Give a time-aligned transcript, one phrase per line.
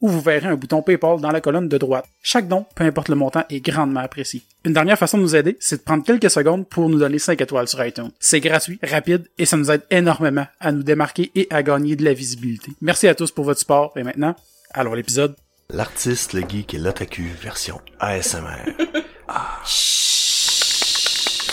[0.00, 2.06] où vous verrez un bouton PayPal dans la colonne de droite.
[2.22, 4.42] Chaque don, peu importe le montant, est grandement apprécié.
[4.64, 7.40] Une dernière façon de nous aider, c'est de prendre quelques secondes pour nous donner 5
[7.40, 8.10] étoiles sur iTunes.
[8.20, 12.04] C'est gratuit, rapide et ça nous aide énormément à nous démarquer et à gagner de
[12.04, 12.72] la visibilité.
[12.80, 14.34] Merci à tous pour votre support et maintenant,
[14.72, 15.34] allons à l'épisode.
[15.70, 18.72] L'artiste, le geek et l'otaku version ASMR.
[19.30, 19.62] Ah.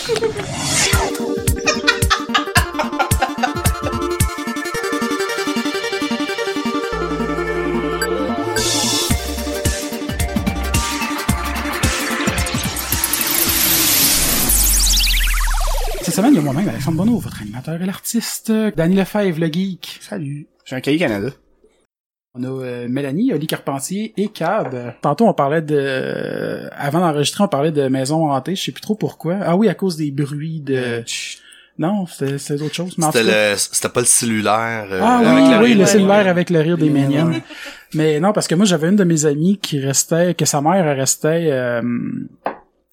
[16.16, 19.98] semaine, il y a moi-même, Alexandre Bonneau, votre animateur et l'artiste, Danny Lefebvre, le geek.
[20.00, 20.46] Salut.
[20.64, 21.28] J'ai un cahier Canada.
[22.34, 24.94] On a euh, Mélanie, Oli Carpentier et Cab.
[25.02, 25.76] Tantôt, on parlait de...
[25.78, 28.56] euh, avant d'enregistrer, on parlait de maisons hantées.
[28.56, 29.36] Je sais plus trop pourquoi.
[29.42, 31.04] Ah oui, à cause des bruits de...
[31.78, 32.94] Non, c'était c'était autre chose.
[32.96, 34.86] Mais en C'était le, c'était pas le cellulaire.
[34.90, 35.78] euh, Ah avec oui, la oui, rire.
[35.78, 36.30] le cellulaire ouais.
[36.30, 37.42] avec le rire des ouais.
[37.92, 40.96] Mais non, parce que moi, j'avais une de mes amies qui restait, que sa mère
[40.96, 41.50] restait,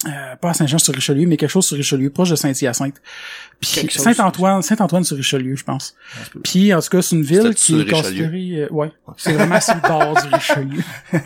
[0.06, 3.02] euh, pas à Saint-Jean-sur-Richelieu, mais quelque chose sur Richelieu, proche de Saint-Hyacinthe.
[3.59, 5.96] Puis Saint-Antoine, Saint-Antoine sur Richelieu, je pense.
[6.44, 9.76] Puis en tout cas, c'est une ville qui est considérée, euh, ouais, c'est vraiment sur
[9.76, 10.84] le bord du Richelieu.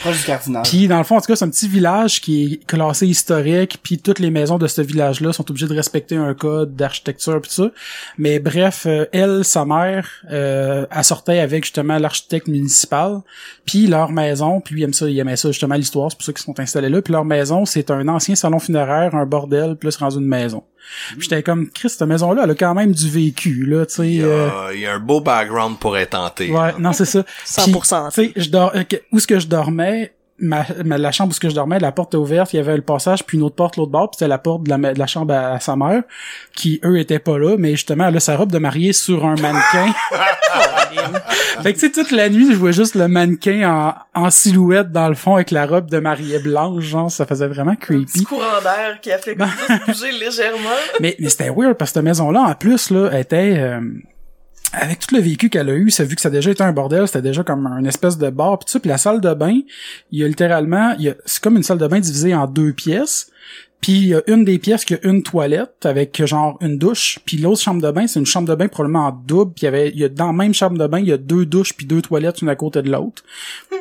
[0.00, 0.62] Proche du cardinal.
[0.62, 3.78] Puis dans le fond, en tout cas, c'est un petit village qui est classé historique,
[3.82, 7.48] puis toutes les maisons de ce village-là sont obligées de respecter un code d'architecture pis
[7.48, 7.70] tout ça.
[8.18, 13.20] Mais bref, euh, elle, sa mère, euh, elle sortait avec justement l'architecte municipal,
[13.66, 16.24] puis leur maison, puis lui il aime ça, il aimait ça justement l'histoire, c'est pour
[16.24, 17.02] ça qu'ils sont installés là.
[17.02, 20.62] Puis leur maison, c'est un ancien salon funéraire, un bordel, plus rendu une maison.
[21.18, 24.06] Puis j'étais comme, Chris, cette maison-là, elle a quand même du vécu, là, tu sais.
[24.08, 26.48] Il y, euh, a, il y a un beau background pour être tenté.
[26.50, 27.24] Ouais, non, c'est ça.
[27.44, 28.12] 100%.
[28.12, 31.30] Puis, Tu sais, je dors, euh, où est-ce que je dormais, ma, ma- la chambre
[31.30, 33.36] où est-ce que je dormais, la porte était ouverte, il y avait le passage, puis
[33.36, 35.54] une autre porte l'autre bord, puis c'était la porte de la, de la chambre à,
[35.54, 36.04] à sa mère,
[36.54, 39.34] qui eux étaient pas là, mais justement, elle a sa robe de mariée sur un
[39.34, 39.92] mannequin.
[41.62, 44.90] fait que tu sais, toute la nuit, je voyais juste le mannequin en, en silhouette
[44.92, 48.24] dans le fond avec la robe de mariée blanche, genre, ça faisait vraiment Petit creepy.
[48.24, 50.68] courant d'air qui a fait bouger légèrement.
[51.00, 53.80] Mais, mais c'était weird parce que cette maison-là, en plus, là, était euh,
[54.72, 56.72] avec tout le vécu qu'elle a eu, ça vu que ça a déjà été un
[56.72, 59.32] bordel, c'était déjà comme une espèce de bar pis tout ça, puis la salle de
[59.32, 59.60] bain,
[60.10, 62.46] il y a littéralement, il y a, c'est comme une salle de bain divisée en
[62.46, 63.30] deux pièces.
[63.80, 67.18] Puis il y a une des pièces qui a une toilette avec genre une douche,
[67.24, 69.64] puis l'autre chambre de bain, c'est une chambre de bain probablement en double, puis il
[69.66, 71.46] y avait il y a dans la même chambre de bain, il y a deux
[71.46, 73.22] douches puis deux toilettes une à côté de l'autre.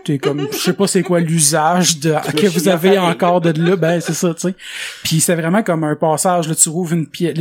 [0.03, 3.75] T'es comme je sais pas c'est quoi l'usage de que vous avez encore de là,
[3.75, 4.55] ben c'est ça, tu sais.
[5.03, 7.34] Puis c'est vraiment comme un passage là tu rouvres une pièce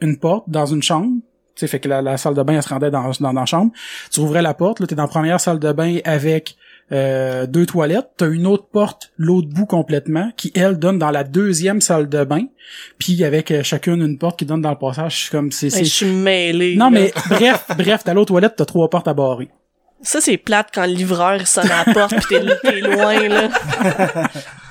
[0.00, 1.12] une porte dans une chambre
[1.56, 3.32] tu sais, fait que la, la salle de bain, elle se rendait dans, dans, dans
[3.32, 3.72] la chambre.
[4.10, 6.54] Tu rouvrais la porte, là, t'es dans la première salle de bain avec
[6.92, 8.10] euh, deux toilettes.
[8.16, 12.24] T'as une autre porte, l'autre bout complètement, qui, elle, donne dans la deuxième salle de
[12.24, 12.44] bain.
[12.98, 15.24] Puis avec euh, chacune une porte qui donne dans le passage.
[15.24, 15.70] C'est comme, c'est...
[15.70, 16.76] Je suis mêlé.
[16.76, 16.90] Non, là.
[16.90, 19.48] mais bref, bref, t'as l'autre toilette, t'as trois portes à barrer.
[20.02, 23.48] Ça, c'est plate quand le livreur sonne à la porte pis t'es loin, là.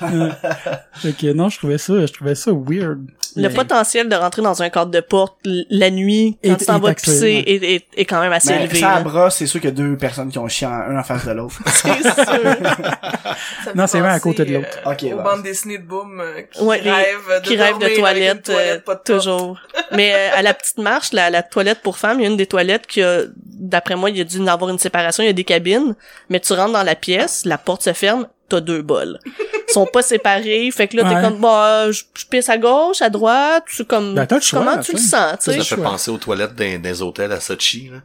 [0.94, 3.00] Fait que non, je trouvais ça, je trouvais ça weird.
[3.36, 6.80] Le Mais- potentiel de rentrer dans un cadre de porte la nuit, quand tu t'en
[6.80, 7.44] vas pisser, ouais.
[7.46, 8.80] est, est, est quand même assez Mais élevé.
[8.80, 10.98] ça à bras, c'est sûr qu'il y a deux personnes qui ont chié en- un
[10.98, 11.54] en face de l'autre.
[11.66, 12.56] C'est sûr.
[13.74, 14.68] Non, c'est vrai, à côté de l'autre.
[14.86, 17.80] euh, Ok, aux bandes dessinées de Boom euh, qui Ouais, rêvent de qui rêve de
[17.86, 19.58] dormir avec une toilette, toilette euh, pas de toujours.
[19.92, 22.36] Mais euh, à la petite marche, la, la toilette pour femmes, il y a une
[22.36, 25.26] des toilettes qui a, d'après moi, il y a dû y avoir une séparation, il
[25.26, 25.94] y a des cabines,
[26.28, 29.18] mais tu rentres dans la pièce, la porte se ferme, t'as deux bols.
[29.26, 31.14] Ils sont pas séparés, fait que là, Ouais.
[31.14, 34.78] t'es comme, bah, je, je pisse à gauche, à droite, tu comme, Ben, choix, comment
[34.82, 35.52] tu le sens, tu Ça, sais?
[35.58, 35.84] ça fait choix.
[35.84, 37.98] penser aux toilettes des, des hôtels à Sochi, là.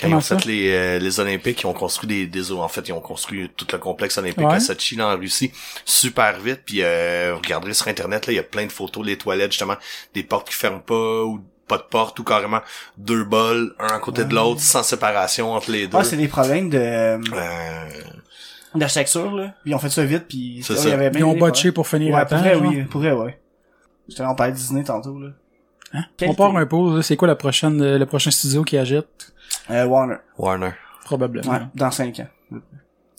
[0.00, 0.38] Quand ils ont ça?
[0.38, 3.50] fait les, euh, les Olympiques, ils ont construit des, des en fait, ils ont construit
[3.58, 4.54] tout le complexe olympique Ouais.
[4.54, 5.52] à Sochi, là, en Russie,
[5.84, 9.04] super vite, puis euh, vous regarderez sur Internet, là, il y a plein de photos
[9.04, 9.76] des toilettes, justement,
[10.14, 12.60] des portes qui ferment pas, ou pas de porte, ou carrément
[12.96, 15.98] deux bols, un à côté de l'autre, sans séparation entre les deux.
[15.98, 17.18] Ouais, c'est des problèmes de Euh,
[18.78, 19.54] d'architecture, là.
[19.64, 20.74] Ils ont fait ça vite, puis ça.
[20.82, 22.42] il y avait Ils ont botché pour finir Ouais, à pour temps.
[22.42, 22.62] vrai, genre.
[22.68, 22.82] oui.
[22.84, 23.38] Pour vrai, ouais.
[24.08, 25.28] J'étais on parlait de Disney tantôt, là.
[25.92, 26.04] Hein?
[26.26, 27.02] On part un peu, là.
[27.02, 29.32] c'est quoi la prochaine, euh, le prochain studio qui agite?
[29.70, 30.16] Euh, Warner.
[30.38, 30.70] Warner.
[31.04, 31.50] Probablement.
[31.52, 32.26] Ouais, dans 5 ans.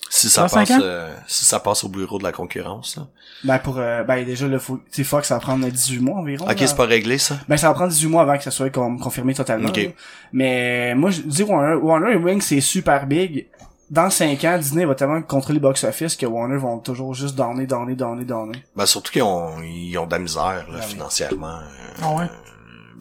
[0.09, 3.07] Si ça passe, euh, si ça passe au bureau de la concurrence, là.
[3.43, 6.19] Ben, pour, euh, ben, déjà, là, faut, tu sais, Fox, ça va prendre 18 mois
[6.19, 6.45] environ.
[6.49, 7.37] Ok, c'est pas réglé, ça?
[7.49, 9.67] Ben, ça va prendre 18 mois avant que ça soit confirmé totalement.
[9.67, 9.77] Ok.
[9.77, 9.89] là.
[10.31, 13.47] Mais, moi, je dis Warner, Warner et Wing, c'est super big.
[13.89, 17.65] Dans 5 ans, Disney va tellement contrôler le box-office que Warner vont toujours juste donner,
[17.65, 18.63] donner, donner, donner.
[18.75, 21.59] Ben, surtout qu'ils ont, ils ont de la misère, là, financièrement.
[21.59, 22.25] Euh, Ah ouais?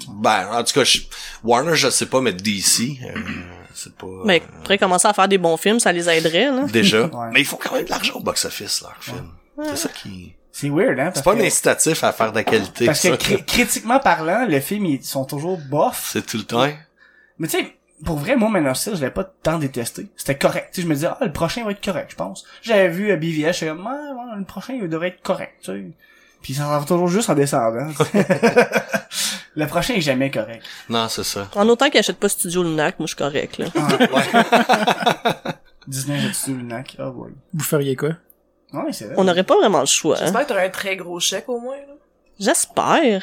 [0.09, 1.01] Ben, en tout cas, je-
[1.43, 3.19] Warner, je sais pas, mais DC, euh,
[3.75, 4.07] c'est pas...
[4.25, 6.65] Mais euh, pourrait commencer à faire des bons films, ça les aiderait, là.
[6.65, 7.03] déjà.
[7.13, 7.29] Ouais.
[7.33, 9.31] Mais ils font quand même de l'argent au box-office, leurs films.
[9.65, 10.35] C'est ça qui...
[10.53, 11.11] C'est weird, hein?
[11.15, 12.87] C'est pas que- un incitatif à faire de la qualité.
[12.87, 13.17] Parce que ça.
[13.17, 16.09] cri- critiquement parlant, les films, ils sont toujours bof.
[16.13, 16.67] C'est tout le temps.
[17.39, 20.09] Mais tu sais, pour vrai, moi, Man of Steel, je l'avais pas tant détesté.
[20.17, 20.69] C'était correct.
[20.73, 22.45] Tu sais, je me disais, ah, le prochain va être correct, je pense.
[22.63, 25.73] J'avais vu euh, BVS, j'étais comme, ah, ouais, le prochain, il devrait être correct, tu
[25.73, 25.85] sais.
[26.43, 27.89] Puis ça va toujours juste en descendant.
[29.57, 30.63] le prochain est jamais correct.
[30.89, 31.49] Non, c'est ça.
[31.57, 33.67] En autant qu'ils achètent pas Studio Lunac, moi je suis correct, là.
[35.89, 36.97] Disney, j'ai tué le nac.
[37.01, 37.33] Oh boy.
[37.55, 38.11] Vous feriez quoi?
[38.73, 39.15] Ouais, c'est vrai.
[39.19, 40.17] On n'aurait pas vraiment le choix.
[40.17, 40.21] hein.
[40.25, 41.95] J'espère que t'auras un très gros chèque au moins, là.
[42.39, 43.23] J'espère.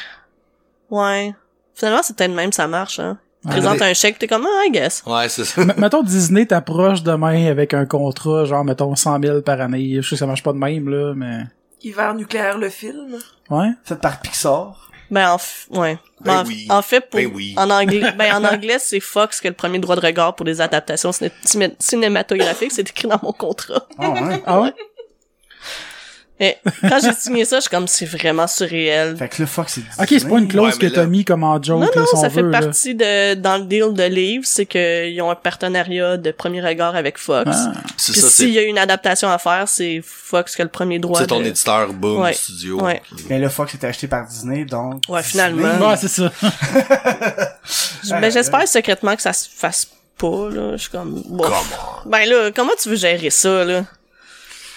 [0.89, 1.33] Ouais.
[1.75, 3.19] Finalement, c'est peut-être même ça marche, hein.
[3.43, 3.53] Tu Ouais.
[3.55, 5.03] présentes un chèque, t'es comme, ah, I guess.
[5.05, 5.61] Ouais, c'est ça.
[5.61, 9.97] M- mettons Disney t'approche demain avec un contrat, genre mettons 100 000 par année.
[9.97, 11.43] Je sais que ça marche pas de même, là, mais...
[11.81, 13.17] Hiver nucléaire, le film.
[13.49, 13.67] Ouais?
[13.83, 14.79] Fait par Pixar.
[15.11, 15.99] Ben, en, f- ouais.
[16.21, 16.65] Ben en, oui.
[16.69, 17.53] en fait, pour, Ben oui.
[17.57, 20.45] en anglais, ben, en anglais, c'est Fox qui a le premier droit de regard pour
[20.45, 22.71] des adaptations ciné- ciné- cinématographiques.
[22.71, 23.85] C'est écrit dans mon contrat.
[23.99, 24.43] Ah ouais.
[24.45, 24.73] Ah ouais?
[26.39, 29.15] Et quand j'ai signé ça, je suis comme, c'est vraiment surréel.
[29.15, 29.81] fait que là, fuck, c'est.
[29.99, 31.85] Ok, c'est pas une clause Ouais, mais que t'as là- mis comme en joke, Non,
[31.95, 32.59] là, non, ça fait veut, là.
[32.59, 36.95] partie de, dans le deal de livre, c'est qu'ils ont un partenariat de premier regard
[36.95, 37.49] avec Fox.
[37.53, 37.73] Ah.
[37.97, 40.97] C'est Puis s'il y a une adaptation à faire, c'est Fox qui a le premier
[40.99, 41.19] droit.
[41.19, 42.33] c'est ton de- éditeur Boom Ouais.
[42.33, 42.81] Studio.
[42.81, 43.01] Ouais.
[43.29, 45.03] Mais là, Fox était acheté par Disney, donc.
[45.07, 45.87] Ouais, finalement.
[45.89, 46.31] Ouais, c'est ça.
[48.09, 49.87] Ben, j'espère secrètement que ça se fasse
[50.17, 50.71] pas, là.
[50.73, 51.43] Je suis comme, bon.
[51.43, 51.53] Come
[52.05, 52.09] on.
[52.09, 53.83] Ben là, comment tu veux gérer ça, là?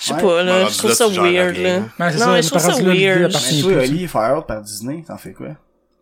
[0.00, 0.20] Je sais Ouais.
[0.22, 0.69] pas, là.
[0.69, 1.78] Je trouve là, ça weird, là.
[1.81, 1.88] non,
[2.19, 3.32] ça, mais je trouve ça weird.
[3.32, 3.72] Mais toi.
[3.82, 5.48] Oli, Fire Out par Disney, t'en fais quoi?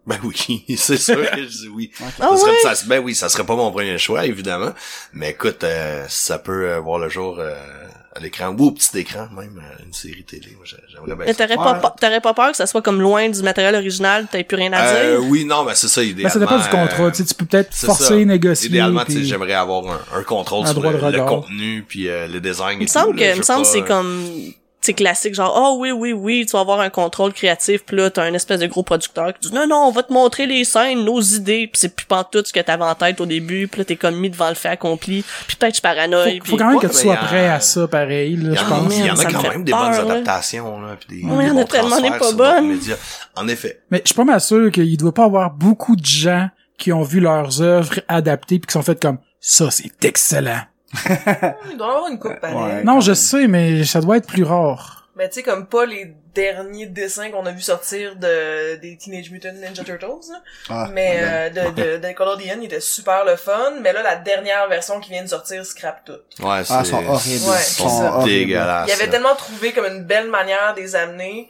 [0.07, 1.91] Ben oui, c'est sûr que je dis oui.
[2.21, 2.75] Ah ça serait, ouais?
[2.75, 4.73] ça- ben oui, ça serait pas mon premier choix, évidemment.
[5.15, 7.55] Mais écoute, euh, ça peut euh, voir le jour euh,
[8.17, 10.57] à l'écran ou au petit écran, même euh, une série télé.
[10.89, 13.75] J'aimerais bien Mais t'aurais pas, t'aurais pas peur que ça soit comme loin du matériel
[13.75, 15.29] original, t'aies plus rien à Euh, dire?
[15.31, 16.31] oui, non, mais c'est ça, idéalement.
[16.33, 17.03] ça dépend du contrat.
[17.05, 18.15] euh, Tu sais, tu peux peut-être forcer, ça.
[18.17, 18.69] négocier.
[18.69, 21.85] Idéalement, tu sais, puis- j'aimerais avoir un, un contrôle Un sur droit le, le contenu
[21.89, 22.77] puis euh, le design.
[22.79, 24.25] Il et me semble tout, que, il me semble c'est euh, comme,
[24.85, 28.11] c'est classique, genre, oh oui, oui, oui, tu vas avoir un contrôle créatif, pis là,
[28.11, 30.65] t'as un espèce de gros producteur qui dit, non, non, on va te montrer les
[30.65, 33.79] scènes, nos idées, pis c'est plus pantoute ce que t'avais en tête au début, pis
[33.79, 36.57] là, t'es comme mis devant le fait accompli, puis peut-être je paranoïe, Faut, puis faut
[36.59, 38.69] quand même que tu sois prêt à ça, pareil, là, Il y je en a,
[38.69, 38.97] pense.
[38.99, 41.51] il y en a quand même des peur, bonnes adaptations, là, puis des, en a
[41.51, 42.97] bons tellement des transferts pas médias.
[43.37, 43.81] En effet.
[43.91, 47.03] Mais je suis pas mal sûr qu'il doit pas avoir beaucoup de gens qui ont
[47.03, 50.61] vu leurs œuvres adaptées puis qui sont faites comme ça, c'est excellent.
[51.71, 52.57] Il doit y avoir une coupe pareil.
[52.57, 52.85] Ouais.
[52.85, 55.09] Non, je sais, mais ça doit être plus rare.
[55.17, 59.31] Mais tu sais, comme pas les derniers dessins qu'on a vu sortir de des Teenage
[59.31, 60.43] Mutant Ninja Turtles, là.
[60.69, 63.93] Ah, mais euh, de, de, de Color the End, il était super le fun, mais
[63.93, 66.45] là, la dernière version qui vient de sortir scrape tout.
[66.45, 66.75] Ouais, c'est...
[66.75, 67.45] Ah, sont horribles.
[67.49, 68.89] Ouais, sont dégueulasses.
[68.89, 71.49] Il avait tellement trouvé comme une belle manière de les amener.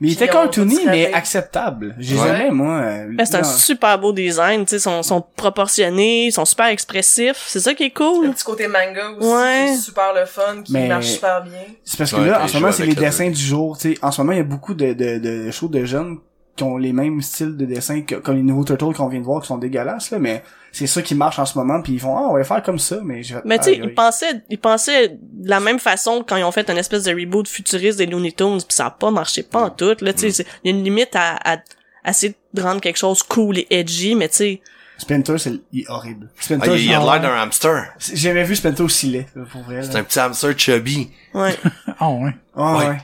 [0.00, 1.94] Mais il était cartoony, mais acceptable.
[1.98, 2.26] J'ai Ouais.
[2.26, 2.74] jamais, moi...
[2.80, 6.66] euh, Ben, c'est un super beau design, tu sais, sont, sont proportionnés, ils sont super
[6.66, 8.30] expressifs, c'est ça qui est Le cool.
[8.30, 9.64] petit côté manga aussi, Ouais.
[9.66, 11.52] qui est super le fun, qui Mais- marche super bien.
[11.84, 13.76] C'est parce que Ouais, là, en ce moment, c'est les le dessins du jour.
[13.76, 16.16] Tu sais, en ce moment, il y a beaucoup de, de, de shows de jeunes
[16.60, 19.24] qui ont les mêmes styles de dessin que, comme les nouveaux Turtles qu'on vient de
[19.24, 20.42] voir qui sont dégueulasses, là, mais
[20.72, 22.78] c'est ça qui marche en ce moment, puis ils font, ah, on va faire comme
[22.78, 26.36] ça, mais je Mais tu sais, ils pensaient, ils pensaient de la même façon quand
[26.36, 29.10] ils ont fait une espèce de reboot futuriste des Looney Tunes, pis ça a pas
[29.10, 29.96] marché pas en tout.
[30.02, 31.56] Là, tu sais, c'est- il y a une limite à, à,
[32.04, 34.60] à essayer de rendre quelque chose cool et edgy, mais tu sais,
[34.98, 36.28] Splinter, c'est il est horrible.
[36.50, 37.94] Ah, il y a l'air d'un hamster.
[37.98, 39.82] j'ai jamais vu Splinter aussi laid, là, pour vrai.
[39.82, 41.10] C'est un petit hamster chubby.
[41.32, 41.56] ouais.
[41.98, 42.34] Ah ouais.
[42.54, 42.86] Ah, Ouais.
[42.88, 42.98] ouais.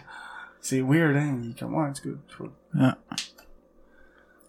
[0.60, 1.38] C'est weird, hein.
[1.42, 2.44] Il est comme, ouais, en tout cas.
[2.80, 2.96] Ah.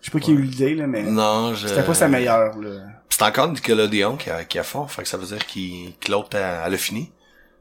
[0.08, 1.68] Je sais pas qui a eu l'idée, là, mais Non, je...
[1.68, 2.70] c'était pas sa meilleure, là.
[3.10, 6.10] C'est encore Nickelodeon qui a, qui a fond, fait que ça veut dire qu'il, que
[6.10, 7.12] l'autre, a- elle a fini.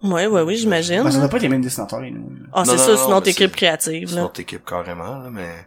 [0.00, 1.02] Ouais, ouais, oui, j'imagine.
[1.02, 2.30] Ben, ça doit pas les mêmes dessinateurs, et nous.
[2.30, 2.46] là.
[2.52, 4.20] Ah, c'est ça, non, non, sinon t'es équipe créative, C'est là.
[4.22, 5.66] notre équipe carrément, là, mais...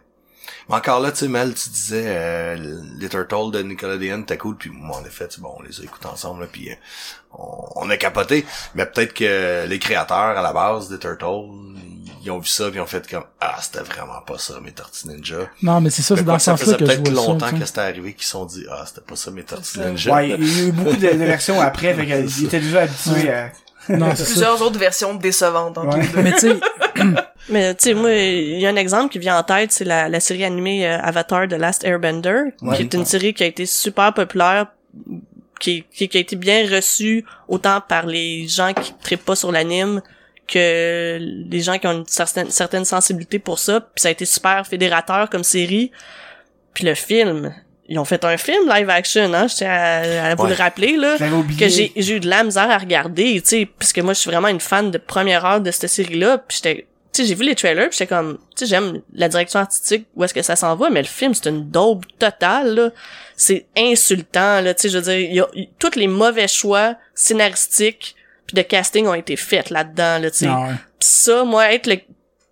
[0.70, 4.56] Mais encore là, tu sais, Mel, tu disais, euh, les Turtles de Nickelodeon, t'as cool,
[4.56, 6.74] puis moi, en effet, tu sais, bon, on les a écoutés ensemble, là, puis euh,
[7.36, 8.46] on, on a capoté.
[8.74, 11.24] Mais peut-être que les créateurs, à la base des Turtles,
[12.22, 14.72] ils ont vu ça, puis ils ont fait comme, ah, c'était vraiment pas ça, mes
[14.72, 15.36] Tortues Ninja.
[15.62, 17.26] Non, mais c'est ça, c'est dans que ce ça sens-là faisait que je peut-être vois
[17.26, 17.52] longtemps ça.
[17.58, 19.84] que c'était arrivé qu'ils se sont dit, ah, c'était pas ça, mes Tortues ça.
[19.90, 20.14] Ninja.
[20.14, 23.30] Ouais, il y a eu beaucoup de, de versions après, fait qu'ils étaient déjà habitués
[23.32, 23.50] à...
[23.88, 24.24] Non, ça.
[24.24, 26.02] Plusieurs autres versions décevantes entre Ouais.
[26.02, 26.22] les deux.
[26.22, 26.60] Mais tu sais,
[27.48, 30.08] Mais tu sais, moi, il y a un exemple qui vient en tête, c'est la,
[30.08, 32.76] la série animée euh, Avatar The Last Airbender, Ouais.
[32.76, 34.66] qui est une série qui a été super populaire,
[35.58, 39.50] qui, qui, qui a été bien reçue autant par les gens qui trippent pas sur
[39.50, 40.00] l'anime
[40.50, 43.80] que les gens qui ont une certaine, certaine sensibilité pour ça.
[43.80, 45.90] Puis ça a été super fédérateur comme série.
[46.74, 47.54] Puis le film,
[47.88, 50.50] ils ont fait un film live action, hein, je tiens à, à vous Ouais.
[50.50, 51.16] le rappeler, là.
[51.58, 54.20] Que j'ai, j'ai eu de la misère à regarder, tu sais, parce que moi, je
[54.20, 57.34] suis vraiment une fan de première heure de cette série-là, puis j'étais, tu sais, j'ai
[57.34, 60.42] vu les trailers, puis j'étais comme, tu sais, j'aime la direction artistique, où est-ce que
[60.42, 62.90] ça s'en va, mais le film, c'est une daube totale, là.
[63.36, 65.48] C'est insultant, là, tu sais, je veux dire, il y a,
[65.80, 68.14] tous les mauvais choix scénaristiques
[68.52, 70.46] puis de casting ont été faits là-dedans, là, tu sais.
[70.48, 70.74] Ah ouais.
[70.98, 71.96] Ça, moi, être le...
[71.96, 72.04] Tu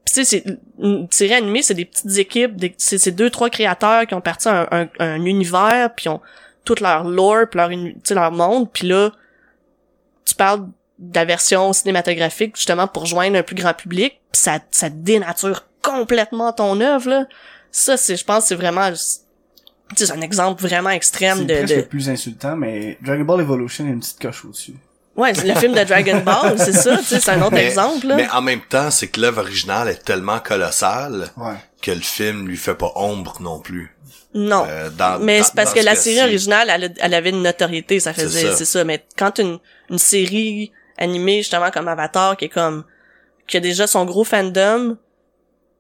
[0.06, 0.44] sais, c'est
[0.78, 2.72] une série animée, c'est des petites équipes, des...
[2.78, 6.20] c'est c'est deux, trois créateurs qui ont parti un, un, un univers, puis ont
[6.64, 7.70] tout leur lore, puis leur,
[8.10, 9.10] leur monde, puis là,
[10.24, 14.60] tu parles de la version cinématographique, justement, pour joindre un plus grand public, pis ça,
[14.70, 17.26] ça dénature complètement ton œuvre, là.
[17.70, 18.90] Ça, c'est, je pense, c'est vraiment...
[18.90, 18.96] Tu
[19.96, 21.66] sais, c'est un exemple vraiment extrême C'est de...
[21.66, 21.74] de...
[21.80, 24.74] le plus insultant, mais Dragon Ball Evolution, a une petite coche au-dessus.
[25.18, 27.66] Ouais, c'est le film de Dragon Ball, c'est ça, tu sais, c'est un autre Mais-
[27.66, 28.14] exemple, là.
[28.16, 31.54] Mais en même temps, c'est que l'œuvre originale est tellement colossale Ouais.
[31.82, 33.94] que le film lui fait pas ombre non plus.
[34.34, 34.64] Non.
[34.68, 36.14] Euh, dans- mais dans- c'est parce que ce la cas-ci.
[36.14, 38.56] série originale, elle, a- elle avait une notoriété, ça C'est faisait, ça.
[38.56, 38.84] c'est ça.
[38.84, 39.58] Mais quand une,
[39.90, 42.84] une série animée, justement, comme Avatar, qui est comme,
[43.46, 44.96] qui a déjà son gros fandom,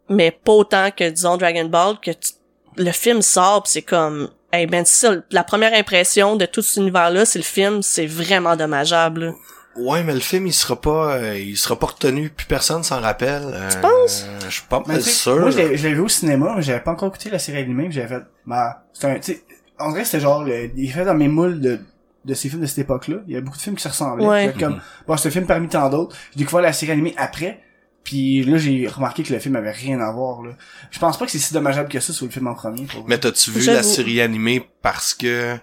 [0.08, 2.32] mais pas autant que, disons, Dragon Ball, que tu-
[2.76, 6.62] le film sort pis c'est comme, hey ben, c'est ça, la première impression de tout
[6.62, 9.26] cet univers-là, c'est le film, c'est vraiment dommageable.
[9.26, 9.32] là.
[9.76, 13.00] Ouais, mais le film, il sera pas, euh, il sera pas retenu, puis personne s'en
[13.00, 13.42] rappelle.
[13.44, 14.26] Euh, Tu penses?
[14.46, 15.38] Je suis pas mal sûr.
[15.38, 17.92] Moi, je l'ai vu au cinéma, mais j'avais pas encore écouté la série animée, puis
[17.92, 19.44] j'avais fait, bah, c'est un, tu sais,
[19.78, 21.78] en vrai, c'était genre, le, il est fait dans mes moules de,
[22.24, 23.18] de ces films de cette époque-là.
[23.28, 24.26] Il y a beaucoup de films qui se ressemblaient.
[24.26, 24.54] Ouais.
[24.58, 26.16] Comme, bon, c'est un film parmi tant d'autres.
[26.32, 27.60] J'ai découvert la série animée après,
[28.04, 30.52] puis là, j'ai remarqué que le film avait rien à voir, là.
[30.90, 32.86] Je pense pas que c'est si dommageable que ça sur le film en premier.
[32.86, 35.56] Pour Mais t'as-tu vu la série animée parce que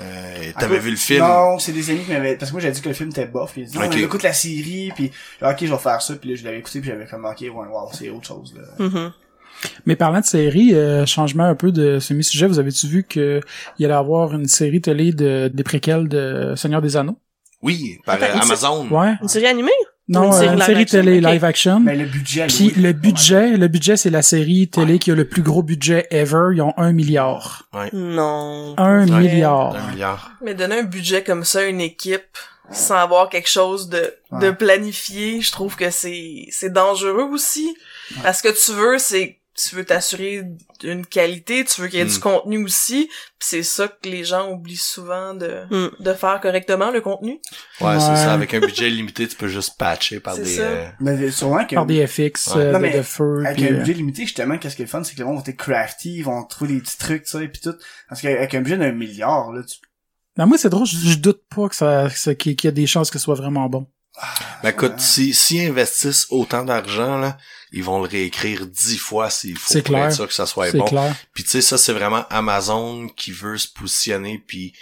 [0.00, 1.20] euh, t'avais vu le film?
[1.20, 3.26] Non, c'est des amis qui m'avaient, parce que moi, j'avais dit que le film était
[3.26, 3.94] bof, puis ils disaient, non, Ok.
[3.94, 5.10] mais écoute la série, puis,
[5.42, 7.50] ok, je vais faire ça, puis là, je l'avais écouté, puis j'avais comme, ok, ouais,
[7.50, 8.86] wow, c'est autre chose, là.
[8.86, 9.12] Mhm.
[9.86, 13.40] Mais parlant de série, euh, changement un peu de semi-sujet, vous avez-tu vu que
[13.78, 17.18] il allait avoir une série télé de, des préquels de Seigneur des Anneaux?
[17.60, 18.88] Oui, par Attends, une Amazon.
[18.88, 19.12] Ouais.
[19.20, 19.70] Une série animée?
[20.08, 21.80] Non, une euh, série une live série action, télé live action.
[21.80, 25.14] Mais le budget, Puis oui, le budget, le budget, c'est la série télé qui a
[25.14, 26.48] le plus gros budget ever.
[26.54, 27.68] Ils ont un milliard.
[27.92, 28.74] Non.
[28.78, 29.20] Un Ouais.
[29.20, 29.76] milliard.
[29.76, 30.32] Un milliard.
[30.42, 32.36] Mais donner un budget comme ça à une équipe
[32.70, 34.54] sans avoir quelque chose de, de Ouais.
[34.54, 37.76] planifié, je trouve que c'est, c'est dangereux aussi.
[38.22, 39.38] Parce que tu veux, c'est,
[39.68, 40.42] tu veux t'assurer
[40.80, 42.20] d'une qualité, tu veux qu'il y ait du Mm.
[42.20, 43.06] contenu aussi,
[43.38, 45.90] pis c'est ça que les gens oublient souvent de, Mm.
[46.02, 47.40] de faire correctement, le contenu.
[47.80, 47.94] Ouais, Ouais.
[48.00, 48.32] c'est ça.
[48.34, 50.44] Avec un budget limité, tu peux juste patcher par des...
[50.44, 50.62] ça.
[50.62, 52.60] euh, Mais que, Par des FX, Ouais.
[52.62, 53.42] euh, Non, de, mais de feu.
[53.44, 55.24] avec puis, un euh, budget limité, justement, qu'est-ce qui est le fun, c'est que les
[55.24, 57.74] gens vont être crafty, ils vont trouver des petits trucs, ça, et puis tout.
[58.08, 59.76] Parce qu'avec un budget d'un milliard, là, tu...
[60.36, 62.70] Ben, moi, c'est drôle, je, je doute pas que ça, que ça- qu'il y a
[62.70, 63.86] des chances que ce soit vraiment bon.
[64.62, 67.38] Ben écoute, si, s'ils investissent autant d'argent, là,
[67.72, 70.06] ils vont le réécrire dix fois s'il faut pour clair.
[70.06, 70.84] être sûr que ça soit c'est bon.
[70.84, 71.14] clair.
[71.32, 74.74] Puis tu sais, ça c'est vraiment Amazon qui veut se positionner puis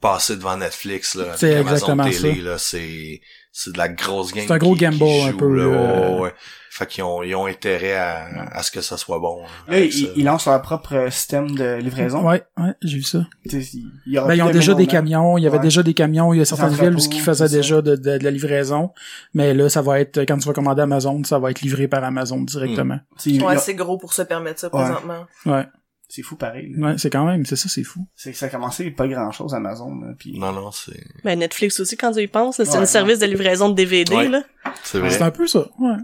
[0.00, 1.32] passer devant Netflix là.
[1.32, 3.20] Avec Amazon exactement Télé, là, c'est
[3.50, 4.46] c'est de la grosse game.
[4.46, 5.66] C'est un gros gamble, un peu, là.
[5.66, 6.34] Ouais, ouais.
[6.78, 9.42] Fait qu'ils ont ils ont intérêt à, à ce que ça soit bon.
[9.44, 12.24] hein, Là, ils, ils lancent leur propre euh, système de livraison.
[12.24, 13.26] Ouais, ouais, j'ai vu ça.
[13.44, 14.86] Il y Ben, ils ont déjà des middleman.
[14.86, 15.62] camions, il y avait Ouais.
[15.64, 18.18] déjà des camions, il y a certaines villes où ce qu'ils faisaient déjà de, de,
[18.18, 18.92] de la livraison,
[19.34, 22.04] mais là, ça va être, quand tu vas commander Amazon, ça va être livré par
[22.04, 22.98] Amazon directement.
[23.18, 24.82] Tu sais, il- Ouais, il- c'est gros pour se permettre ça Ouais.
[24.84, 25.26] présentement.
[25.46, 25.66] Ouais,
[26.08, 26.72] C'est fou pareil.
[26.76, 26.86] là.
[26.90, 28.06] ouais, c'est quand même, c'est ça, c'est fou.
[28.14, 30.12] C'est que ça a commencé avec pas grand chose Amazon, là.
[30.34, 33.26] Non non, c'est Ben, Netflix aussi, quand tu y penses, c'est Ouais, un service de
[33.26, 34.28] livraison de DVD, Ouais.
[34.28, 34.42] là.
[34.84, 35.10] c'est vrai.
[35.10, 35.96] C'est un peu ça, ouais.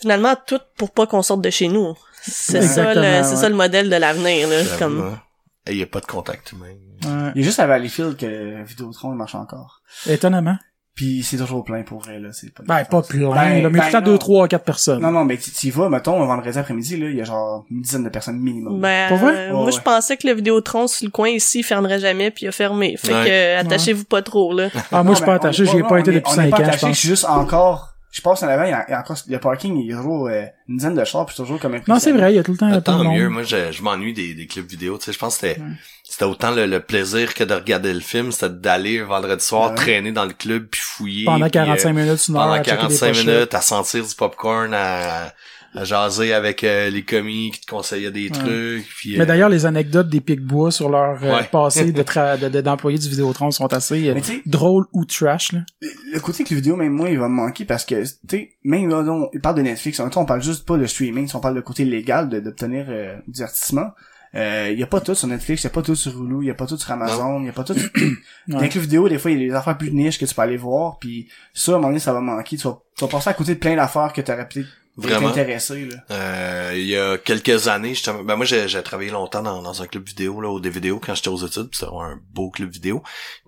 [0.00, 1.94] Finalement, tout pour pas qu'on sorte de chez nous.
[2.22, 3.22] C'est ça, le, ouais.
[3.22, 5.00] ça le modèle de l'avenir, Comme...
[5.00, 5.18] hein.
[5.66, 6.66] Et il y a pas de contact humain.
[7.04, 7.32] ouais.
[7.34, 9.82] Il y a juste à Valleyfield que Vidéotron il marche encore.
[10.08, 10.56] Étonnamment.
[10.94, 12.30] Puis c'est toujours plein pour vrai, là.
[12.32, 15.00] C'est pas Ben, pas plein, Ben, là, mais ben, tout deux, trois, quatre personnes.
[15.00, 17.24] Non, non, mais tu tu y vas, mettons, un vendredi après-midi, là, il y a
[17.24, 18.80] genre une dizaine de personnes minimum.
[18.80, 19.34] Ben, Pour vrai?
[19.48, 22.44] euh, moi, Ouais, je pensais que le Vidéotron sur le coin ici fermerait jamais, puis
[22.44, 22.96] il a fermé.
[22.98, 23.24] Fait Ouais.
[23.24, 24.68] que, euh, attachez-vous pas trop, là.
[24.74, 26.62] Ah, moi, Non, je suis pas attaché, j'y ai pas été depuis cinq ans, je
[26.64, 26.94] attaché, pense.
[26.94, 29.16] Je suis juste encore, je passe en avant, il y a, il y a encore,
[29.28, 31.74] le parking, il y a toujours euh, une dizaine de chars, puis c'est toujours comme
[31.74, 33.14] un Non, c'est vrai, il y a tout le temps de Tant monde.
[33.16, 35.60] mieux, moi je, je m'ennuie des, des clips vidéo, tu sais, je pense que c'était
[35.60, 35.66] Ouais.
[36.04, 39.70] c'était autant le, le plaisir que de regarder le film, c'était d'aller un vendredi soir
[39.70, 39.76] Ouais.
[39.76, 42.58] traîner dans le club puis fouiller Pendant puis, 45 euh, minutes, une heure, pendant à
[42.64, 43.26] checker des 45 pochettes.
[43.26, 45.32] minutes à sentir du popcorn à,
[45.74, 49.48] à jaser avec euh, les commis qui te conseillaient des trucs puis Mais euh, d'ailleurs,
[49.48, 51.44] les anecdotes des Pic-Bois sur leur euh, Ouais.
[51.50, 54.86] passé de tra- de- de- d'employés du Vidéotron sont assez euh, Mais tu sais, drôles
[54.92, 55.60] ou trash, là.
[55.80, 58.50] le côté que le vidéo, même moi, il va me manquer parce que, tu sais,
[58.64, 60.86] même là, on, il parle de Netflix, en même temps, on parle juste pas de
[60.86, 63.90] streaming, si on parle de côté légal de- d'obtenir euh, du divertissement.
[64.36, 66.54] Euh, y a pas tout sur Netflix, y a pas tout sur Hulu, y a
[66.54, 67.90] pas tout sur Amazon, y a pas tout sur...
[68.54, 70.42] Avec le vidéo, des fois, il y a des affaires plus niches que tu peux
[70.42, 72.56] aller voir, puis ça, à un moment donné, ça va manquer.
[72.56, 74.68] Tu vas, tu vas passer à côté de plein d'affaires que t'aurais peut-être
[75.00, 75.28] Vraiment.
[75.28, 75.96] intéressé, là.
[76.10, 79.82] Euh, il y a quelques années, justement, ben moi j'ai j'ai travaillé longtemps dans, dans
[79.82, 82.50] un club vidéo, là, au des vidéos quand j'étais aux études, puis c'était un beau
[82.50, 83.02] club vidéo.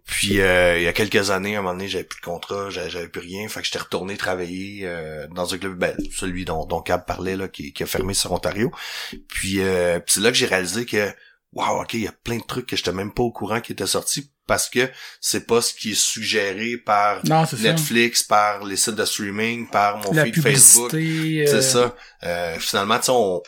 [0.05, 2.71] Puis euh, il y a quelques années, à un moment donné, j'avais plus de contrat,
[2.71, 6.45] j'avais j'avais plus rien, fait que j'étais retourné travailler euh, dans un club, ben, celui
[6.45, 8.73] dont, dont Cab parlait, là, qui, qui a fermé sur Ontario.
[9.29, 11.13] Puis, euh, puis c'est là que j'ai réalisé que
[11.53, 13.73] Wow, ok, il y a plein de trucs que j'étais même pas au courant qui
[13.73, 14.91] étaient sortis parce que
[15.21, 17.63] c'est pas ce qui est suggéré par Non, c'est ça.
[17.63, 20.91] Netflix, par les sites de streaming, par mon La feed Facebook.
[20.91, 21.43] publicité.
[21.43, 21.95] euh, C'est ça.
[22.25, 23.43] Euh, finalement, tu sais, on,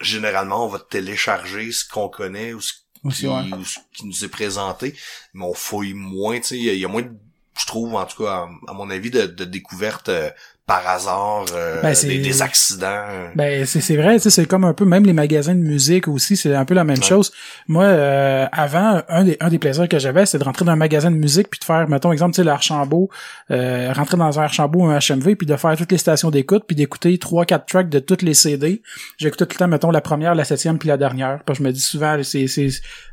[0.00, 2.72] généralement, on va télécharger ce qu'on connaît ou ce
[3.04, 3.52] Aussi, qui, ouais.
[3.56, 4.94] ou ce qui nous est présenté,
[5.32, 7.16] mais on fouille moins, tu sais, il y, a- il y a moins, de-
[7.58, 10.30] je trouve, en tout cas, à, à mon avis, de, de découvertes euh,
[10.66, 13.04] par hasard, euh, Ben, c'est- des, des accidents.
[13.36, 16.08] Ben c'est c'est vrai, tu sais, c'est comme un peu même les magasins de musique
[16.08, 17.02] aussi, c'est un peu la même Ouais.
[17.04, 17.32] chose.
[17.68, 20.76] Moi, euh, avant, un des un des plaisirs que j'avais, c'est de rentrer dans un
[20.76, 23.10] magasin de musique puis de faire, mettons exemple, tu sais, l'Archambault,
[23.50, 26.76] euh, rentrer dans un Archambault, un HMV, puis de faire toutes les stations d'écoute, puis
[26.76, 28.80] d'écouter trois, quatre tracks de toutes les CD.
[29.18, 31.40] J'écoutais tout le temps, mettons la première, la septième, puis la dernière.
[31.44, 32.68] Parce que je me dis souvent, c'est c'est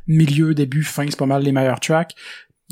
[0.06, 2.14] milieu, début, fin, c'est pas mal les meilleurs tracks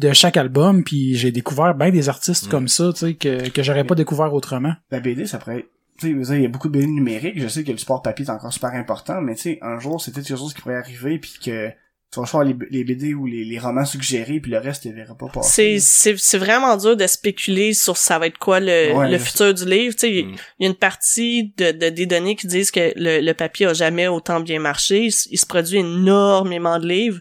[0.01, 2.51] de chaque album puis j'ai découvert bien des artistes Mm.
[2.51, 5.71] comme ça tu sais que que j'aurais pas découvert autrement La BD, ça pourrait être-
[5.99, 8.25] tu sais, il y a beaucoup de BD numériques, je sais que le support papier
[8.25, 10.77] est encore super important, mais tu sais, un jour, c'est peut-être quelque chose qui pourrait
[10.77, 11.69] arriver, puis que
[12.13, 14.93] tu vas voir les, les BD ou les, les romans suggérés, puis le reste, tu
[14.93, 15.79] verras pas passer.
[15.79, 19.19] C'est, c'est, c'est vraiment dur de spéculer sur ça va être quoi le, Ouais, le
[19.19, 19.95] futur du livre.
[19.95, 20.37] Tu sais, il Mm.
[20.59, 23.67] il y a une partie de, de- des données qui disent que le, le papier
[23.67, 25.05] a jamais autant bien marché.
[25.05, 27.21] Il, il se produit énormément de livres.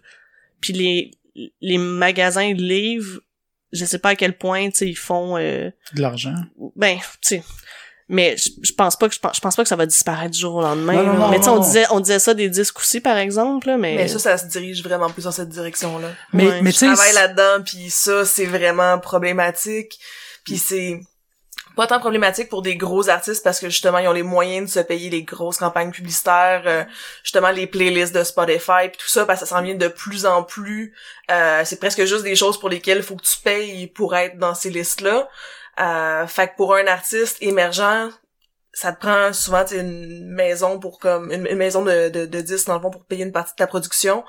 [0.61, 3.21] Puis les, les magasins de livres,
[3.71, 5.37] je sais pas à quel point, tu sais, ils font...
[5.37, 6.35] euh, de l'argent
[6.75, 7.43] ben, tu sais...
[8.11, 10.31] Mais je, je pense pas que je pense, je pense pas que ça va disparaître
[10.31, 10.93] du jour au lendemain.
[10.93, 11.19] Non, non, là.
[11.19, 13.77] non, mais tu sais, on disait on disait ça des disques aussi par exemple là,
[13.77, 16.07] mais, Mais ça, ça se dirige vraiment plus dans cette direction-là.
[16.33, 19.99] mais Ouais, mais tu sais travaille là-dedans, puis ça, c'est vraiment problématique.
[20.43, 20.99] Puis c'est
[21.79, 24.79] pas tant problématique pour des gros artistes parce que justement, ils ont les moyens de
[24.81, 26.83] se payer les grosses campagnes publicitaires, euh,
[27.23, 30.25] justement les playlists de Spotify, puis tout ça, parce que ça s'en vient de plus
[30.25, 30.93] en plus.
[31.31, 34.37] Euh, c'est presque juste des choses pour lesquelles il faut que tu payes pour être
[34.37, 35.29] dans ces listes-là.
[35.79, 38.09] Euh, fait que pour un artiste émergent,
[38.73, 42.75] ça te prend souvent une maison pour comme une, maison de, de, de disques dans
[42.75, 44.25] le fond pour payer une partie de ta production.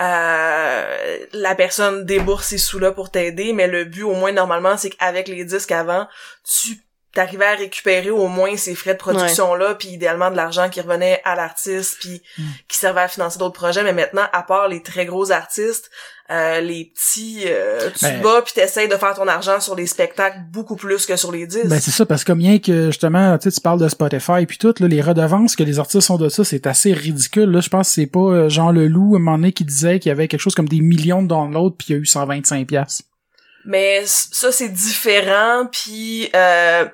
[0.00, 4.90] Euh, la personne débourse ces sous-là pour t'aider, mais le but au moins normalement c'est
[4.90, 6.08] qu'avec les disques avant,
[6.42, 6.83] tu
[7.14, 10.80] t'arrivais à récupérer au moins ces frais de production là, puis idéalement de l'argent qui
[10.80, 12.42] revenait à l'artiste, puis Mm.
[12.68, 13.82] qui servait à financer d'autres projets.
[13.84, 15.90] Mais maintenant, à part les très gros artistes,
[16.30, 19.74] euh, les petits, euh, tu Ben- te bats puis t'essayes de faire ton argent sur
[19.74, 21.66] les spectacles beaucoup plus que sur les disques.
[21.66, 24.56] Ben c'est ça parce que bien que justement tu sais tu parles de Spotify puis
[24.56, 27.68] tout là, les redevances que les artistes ont de ça c'est assez ridicule là je
[27.68, 30.12] pense que c'est pas euh, Jean Leloup à un moment donné qui disait qu'il y
[30.12, 33.02] avait quelque chose comme des millions de downloads puis il y a eu 125 pièces.
[33.64, 36.84] Mais ça, c'est différent, puis euh,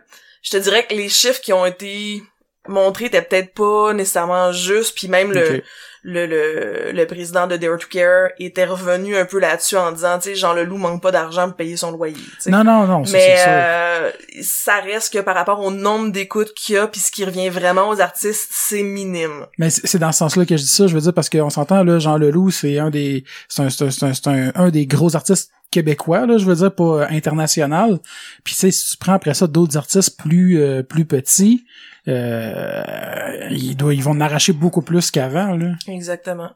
[0.43, 2.23] je te dirais que les chiffres qui ont été
[2.69, 5.63] montrés étaient peut-être pas nécessairement justes, puis même le,
[6.03, 10.19] le, le, le président de Dare to Care était revenu un peu là-dessus en disant,
[10.19, 12.17] tu sais, Jean Leloup manque pas d'argent pour payer son loyer.
[12.47, 13.51] Non non non Mais c'est ça.
[13.51, 14.11] euh,
[14.41, 17.51] ça reste que par rapport au nombre d'écoutes qu'il y a, puis ce qui revient
[17.51, 19.47] vraiment aux artistes, c'est minime.
[19.59, 21.85] Mais c'est dans ce sens-là que je dis ça, je veux dire parce qu'on s'entend
[21.85, 25.15] là Jean Leloup, c'est un des c'est un, c'est un, c'est un, un, des gros
[25.17, 27.99] artistes québécois là, je veux dire pas international.
[28.43, 31.65] Puis tu sais si tu prends après ça d'autres artistes plus euh, plus petits,
[32.09, 32.83] euh,
[33.51, 35.73] ils doivent ils vont en arracher beaucoup plus qu'avant là.
[35.90, 36.50] Exactement.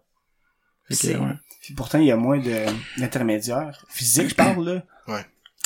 [0.90, 1.34] Ouais.
[1.62, 2.66] Puis pourtant, il y a moins de
[2.98, 3.84] d'intermédiaires.
[3.88, 4.82] Physique, je parle, là.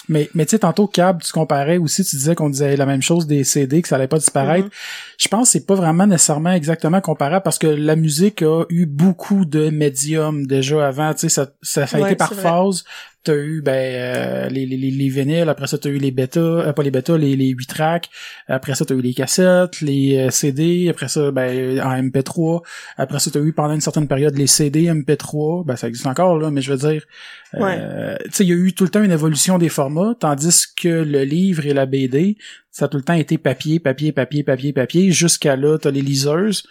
[0.09, 3.03] Mais, mais tu sais, tantôt, Cab, tu comparais aussi, tu disais qu'on disait la même
[3.03, 4.67] chose des CD, que ça allait pas disparaître.
[4.67, 4.73] Mhm.
[5.19, 8.87] Je pense que c'est pas vraiment nécessairement exactement comparable parce que la musique a eu
[8.87, 12.85] beaucoup de médiums déjà avant, tu sais, ça, ça, a Ouais, été par phase.
[13.29, 16.41] T'as eu, ben, euh, les, les, les, les vinyles, après ça, t'as eu les bêtas,
[16.41, 18.09] euh, pas les bêtas, les, les 8 tracks,
[18.47, 22.63] après ça, t'as eu les cassettes, les euh, CD, après ça, ben, en MP3,
[22.97, 26.39] après ça, t'as eu pendant une certaine période les CD MP3, ben, ça existe encore,
[26.39, 27.05] là, mais je veux dire,
[27.53, 30.65] euh, tu sais, il y a eu tout le temps une évolution des formats, tandis
[30.75, 32.39] que le livre et la BD,
[32.71, 36.01] ça a tout le temps été papier, papier, papier, papier, papier, jusqu'à là, t'as les
[36.01, 36.63] liseuses,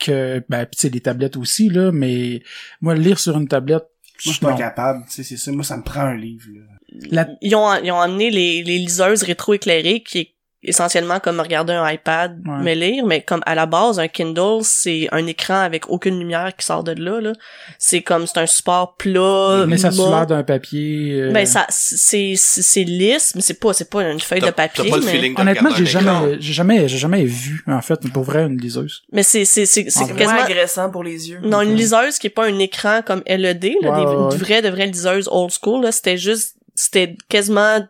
[0.00, 2.42] que, ben, tu sais, les tablettes aussi, là, mais
[2.80, 3.86] moi, lire sur une tablette,
[4.30, 5.04] je suis pas capable.
[5.06, 5.52] Tu sais, c'est ça.
[5.52, 6.62] Moi, ça me prend un livre, là.
[7.10, 11.90] La- ils ont ils ont amené les les liseuses rétroéclairées qui essentiellement comme regarder un
[11.90, 12.54] iPad Ouais.
[12.62, 16.52] mais lire mais comme à la base un Kindle c'est un écran avec aucune lumière
[16.56, 17.32] qui sort de là là
[17.78, 21.20] c'est comme c'est un support plat mais ça l'air d'un papier.
[21.20, 24.88] euh, ben ça c'est c'est lisse mais c'est pas c'est pas une feuille de papier
[24.90, 28.00] pas le mais feeling de Honnêtement, j'ai jamais, j'ai jamais, j'ai jamais vu, en fait,
[28.12, 29.02] pour vrai, une liseuse.
[29.12, 31.40] mais c'est c'est c'est c'est C'est quasiment agressant pour les yeux.
[31.42, 33.96] non une liseuse qui est pas un écran comme LED là, Ouais,
[34.30, 37.80] des une vraie de vraie liseuse old school là c'était juste c'était quasiment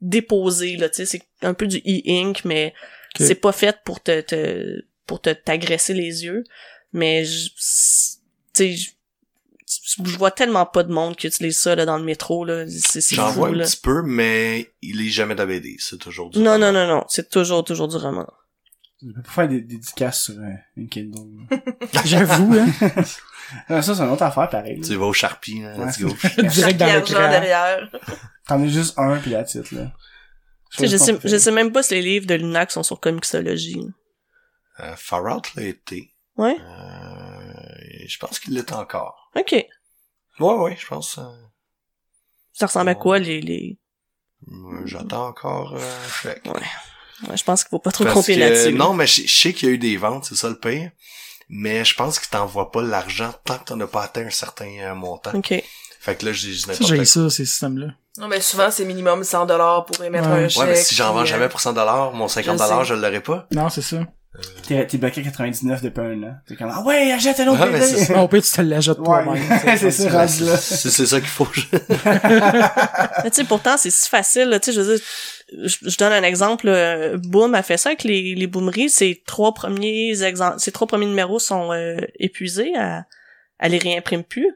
[0.00, 2.74] déposé là tu sais c'est un peu du e-ink mais
[3.18, 6.44] C'est pas fait pour te, te pour te t'agresser les yeux,
[6.92, 7.54] mais je tu
[8.54, 8.90] sais je-
[10.04, 13.00] je vois tellement pas de monde qui utilise ça là, dans le métro là, c'est
[13.00, 13.64] c'est J'en vois un là.
[13.64, 15.76] petit peu, mais il est jamais de la BD.
[15.78, 16.72] C'est toujours du Non roman.
[16.72, 18.26] non non non, c'est toujours toujours du roman.
[19.02, 21.46] Je peux pas faire des des dédicaces sur euh, une Kindle.
[22.04, 22.68] J'avoue, hein.
[23.68, 24.80] Ah, ça, c'est une autre affaire, pareil.
[24.80, 26.08] Tu vas au Sharpie, hein, let's go.
[26.42, 27.28] Direct dans l'écran.
[27.30, 27.90] derrière.
[28.46, 29.92] T'en as juste un, pis la titre, là.
[30.78, 33.74] Je sais je sais même pas si les livres de Lunac sont sur Comixology.
[33.74, 34.86] là.
[34.86, 36.14] Euh, Far Out l'a été.
[36.36, 36.56] Ouais.
[36.60, 39.30] Euh, je pense qu'il l'est encore.
[39.36, 39.52] OK.
[39.52, 41.18] Ouais, ouais, je pense.
[41.18, 41.22] euh,
[42.52, 43.78] Ça ressemble à quoi les les
[44.86, 46.42] J'attends encore euh, Shrek.
[46.46, 48.72] Ouais, je pense qu'il faut pas trop Parce compter que- là-dessus.
[48.72, 50.90] Non, mais je je sais qu'il y a eu des ventes, c'est ça le pire.
[51.52, 54.70] Mais je pense qu'il t'envoie pas l'argent tant que t'en as pas atteint un certain
[54.80, 55.32] euh, montant.
[55.34, 55.52] OK.
[56.00, 57.04] Fait que là, je dis Ça, n'importe j'ai quoi.
[57.04, 57.88] ça, ces systèmes-là.
[58.18, 60.32] Non, mais souvent, c'est minimum 100 dollars pour émettre Ouais.
[60.32, 60.62] un Ouais, chèque.
[60.62, 62.78] Ouais, mais si j'en vends puis, jamais euh, pour 100 dollars, mon 50 Je dollars,
[62.80, 62.84] sais.
[62.86, 63.46] je l'aurai pas.
[63.52, 63.98] Non, c'est ça.
[64.68, 66.34] T'es, t'es bloqué à 99 depuis un an.
[66.46, 67.86] T'es comme, ah ouais, achète un autre Ouais, mais BD.
[67.86, 68.22] c'est ça.
[68.22, 69.04] Au pire, tu te l'achètes Ouais.
[69.04, 69.42] toi-même.
[69.76, 70.28] c'est ça, là.
[70.28, 71.48] C'est ça qu'il faut.
[73.24, 75.04] Mais tu sais, pourtant, c'est si facile, là, tu sais, je veux dire,
[75.64, 79.20] je, je donne un exemple, euh, Boom a fait ça avec les, les boomeries, ses
[79.26, 83.04] trois premiers exemples, ses trois premiers numéros sont euh, épuisés, à,
[83.58, 84.48] elle les réimprime plus,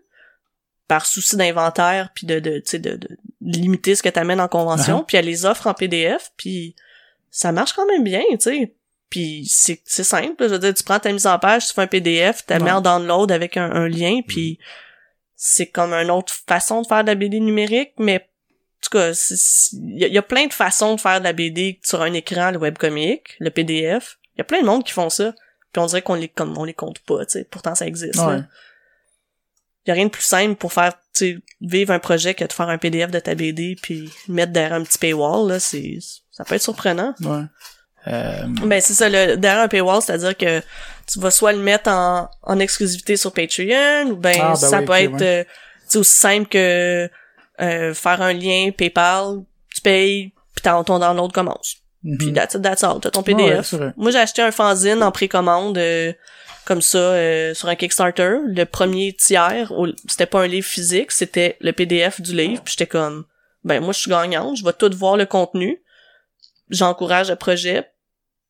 [0.86, 3.08] par souci d'inventaire, puis de, de, tu sais, de, de
[3.40, 5.06] limiter ce que t'amènes en convention, Uh-huh.
[5.06, 6.76] puis elle les offre en PDF, puis
[7.32, 8.74] ça marche quand même bien, tu sais.
[9.14, 11.82] Puis c'est c'est simple, je veux dire, tu prends ta mise en page, tu fais
[11.82, 12.70] un PDF, tu la mets Ouais.
[12.72, 14.58] en download avec un, un lien, puis
[15.36, 19.12] c'est comme une autre façon de faire de la BD numérique, mais en tout cas,
[19.72, 22.02] il y, a- il y a plein de façons de faire de la BD sur
[22.02, 24.18] un écran, le webcomic, le PDF.
[24.34, 25.32] Il y a plein de monde qui font ça.
[25.72, 27.44] Puis on dirait qu'on les comme on les compte pas, tu sais.
[27.44, 28.18] Pourtant ça existe.
[28.18, 28.40] Ouais.
[29.86, 32.44] Il y a rien de plus simple pour faire tu sais, vivre un projet que
[32.44, 35.98] de faire un PDF de ta BD puis mettre derrière un petit paywall là, c'est
[36.32, 37.14] ça peut être surprenant.
[37.20, 37.42] Ouais.
[38.06, 40.60] Euh, Ben c'est ça, le, derrière un paywall, c'est-à-dire que
[41.06, 44.80] tu vas soit le mettre en, en exclusivité sur Patreon, ou ben, Ah, ben ça
[44.80, 45.46] oui, peut être ouais.
[45.96, 47.08] euh, aussi simple que
[47.60, 49.42] euh, faire un lien PayPal,
[49.74, 51.76] tu payes, puis t'as ton download commence.
[52.18, 52.34] Puis mhm.
[52.34, 53.74] that's it, that's all, t'as ton PDF.
[53.96, 56.12] Moi j'ai acheté un fanzine en précommande euh,
[56.66, 58.38] comme ça euh, sur un Kickstarter.
[58.44, 59.72] Le premier tiers,
[60.08, 62.62] c'était pas un livre physique, c'était le PDF du livre.
[62.62, 63.24] Puis j'étais comme,
[63.64, 65.82] ben moi je suis gagnante, je vais tout voir le contenu,
[66.68, 67.88] j'encourage le projet,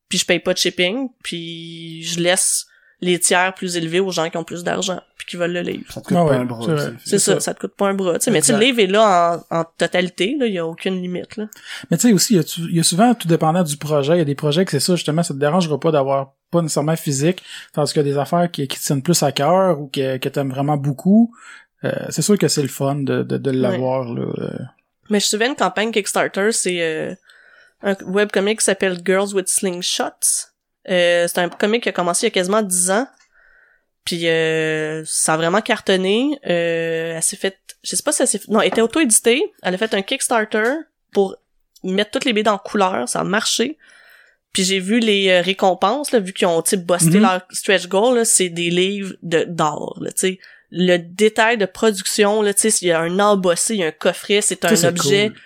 [0.09, 2.65] puis je paye pas de shipping, puis je laisse
[3.01, 5.83] les tiers plus élevés aux gens qui ont plus d'argent puis qui veulent le livre.
[5.91, 6.61] Ça te coûte Ah pas ouais, un bras.
[6.65, 6.91] c'est vrai.
[6.91, 7.01] tu sais.
[7.05, 8.13] C'est ça, ça te coûte pas un bras.
[8.19, 8.31] tu sais.
[8.31, 11.01] Mais tu sais, le livre est là en, en totalité, là, il y a aucune
[11.01, 11.35] limite.
[11.37, 11.47] Là.
[11.91, 14.21] Mais tu sais aussi, il y, a y souvent, tout dépendant du projet, il y
[14.21, 17.43] a des projets que c'est ça, justement, ça te dérangera pas d'avoir pas nécessairement physique,
[17.73, 20.17] tandis qu'il y a des affaires qui, qui te tiennent plus à cœur ou que,
[20.17, 21.33] que t'aimes vraiment beaucoup.
[21.83, 24.21] euh, c'est sûr que c'est le fun de, de, de l'avoir, là.
[24.37, 24.57] euh.
[25.09, 27.13] Mais je suivais une campagne Kickstarter, c'est euh,
[27.85, 30.49] un webcomic qui s'appelle Girls with Slingshots.
[30.89, 33.07] Euh, c'est un comic qui a commencé il y a quasiment 10 ans.
[34.03, 36.37] Puis euh, ça a vraiment cartonné.
[36.45, 37.57] Euh, elle s'est fait...
[37.83, 38.41] Je sais pas si elle s'est.
[38.49, 39.41] Non, elle était auto-éditée.
[39.63, 40.73] Elle a fait un Kickstarter
[41.13, 41.37] pour
[41.83, 43.07] mettre toutes les BD en couleur.
[43.07, 43.77] Ça a marché.
[44.53, 47.21] Puis j'ai vu les euh, récompenses, là, vu qu'ils ont type busté Mhm.
[47.23, 50.39] leur stretch goal, là, c'est des livres de d'or, là, tu sais.
[50.71, 53.87] Le détail de production, là, tu sais, il y a un embossé, il y a
[53.87, 55.39] un coffret, c'est un objet cool.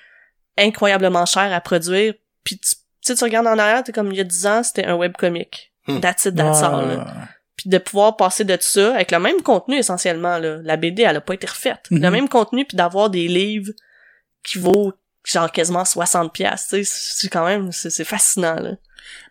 [0.58, 2.14] incroyablement cher à produire.
[2.44, 4.64] Puis tu, tu sais, tu regardes en arrière, t'es comme il y a 10 ans,
[4.64, 5.74] c'était un webcomic.
[5.88, 6.00] Hmm.
[6.00, 6.88] That's it, that's all.
[6.88, 7.06] là.
[7.08, 10.58] Ah, Puis de pouvoir passer de ça avec le même contenu essentiellement là.
[10.64, 11.86] La BD, elle a pas été refaite.
[11.92, 12.02] Mhm.
[12.02, 13.72] Le même contenu puis d'avoir des livres
[14.44, 14.94] qui vaut
[15.26, 18.72] genre quasiment 60 pièces, tu sais, c'est quand même c'est c'est fascinant là.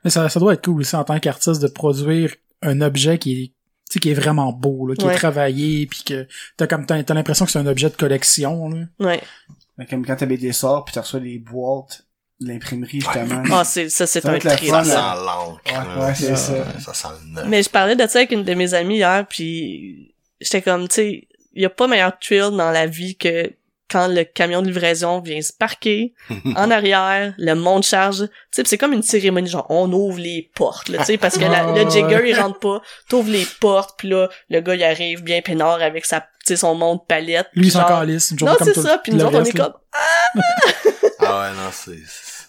[0.05, 3.33] Mais ça, ça doit être cool aussi en tant qu'artiste de produire un objet qui
[3.43, 3.47] est
[3.91, 5.15] tu sais, qui est vraiment beau, là, qui Ouais.
[5.15, 6.27] est travaillé, puis que
[6.59, 8.85] t'as comme t'as, t'as l'impression que c'est un objet de collection, là.
[9.01, 9.23] Ouais.
[9.79, 12.05] Mais Comme quand ta BD sort, puis tu reçois les boîtes
[12.41, 13.43] l'imprimerie, justement.
[13.51, 14.71] Ah, c'est ça c'est un trip.
[14.71, 15.61] Ça sent l'encre.
[15.67, 16.07] Ouais, là.
[16.07, 16.55] ouais, c'est ça.
[16.81, 17.45] Ça sent le neuf.
[17.49, 20.95] Mais je parlais de ça avec une de mes amies hier, puis j'étais comme, tu
[20.95, 23.53] sais, il y a pas meilleur thrill dans la vie que
[23.91, 26.13] quand le camion de livraison vient se parquer
[26.57, 28.19] en arrière, le monde charge.
[28.27, 31.19] Tu sais, pis c'est comme une cérémonie, genre on ouvre les portes, là, tu sais,
[31.19, 34.61] parce que la- le Ah, jigger il rentre pas, t'ouvres les portes, puis là le
[34.61, 37.49] gars il arrive bien peinard avec sa, tu sais, son monde palette.
[37.55, 41.51] Lui, il s'en calisse, Non, c'est ça, puis nous autres on est comme, Ah ouais,
[41.57, 41.97] non, c'est...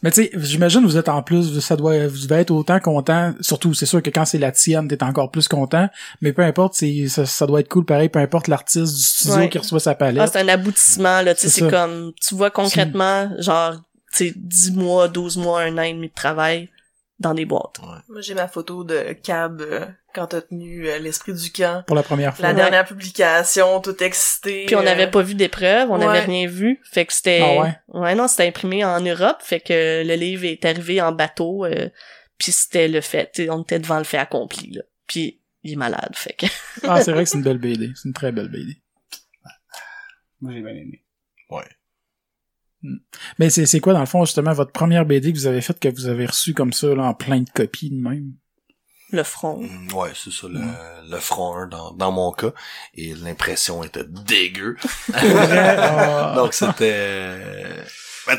[0.02, 3.34] Mais tu sais, j'imagine vous êtes en plus, ça doit, vous devez être autant content.
[3.42, 5.90] Surtout, c'est sûr que quand c'est la tienne, t'es encore plus content.
[6.22, 8.10] Mais peu importe, c'est, ça, ça doit être cool pareil.
[8.10, 9.50] Peu importe l'artiste du studio Ouais.
[9.50, 10.30] qui reçoit sa ah, palette.
[10.32, 13.74] c'est un aboutissement, là, tu sais, C'est comme, tu vois concrètement, genre,
[14.16, 16.70] tu sais, 10 mois, 12 mois, un an et demi de travail
[17.20, 17.80] dans des boîtes.
[18.08, 21.84] Moi, j'ai ma photo de Cab euh, quand t'as tenu euh, l'esprit du camp.
[21.86, 22.48] pour la première fois.
[22.48, 24.66] La dernière publication, tout excité.
[24.66, 26.26] Puis on euh, n'avait pas vu d'épreuve, on n'avait ouais.
[26.26, 28.00] rien vu, fait que c'était Ah ouais?
[28.00, 31.90] ouais non, c'était imprimé en Europe, fait que le livre est arrivé en bateau euh,
[32.38, 34.82] Puis c'était le fait, on était devant le fait accompli, là.
[35.08, 36.46] Puis il est malade, fait que...
[36.84, 37.92] Ah, c'est vrai que c'est une belle BD.
[37.96, 38.78] C'est une très belle BD.
[40.40, 41.04] Moi, j'ai bien aimé.
[41.50, 41.66] Ouais.
[43.38, 45.80] Mais c'est, c'est quoi, dans le fond, justement, votre première BD que vous avez faite,
[45.80, 48.34] que vous avez reçue comme ça, là, en plein de copies de même?
[49.12, 49.58] le front.
[49.60, 50.60] Mm, Ouais, c'est ça, le,
[51.10, 52.52] le front 1 dans, dans mon cas.
[52.94, 54.76] Et l'impression était dégueu.
[56.36, 57.40] Donc c'était...
[58.28, 58.38] Ben,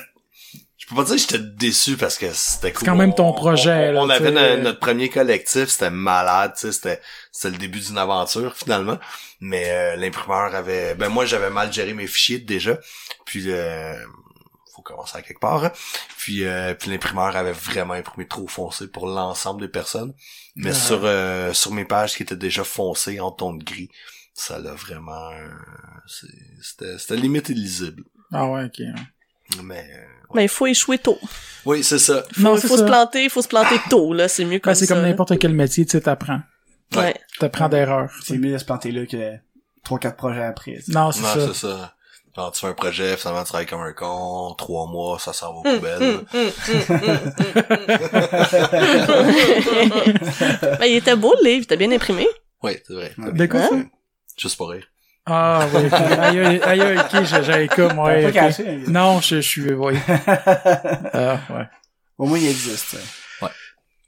[0.79, 2.87] je peux pas dire que j'étais déçu parce que c'était cool.
[2.87, 4.57] quand même ton On- projet, On, là, on avait tu sais.
[4.59, 7.00] no- notre premier collectif, c'était malade, tu sais, c'était
[7.33, 8.98] c'était le début d'une aventure finalement.
[9.40, 10.94] Mais euh, l'imprimeur avait...
[10.94, 12.79] Ben moi, j'avais mal géré mes fichiers déjà.
[13.24, 13.44] Puis...
[13.50, 13.94] Euh,
[14.80, 15.64] faut commencer à quelque part.
[15.64, 15.72] hein.
[16.18, 20.14] Puis, euh, puis l'imprimeur avait vraiment imprimé trop foncé pour l'ensemble des personnes.
[20.56, 23.88] Mais sur euh, sur mes pages qui étaient déjà foncées en ton de gris,
[24.34, 25.30] ça l'a vraiment...
[25.32, 25.48] euh,
[26.62, 28.04] C'était c'était limite illisible.
[28.32, 28.80] Ah ouais, ok.
[29.62, 29.84] Mais...
[29.94, 31.18] euh, Mais il faut échouer tôt.
[31.64, 32.22] Oui, c'est ça.
[32.32, 32.78] Faut, Non, il faut ça.
[32.78, 34.28] se planter, il faut se planter tôt, là.
[34.28, 34.94] C'est mieux comme Ben, c'est ça.
[34.94, 36.40] comme n'importe quel métier, tu sais, t'apprends.
[36.96, 37.14] Ouais.
[37.38, 38.10] T'apprends d'erreurs.
[38.24, 39.36] C'est mieux de se planter là que
[39.84, 40.78] trois, quatre projets après.
[40.88, 41.46] Non, c'est Non, ça.
[41.48, 41.94] c'est ça.
[42.36, 45.52] Genre, tu fais un projet, finalement, tu travailles comme un con, trois mois, ça s'en
[45.52, 46.02] va aux Hum, poubelles.
[46.02, 46.50] hum, hum.
[50.78, 51.58] Ben, il était beau, le livre.
[51.60, 52.26] Il était bien imprimé.
[52.62, 53.12] Oui, c'est vrai.
[53.18, 53.76] De quoi, ça?
[54.38, 54.86] Juste pour rire.
[55.26, 55.88] Ah, oui.
[55.92, 58.22] Aïe, aïe, aïe, aïe, ok, j'ai- j'avais comme, T'as ouais.
[58.22, 58.80] pas caché, hein.
[58.88, 59.94] Non, je, je suis, oui.
[61.12, 61.66] Ah, ouais.
[62.18, 62.96] Au moins, il existe.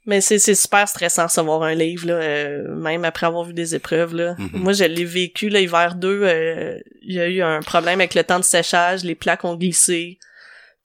[0.05, 3.53] Mais c'est c'est super stressant de recevoir un livre là, euh, même après avoir vu
[3.53, 4.35] des épreuves là.
[4.37, 4.49] Mhm.
[4.53, 8.13] Moi je l'ai vécu là hiver 2, euh, il y a eu un problème avec
[8.13, 10.17] le temps de séchage, les plaques ont glissé.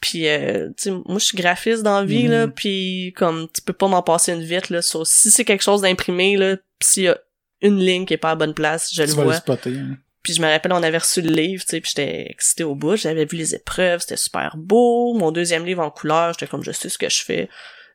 [0.01, 2.31] Puis euh, tu sais moi je suis graphiste dans la vie Mhm.
[2.31, 5.65] là, puis comme tu peux pas m'en passer une vite là sur si c'est quelque
[5.65, 7.19] chose d'imprimé là, pis s'il y a
[7.61, 9.35] une ligne qui est pas à bonne place, je le Tu le vois.
[9.35, 9.71] spotter.
[9.77, 9.97] hein.
[10.23, 12.75] Puis je me rappelle, on avait reçu le livre, tu sais, puis j'étais excitée au
[12.75, 12.97] bout.
[12.97, 15.15] J'avais vu les épreuves, c'était super beau.
[15.15, 17.49] Mon deuxième livre en couleur, j'étais comme, je sais ce que je fais.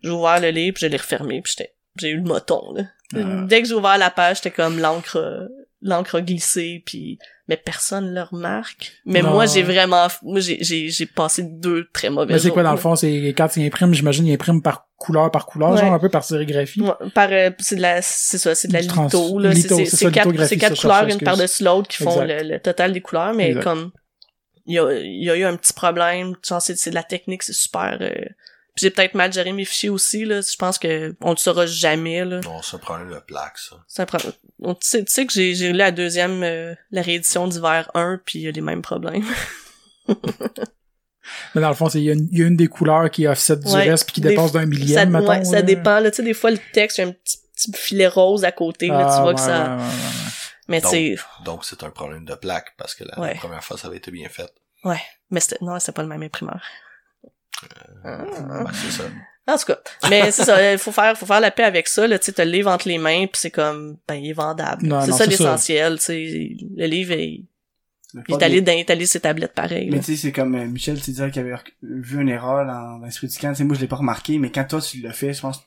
[0.03, 2.83] J'ai ouvert le livre, puis je l'ai refermé, puis j'étais, j'ai eu le moton, là.
[3.15, 3.45] Ah.
[3.47, 5.47] Dès que j'ai ouvert la page, j'étais comme l'encre,
[5.81, 8.93] l'encre a glissé, puis mais personne le remarque.
[9.05, 9.31] Mais Non.
[9.31, 12.95] moi, j'ai vraiment, moi, j'ai, passé deux très mauvais Mais c'est quoi, dans le fond,
[12.95, 15.77] c'est quand il imprime, j'imagine, il imprime par couleur par couleur, Ouais.
[15.81, 16.79] genre un peu par sérigraphie.
[16.81, 19.67] Ouais, par euh, c'est de la c'est ça c'est de la trans- litho là c'est
[20.09, 23.49] quatre c'est quatre couleurs une par-dessus l'autre qui font le, le total des couleurs mais
[23.49, 23.63] Exact.
[23.63, 23.91] comme
[24.65, 27.03] il y a il y a eu un petit problème genre c'est c'est de la
[27.03, 28.13] technique c'est super euh,
[28.75, 32.25] j'ai peut-être mal géré mes fichiers aussi là je pense que on le saura jamais
[32.25, 33.75] là Non, c'est un problème de plaque, ça.
[33.87, 37.01] c'est un problème tu sais tu sais que j'ai j'ai lu la deuxième euh, la
[37.01, 39.25] réédition d'hiver 1 puis il y a les mêmes problèmes
[41.55, 43.09] Mais dans le fond, c'est, il y, a une- il y a une des couleurs
[43.09, 43.89] qui offset du Ouais.
[43.89, 45.29] reste puis qui dépasse d'un ça, millième, mettons.
[45.29, 45.61] ouais, ça là.
[45.61, 48.07] dépend là tu sais des fois le texte il y a un petit, petit filet
[48.07, 50.31] rose à côté là Ah, tu vois ouais, que ça ouais, ouais, ouais, ouais.
[50.67, 53.33] mais tu Donc, sais Donc, c'est un problème de plaque, parce que la, Ouais.
[53.35, 54.51] la première fois, ça avait été bien fait.
[54.83, 56.61] Ouais, mais c'était non, c'était pas le même imprimeur.
[58.03, 58.25] Ah.
[58.63, 59.03] Ben, c'est ça.
[59.45, 59.77] En tout cas,
[60.09, 62.31] mais c'est ça, il faut faire faut faire la paix avec ça là, tu sais,
[62.31, 64.85] t'as le livre entre les mains puis c'est comme ben il est vendable.
[64.87, 65.43] Non, C'est non, ça c'est ça.
[65.43, 67.45] l'essentiel, tu sais, le livre il
[68.13, 69.89] dans il est allé sur ses tablettes pareil.
[69.91, 73.03] Mais tu sais, c'est comme euh, Michel, tu disais qu'il avait vu une erreur dans
[73.03, 73.49] l'esprit du camp.
[73.51, 75.63] Tu sais, moi, je l'ai pas remarqué, mais quand toi, tu l'as fait, je pense,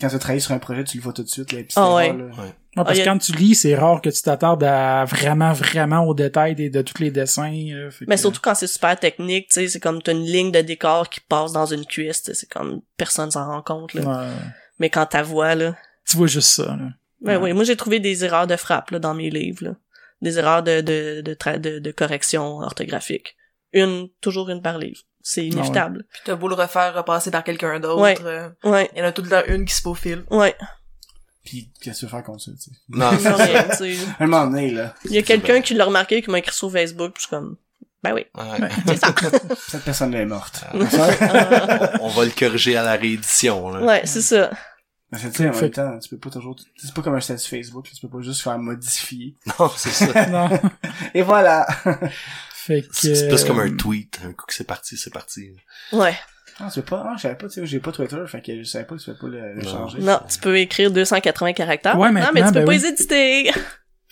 [0.00, 1.94] quand tu as travaillé sur un projet, tu le vois tout de suite, là, Ah
[1.94, 2.10] ouais.
[2.12, 2.26] Ouais,
[2.74, 6.04] parce Ah, que a- quand tu lis, c'est rare que tu t'attardes à vraiment, vraiment
[6.04, 7.50] au détail des- de tous les dessins.
[7.50, 10.52] là, Mais que- surtout quand c'est super technique, tu sais, c'est comme t'as une ligne
[10.52, 13.94] de décor qui passe dans une cuisse, tu sais, c'est comme personne s'en rend compte
[13.94, 14.02] là.
[14.02, 14.32] Ouais.
[14.78, 16.88] Mais quand ta voix là, Tu vois juste ça, là.
[17.20, 17.42] ben Ouais.
[17.44, 19.74] oui, moi j'ai trouvé des erreurs de frappe là dans mes livres là.
[20.22, 23.36] Des erreurs de de de, de, de correction orthographique.
[23.72, 25.02] Une toujours une par livre.
[25.22, 26.04] C'est inévitable.
[26.10, 28.16] Puis t'as beau le refaire repasser par quelqu'un d'autre, Ouais.
[28.24, 28.88] euh, Ouais.
[28.94, 30.24] il y en a tout le temps une qui se faufile.
[30.30, 30.54] Ouais.
[31.44, 32.70] Puis, qu'est-ce que tu veux faire contre ça, tu sais?
[32.90, 33.36] Non, Non, c'est ça.
[33.46, 36.30] mais, tu sais, Un moment donné, là, Il y a quelqu'un qui l'a remarqué, qui
[36.30, 37.56] m'a écrit sur Facebook, puis je suis comme,
[38.02, 38.68] ben oui, Ouais.
[38.86, 39.14] c'est ça.
[39.68, 40.64] cette personne-là est morte.
[40.72, 40.74] Ah,
[42.00, 43.80] on, on va le corriger à la réédition, là.
[43.84, 44.50] ouais, c'est ça.
[45.10, 47.14] Mais c'est, tu sais, en Fait- même temps, tu peux pas toujours, c'est pas comme
[47.14, 49.34] un statut Facebook, tu peux pas juste faire modifier.
[49.58, 50.26] Non, c'est ça.
[50.26, 50.50] non.
[51.14, 51.66] Et voilà!
[52.68, 52.88] Fait que...
[52.92, 54.20] C'est c'est plus comme un tweet.
[54.24, 55.56] Un coup que c'est parti, c'est parti.
[55.92, 56.14] Ouais.
[56.60, 58.58] Ah, tu peux pas, ah, je savais pas, tu sais, j'ai pas Twitter, fait que
[58.58, 59.70] je savais pas que tu peux pas le, le Non.
[59.70, 59.98] changer.
[60.00, 61.98] Non, tu peux écrire 280 caractères.
[61.98, 62.78] Ouais, non, mais tu maintenant, peux ben pas oui.
[62.78, 63.50] les éditer.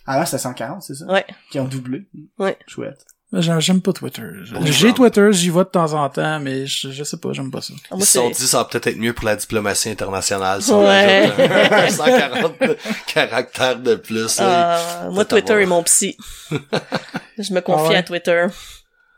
[0.07, 1.07] Avant, c'était 140, c'est ça?
[1.07, 1.27] Ouais.
[1.51, 2.09] Qui ont doublé.
[2.39, 2.57] Ouais.
[2.67, 3.05] Chouette.
[3.33, 4.23] J'aime j'aime pas Twitter.
[4.67, 4.95] J'ai.
[4.95, 7.75] Twitter, j'y vais de temps en temps, mais je, je sais pas, j'aime pas ça.
[7.91, 10.63] Ah, Ils se sont dit, ça va peut-être être mieux pour la diplomatie internationale.
[10.63, 11.27] Si on Ouais.
[11.27, 12.55] rajoute un 140
[13.13, 14.39] caractères de plus.
[14.39, 14.79] là.
[15.05, 16.17] Ah, moi, Twitter avoir- est mon psy.
[17.39, 17.97] je me confie Ah ouais?
[17.97, 18.47] à Twitter.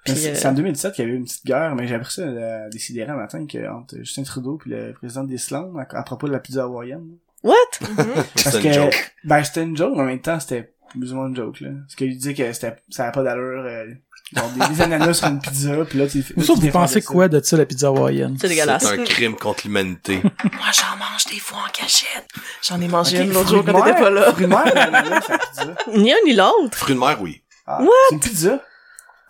[0.06, 2.12] C'est euh, c'est en 2017 qu'il y avait eu une petite guerre, mais j'ai appris
[2.14, 6.02] ça à décider un matin que entre Justin Trudeau et le président d'Islande à, à
[6.02, 7.08] propos de la pizza hawaïenne.
[7.44, 7.54] What?
[7.80, 9.12] C'est Parce une que, joke.
[9.24, 11.70] ben, c'était une joke, mais en même temps, c'était plus ou moins une joke, là.
[11.84, 13.86] Parce qu'il disait que c'était, ça avait pas d'allure, euh,
[14.34, 16.34] Genre des, des ananas sur une pizza, puis là, tu fais...
[16.36, 18.36] Vous vous pensez quoi de ça, la pizza hawaïenne?
[18.38, 18.84] C'est dégueulasse.
[18.84, 20.20] C'est un crime contre l'humanité.
[20.22, 22.28] Moi, j'en mange des fois en cachette.
[22.62, 24.32] J'en ai mangé une l'autre jour de quand t'étais mer, pas là.
[24.32, 25.74] Fruits de mer, ananas la pizza?
[25.94, 26.76] Ni un ni l'autre.
[26.76, 27.42] Fruits de mer, oui.
[27.66, 28.60] Ah, c'est une pizza?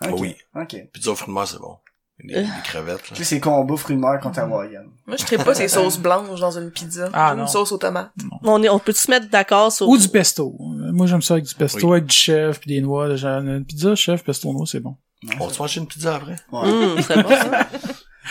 [0.05, 0.35] Ok, Oui.
[0.55, 0.75] Ok.
[0.91, 1.77] Pizza aux fruits de mer, c'est bon.
[2.23, 3.15] Des, des crevettes, là.
[3.15, 3.39] Tu sais, c'est
[3.77, 4.89] fruits de mer contre hawaïenne.
[5.07, 7.09] Moi, je traite pas ces sauces blanches dans une pizza.
[7.13, 7.43] Ah, non.
[7.43, 8.11] une sauce aux tomates.
[8.43, 9.87] On, est, on peut se mettre d'accord sur...
[9.87, 10.55] Ou du pesto.
[10.59, 11.93] Euh, Moi, j'aime ça avec du pesto, Oui.
[11.93, 13.15] avec du chef, puis des noix.
[13.15, 14.97] Genre, Une pizza, chef, pesto, noix, c'est bon.
[15.23, 16.35] Non, On se mange une pizza après?
[16.51, 16.59] Ouais.
[16.69, 17.67] Hum, c'est bon, ça.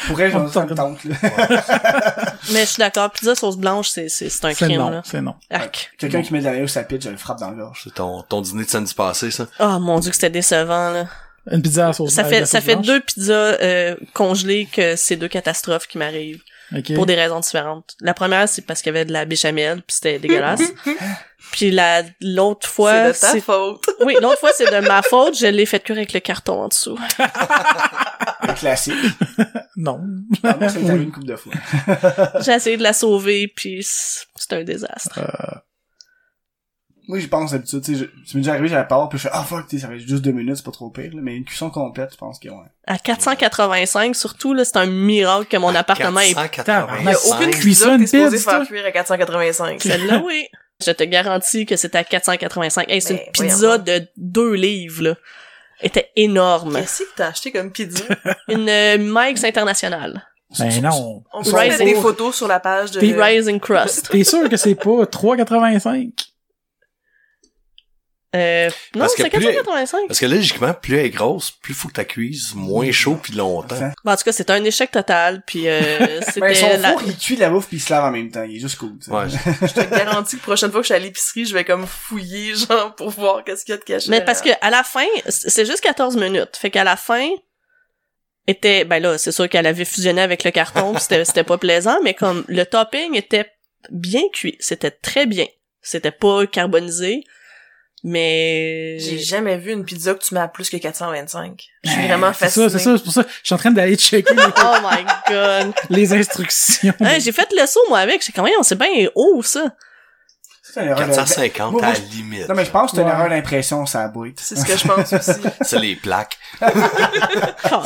[0.07, 1.17] Pour elle, j'en ça me tente, là.
[2.53, 5.03] Mais je suis d'accord, pizza sauce blanche, c'est, c'est, c'est un C'est crime, non, là.
[5.05, 5.35] c'est non.
[5.51, 5.91] Arc.
[5.99, 7.81] Quelqu'un qui met de la mayo sur sa pizza, je le frappe dans la gorge.
[7.85, 9.47] C'est ton, ton dîner de samedi passé, ça?
[9.59, 11.07] Oh mon dieu que c'était décevant, là.
[11.51, 12.87] Une pizza à sauce Ça fait, ça fait blanche.
[12.87, 16.43] deux pizzas euh, congelées que c'est deux catastrophes qui m'arrivent.
[16.77, 16.95] Ok.
[16.95, 17.95] Pour des raisons différentes.
[18.01, 20.61] La première, c'est parce qu'il y avait de la béchamel, puis c'était dégueulasse.
[21.53, 23.85] puis la, l'autre fois, c'est de ta faute.
[24.05, 25.39] Oui, l'autre fois, c'est de ma faute.
[25.39, 26.99] Je l'ai fait cuire avec le carton en dessous.
[28.41, 28.95] Un classique.
[29.77, 30.01] Non.
[30.43, 31.53] Ah, moi, ça m'est arrivé une couple de fois.
[32.41, 35.19] J'ai essayé de la sauver, puis c'est un désastre.
[37.09, 39.23] Moi, j'y pense d'habitude, tu sais, je- ça m'est déjà arrivé, j'avais peur, puis je
[39.25, 41.21] fais, ah fuck, tu sais, ça fait juste deux minutes, c'est pas trop pire, là.
[41.23, 42.55] mais une cuisson complète, je pense que, ouais.
[42.87, 46.35] À 485, surtout, là, c'est un miracle que mon appartement est...
[46.35, 47.01] 485.
[47.01, 49.81] Il y a aucune Cuisson, pizza que une t'es supposé pizza, faire cuire à 485.
[49.81, 50.47] Celle-là, oui.
[50.85, 52.91] Je te garantis que c'est à 485.
[52.91, 53.83] Hey, c'est une pizza voyons.
[53.83, 55.15] de deux livres, là.
[55.81, 56.75] Était énorme.
[56.77, 58.05] Qu'est-ce que t'as acheté comme pizza?
[58.49, 60.25] Une euh, Mike's internationale.
[60.59, 61.23] Ben non.
[61.33, 63.01] On peut des photos sur la page de...
[63.01, 64.09] The Rising Crust.
[64.11, 66.28] T'es sûr que c'est pas 3,85?
[68.37, 70.07] Euh, non, c'est plus- 485.
[70.07, 73.33] Parce que logiquement, plus elle est grosse, plus faut que tu cuises moins chaud puis
[73.33, 73.75] longtemps.
[73.75, 73.93] Enfin.
[74.05, 76.93] Bon, en tout cas, c'était un échec total, puis euh, Ben, son c'était la...
[76.93, 78.43] four, il cuit de la bouffe pis il se lave en même temps.
[78.43, 79.11] Il est juste cool, tu sais.
[79.13, 79.29] Ouais.
[79.63, 82.55] Je te garantis que prochaine fois que je suis à l'épicerie, je vais comme fouiller,
[82.69, 84.11] genre, pour voir qu'est-ce qu'il y a de caché.
[84.11, 86.57] Mais parce que à la fin, c'est juste 14 minutes.
[86.59, 87.29] Fait qu'à la fin,
[88.47, 91.59] était, ben là, c'est sûr qu'elle avait fusionné avec le carton, pis c'était, c'était pas
[91.59, 93.51] plaisant, mais comme le topping était
[93.91, 95.47] bien cuit, c'était très bien.
[95.81, 97.25] C'était pas carbonisé,
[98.05, 98.99] mais...
[99.01, 101.61] J'ai jamais vu une pizza que tu mets à plus que 425.
[101.85, 102.69] Je suis Ben, vraiment C'est fascinée.
[102.69, 103.23] ça, c'est ça, c'est pour ça.
[103.43, 105.73] Je suis en train d'aller checker les, Oh my god.
[105.91, 106.95] les instructions.
[107.01, 108.25] Hein, j'ai fait le saut, moi, avec.
[108.25, 109.65] J'ai quand même, on sait bien haut, ça.
[110.71, 112.47] C'est une erreur de- 450 Moi, à la limite.
[112.49, 113.15] Non, mais je pense que c'est une Ouais.
[113.15, 114.35] erreur d'impression, ça boîte.
[114.37, 115.41] C'est ce que je pense aussi.
[115.63, 116.37] C'est les plaques.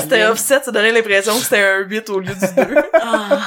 [0.01, 2.47] C'était offset, ça donnait l'impression que c'était un 8 au lieu du 2.
[3.01, 3.47] Ah.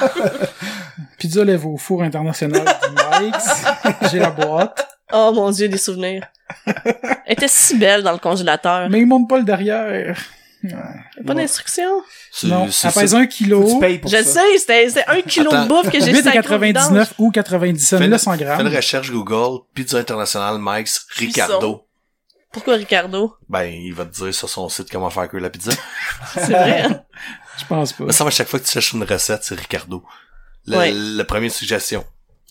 [1.18, 3.64] Pizza lève au four international du Mike's.
[4.12, 4.95] J'ai la boîte.
[5.14, 6.26] Oh mon dieu, des souvenirs.
[6.66, 8.90] Elle était si belle dans le congélateur.
[8.90, 10.18] Mais il monte pas le derrière.
[10.66, 12.02] A Pas d'instruction?
[12.44, 13.18] Non, c'est elle pèse ça.
[13.18, 13.72] un kilo.
[13.74, 14.24] tu payes pour Je ça.
[14.24, 15.64] sais, c'était, c'était un kilo Attends.
[15.64, 16.84] de bouffe que j'ai 8 sacré à au vidange.
[16.86, 18.68] 99 ou 97, Fais mais une, là 100 fais une grammes.
[18.76, 21.86] recherche Google, pizza internationale, Mike's, Ricardo.
[22.52, 23.36] Pourquoi Ricardo?
[23.48, 25.72] Ben, il va te dire sur son site comment faire cuire la pizza.
[26.34, 26.82] C'est vrai.
[26.82, 27.02] hein?
[27.60, 28.06] Je pense pas.
[28.06, 30.04] Mais ça, à chaque fois que tu cherches une recette, c'est Ricardo.
[30.66, 30.92] Le, Ouais.
[30.94, 32.04] le premier suggestion.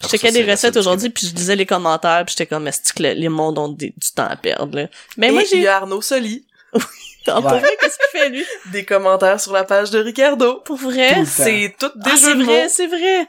[0.04, 2.92] Je Après checkais des recettes aujourd'hui, puis je lisais les commentaires, puis j'étais comme, est-ce
[2.92, 4.88] que le- les mondes ont des- du temps à perdre, là?
[5.16, 5.60] Mais Et moi, j'ai...
[5.60, 6.46] y a Arnaud Soli.
[7.26, 7.60] Ah, pour Ouais.
[7.60, 8.44] vrai, qu'est-ce qu'il fait, lui?
[8.72, 10.60] Des commentaires sur la page de Ricardo.
[10.60, 11.24] Pour vrai?
[11.24, 13.26] C'est tout des Ah, jeux c'est de vrai, c'est vrai!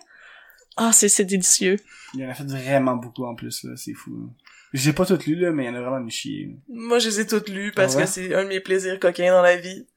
[0.75, 1.77] Ah, c'est, c'est délicieux.
[2.13, 3.71] Il en a fait vraiment beaucoup en plus, là.
[3.77, 4.11] C'est fou.
[4.19, 4.27] là.
[4.73, 6.57] J'ai pas tout lu, là, mais il y en a vraiment une chier.
[6.67, 8.03] Moi, je les ai toutes lues parce Ah ouais?
[8.03, 9.87] que c'est un de mes plaisirs coquins dans la vie.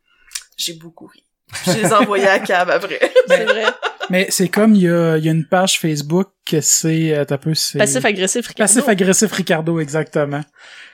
[0.56, 1.24] J'ai beaucoup ri.
[1.66, 3.00] Je les ai envoyés à cab après.
[3.26, 3.64] C'est vrai.
[4.10, 7.24] Mais c'est comme il y a, il y a une page Facebook que c'est euh,
[7.26, 8.72] t'as peu c'est Passif-agressif, Ricardo.
[8.74, 10.40] Passif agressif Ricardo exactement.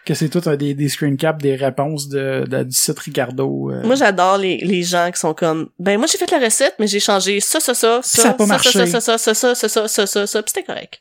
[0.04, 3.70] Que c'est tout un des, des screen caps des réponses de, de- du site Ricardo.
[3.70, 3.82] euh.
[3.84, 6.86] Moi, j'adore les, les gens qui sont comme, ben, moi, j'ai fait la recette, mais
[6.88, 9.88] j'ai changé ça, ça, ça, ça, Ça ça, ça, ça, ça, ça, ça, ça, ça,
[9.88, 11.00] ça, ça, ça, pis c'était correct.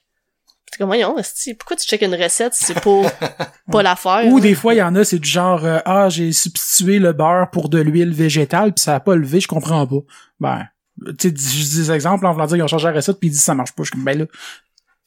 [0.74, 1.16] C'est comme, voyons,
[1.60, 3.06] pourquoi tu checkes une recette si c'est pour
[3.72, 4.26] pas la faire?
[4.26, 4.42] Ou là?
[4.42, 7.52] des fois il y en a c'est du genre euh, ah j'ai substitué le beurre
[7.52, 10.00] pour de l'huile végétale puis ça a pas levé je comprends pas.
[10.40, 10.68] Ben
[11.20, 13.30] tu sais je dis des exemples en voulant dire qu'ils ont changé la recette puis
[13.30, 14.26] ils disent ça marche pas je suis comme ben là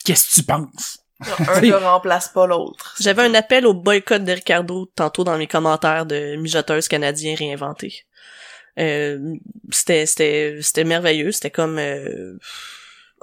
[0.05, 0.99] qu'est-ce que tu penses?
[1.21, 2.95] Un ne remplace pas l'autre.
[3.01, 8.05] J'avais un appel au boycott de Ricardo tantôt dans mes commentaires de mijoteuses canadiens réinventés.
[8.79, 9.35] Euh,
[9.71, 12.39] c'était c'était c'était merveilleux, c'était comme euh,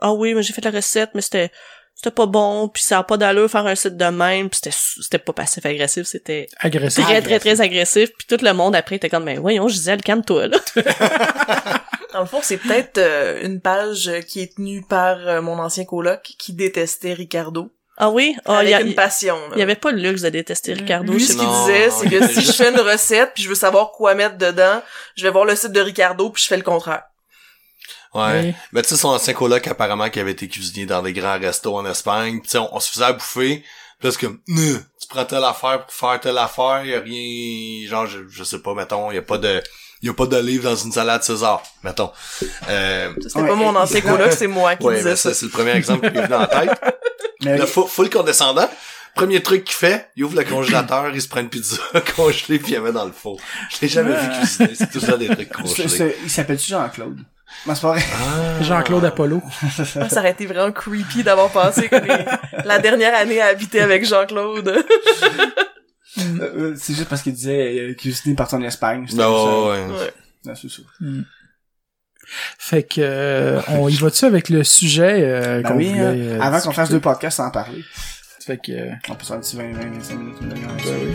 [0.01, 1.51] ah oui, mais j'ai fait la recette mais c'était
[1.95, 4.75] c'était pas bon, puis ça a pas d'allure faire un site de même, puis c'était
[5.01, 7.03] c'était pas passif agressif, c'était agressif.
[7.05, 10.47] très très très agressif, puis tout le monde après était comme ben voyons, Gisèle, calme-toi
[10.47, 10.57] là.
[12.13, 15.83] Dans le fond, c'est peut-être euh, une page qui est tenue par euh, mon ancien
[15.85, 17.71] coloc qui détestait Ricardo.
[17.97, 19.37] Ah oui, ah avec il y, a- une passion.
[19.53, 21.11] il y avait pas le luxe de détester Ricardo.
[21.13, 23.55] Lui, c'est- ce qu'il disait, c'est que si je fais une recette puis je veux
[23.55, 24.81] savoir quoi mettre dedans,
[25.15, 27.03] je vais voir le site de Ricardo puis je fais le contraire.
[28.13, 28.41] Ouais.
[28.43, 28.53] Oui.
[28.71, 31.75] Mais tu sais, son ancien coloc, apparemment, qui avait été cuisinier dans des grands restos
[31.75, 32.41] en Espagne.
[32.43, 33.63] Tu sais, on, on se faisait à bouffer.
[33.99, 37.87] Puis là, c'est comme, tu prends telle affaire pour faire telle affaire, y a rien,
[37.87, 39.61] genre, je, je sais pas, mettons, y a pas de,
[40.01, 42.11] y a pas d'olive dans une salade César, mettons.
[42.69, 45.29] Euh, C'était Ouais, pas mon et- ancien coloc, c'est moi qui ouais, disais mais ça.
[45.29, 46.71] ça, c'est le premier exemple qui est venu en tête.
[47.45, 48.69] Mais Le full, full condescendant.
[49.15, 51.75] Premier truc qu'il fait, il ouvre le congélateur, il se prend une pizza
[52.15, 53.37] congelée puis il la met dans le four.
[53.69, 56.15] Je l'ai jamais vu cuisiner, c'est tout ça des trucs congelés.
[56.23, 57.19] il s'appelle-tu Jean-Claude?
[57.65, 58.01] C'est pas vrai.
[58.13, 58.61] Ah.
[58.63, 59.41] Jean-Claude Apollo.
[59.63, 62.25] Ah, Ça aurait été vraiment creepy d'avoir passé comme les-
[62.65, 64.67] la dernière année à habiter avec Jean-Claude.
[66.19, 69.07] Euh, euh, c'est juste parce qu'il disait euh, cuisiner partout en Espagne.
[69.13, 69.69] Non.
[69.69, 69.85] Ah, ouais.
[69.99, 70.13] Ouais.
[70.45, 70.81] Non, c'est ça.
[72.57, 76.13] Fait que euh, on y va-tu avec le sujet euh, Ben qu'on oui, voulait, hein,
[76.15, 77.83] euh, avant qu'on fasse deux podcasts sans en parler.
[78.45, 78.71] Fait que
[79.09, 80.49] On peut faire un petit 20, 20, 25 minutes, ben
[80.87, 81.13] oui.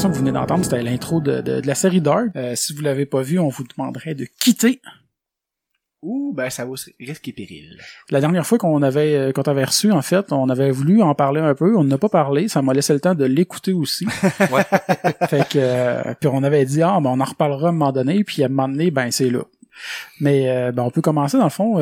[0.00, 2.28] Chanson que vous venez d'entendre, c'était l'intro de, de, de la série Dark.
[2.34, 4.80] Euh, si vous l'avez pas vue, on vous demanderait de quitter.
[6.00, 7.76] Ouh, ben ça vaut risque et péril.
[8.08, 11.14] La dernière fois qu'on avait euh, qu'on t'avait reçu, en fait, on avait voulu en
[11.14, 11.76] parler un peu.
[11.76, 12.48] On n'a pas parlé.
[12.48, 14.06] Ça m'a laissé le temps de l'écouter aussi.
[14.50, 14.64] Ouais.
[15.28, 17.92] fait que euh, puis on avait dit ah ben on en reparlera à un moment
[17.92, 18.24] donné.
[18.24, 19.42] Puis à un moment donné, ben c'est là.
[20.18, 21.76] Mais euh, ben on peut commencer dans le fond.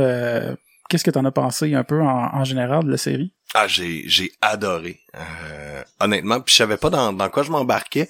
[0.89, 3.33] Qu'est-ce que t'en as pensé un peu en, en général de la série?
[3.55, 5.01] Ah, j'ai j'ai adoré.
[5.15, 8.09] Euh, honnêtement, puis je savais pas dans, dans quoi je m'embarquais.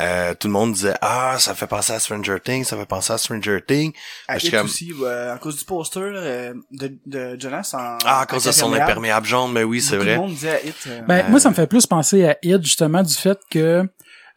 [0.00, 3.12] Euh, tout le monde disait ah ça fait penser à Stranger Things, ça fait penser
[3.14, 3.92] à Stranger Things.
[4.28, 8.20] À Je comme- aussi, euh, à cause du poster euh, de, de Jonas en Ah
[8.20, 10.14] à cause de son imperméable jaune, mais oui c'est Tout vrai.
[10.16, 10.74] le monde disait à Hit.
[10.88, 13.88] euh, Ben Euh, moi ça me fait plus penser à It justement du fait que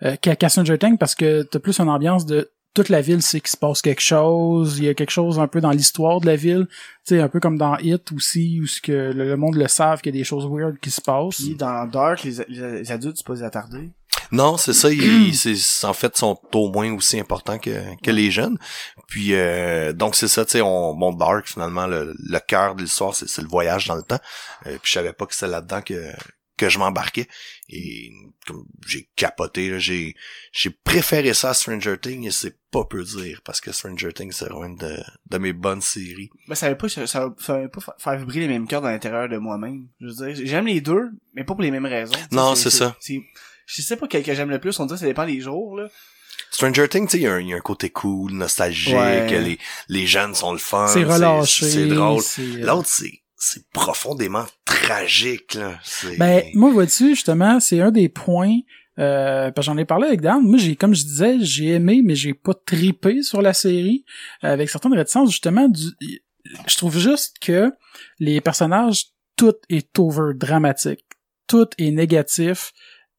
[0.03, 3.21] euh, qu'à qu'à Stranger Things parce que t'as plus une ambiance de toute la ville
[3.21, 6.21] sait qu'il se passe quelque chose, il y a quelque chose un peu dans l'histoire
[6.21, 6.67] de la ville,
[7.05, 9.67] tu sais un peu comme dans It aussi où ce que le, le monde le
[9.67, 11.37] savent qu'il y a des choses weird qui se passent.
[11.37, 13.89] Puis dans Dark, les, les, les adultes, c'est pas des attardés.
[14.31, 14.91] Non, c'est ça.
[14.91, 18.59] Ils, c'est, en fait, sont au moins aussi importants que, que les jeunes.
[19.07, 22.83] Puis euh, donc c'est ça, tu sais, on bon Dark finalement le, le cœur de
[22.83, 24.19] l'histoire, c'est, c'est le voyage dans le temps.
[24.67, 25.95] Euh, puis je savais pas que c'était là-dedans que
[26.59, 27.27] que je m'embarquais
[27.69, 28.11] et
[28.45, 30.15] comme j'ai capoté, là, j'ai
[30.51, 34.31] j'ai préféré ça à Stranger Things et c'est pas peu dire parce que Stranger Things
[34.33, 34.97] c'est vraiment une de,
[35.29, 36.29] de mes bonnes séries.
[36.47, 39.29] Ben, ça veut pas, ça, veut pas fa- faire vibrer les mêmes cœurs dans l'intérieur
[39.29, 39.87] de moi-même.
[40.01, 42.13] Je veux dire, j'aime les deux, mais pas pour les mêmes raisons.
[42.31, 42.95] Non, c'est ça.
[43.65, 45.77] Je sais pas quel que j'aime le plus, on dirait que ça dépend des jours,
[45.77, 45.87] là.
[46.51, 48.95] Stranger Things, tu sais, il y, a un- il y a un côté cool, nostalgique,
[48.95, 49.39] Ouais.
[49.41, 52.23] les les jeunes sont le fun, c'est relâché, c'est drôle.
[52.39, 55.57] euh, L'autre, c'est, c'est profondément tragique.
[56.17, 58.59] Ben, moi, vois-tu, justement, c'est un des points,
[58.99, 60.43] euh, j'en ai parlé avec Dan.
[60.43, 64.03] Moi, j'ai, comme je disais, j'ai aimé, mais j'ai pas tripé sur la série,
[64.43, 65.89] euh, avec certaines réticences, justement, du,
[66.67, 67.71] je trouve juste que
[68.19, 71.05] les personnages, tout est over dramatique.
[71.47, 72.73] Tout est négatif.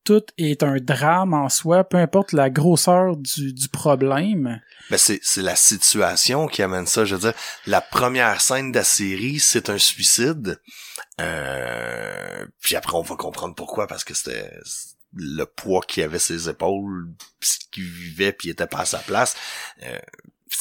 [0.04, 4.60] Tout est un drame en soi, peu importe la grosseur du, du problème.
[4.90, 7.04] Ben, c'est, c'est la situation qui amène ça.
[7.04, 7.34] Je veux dire,
[7.66, 10.60] la première scène de la série, c'est un suicide.
[11.20, 14.50] Euh, puis après, on va comprendre pourquoi, parce que c'était
[15.14, 18.84] le poids qu'il avait ses épaules, pis ce qu'il vivait, puis il était pas à
[18.84, 19.36] sa place.
[19.82, 19.98] Euh,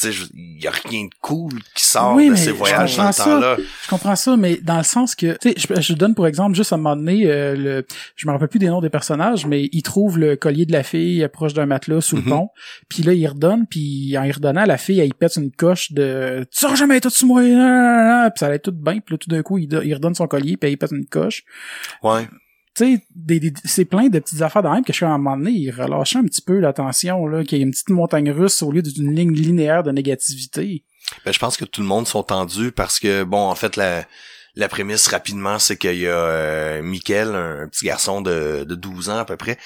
[0.03, 3.57] il y a rien de cool qui sort Oui, de ces voyages dans le temps-là.
[3.83, 6.55] Je comprends ça, mais dans le sens que, tu sais, je, je donne pour exemple
[6.55, 7.85] juste à un moment donné, euh, le,
[8.15, 10.83] je me rappelle plus des noms des personnages, mais il trouve le collier de la
[10.83, 12.23] fille proche d'un matelas sous Mhm.
[12.25, 12.49] le pont,
[12.87, 15.91] puis là il redonne, puis en y redonnant, la fille, elle y pète une coche
[15.91, 17.41] de «Tu sauras jamais tout sur moi!»
[18.29, 20.67] puis ça allait tout bien, puis là tout d'un coup, il redonne son collier, puis
[20.67, 21.43] elle y pète une coche.
[22.03, 22.27] Ouais.
[22.80, 25.69] C'est plein de petites affaires dans même que je suis à un moment donné, il
[25.69, 29.13] un petit peu l'attention, là, qu'il y ait une petite montagne russe au lieu d'une
[29.13, 30.84] ligne linéaire de négativité.
[31.25, 34.05] Ben, je pense que tout le monde sont tendus parce que, bon, en fait, la,
[34.55, 39.09] la prémisse rapidement, c'est qu'il y a euh, Michael, un, petit garçon de, de 12
[39.09, 39.57] ans à peu près,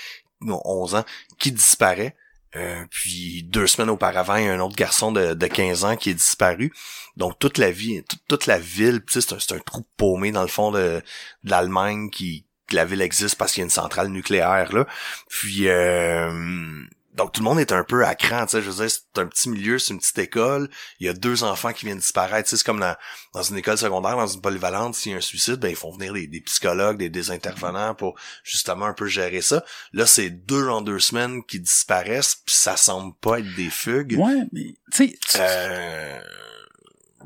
[0.42, 1.06] non, 11 ans,
[1.40, 2.16] qui disparaît.
[2.56, 5.96] Euh, puis deux semaines auparavant, il y a un autre garçon de, de 15 ans
[5.96, 6.72] qui est disparu.
[7.18, 11.02] Donc toute la vie, toute, la ville, c'est un trou paumé dans le fond de,
[11.44, 14.86] de l'Allemagne qui que la ville existe parce qu'il y a une centrale nucléaire là.
[15.30, 16.84] Puis euh,
[17.16, 19.22] donc tout le monde est un peu à cran, tu sais, je veux dire, c'est
[19.22, 20.68] un petit milieu, c'est une petite école,
[21.00, 22.96] il y a deux enfants qui viennent disparaître, tu sais, c'est comme dans,
[23.34, 25.92] dans une école secondaire, dans une polyvalente, s'il y a un suicide, ben ils font
[25.92, 29.64] venir des, des psychologues, des, des intervenants pour justement un peu gérer ça.
[29.94, 34.16] Là, c'est deux en deux semaines qui disparaissent, puis ça semble pas être des fugues.
[34.18, 36.20] Ouais, mais, tu sais, Euh...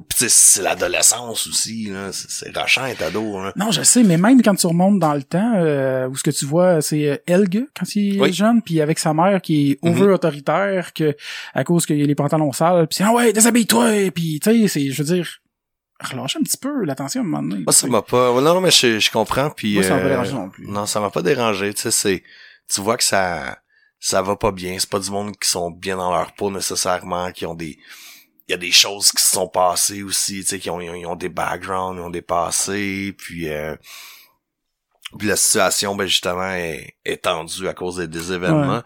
[0.10, 2.12] Puis tu sais, c'est l'adolescence aussi, là.
[2.12, 3.54] C'est rachant être ado, là.
[3.56, 6.32] Non, je sais, mais même quand tu remontes dans le temps, euh, où ce que
[6.32, 9.80] tu vois, c'est euh, Helge quand il est jeune, puis avec sa mère qui est
[9.82, 11.16] over autoritaire, que
[11.54, 14.92] à cause qu'il a les pantalons sales, puis ah ouais, déshabille-toi, puis tu sais, c'est,
[14.92, 15.28] je veux dire,
[16.00, 17.64] relâche un petit peu l'attention à un moment donné.
[17.64, 18.32] Moi, ça m'a pas...
[18.34, 19.76] Non, non, mais je, je comprends, puis...
[19.76, 20.68] Moi, ça m'a pas euh, dérangé non plus.
[20.68, 22.24] Non, ça m'a pas dérangé, tu sais, c'est...
[22.72, 23.58] Tu vois que ça...
[24.00, 24.78] Ça va pas bien.
[24.78, 27.80] C'est pas du monde qui sont bien dans leur peau, nécessairement, qui ont des...
[28.48, 30.90] Il y a des choses qui se sont passées aussi, tu sais, qui ont, ils
[30.90, 33.50] ont, ils ont des backgrounds, ils ont des passés, puis...
[33.50, 33.76] Euh,
[35.18, 38.84] puis la situation, ben justement, est, est tendue à cause des, des événements.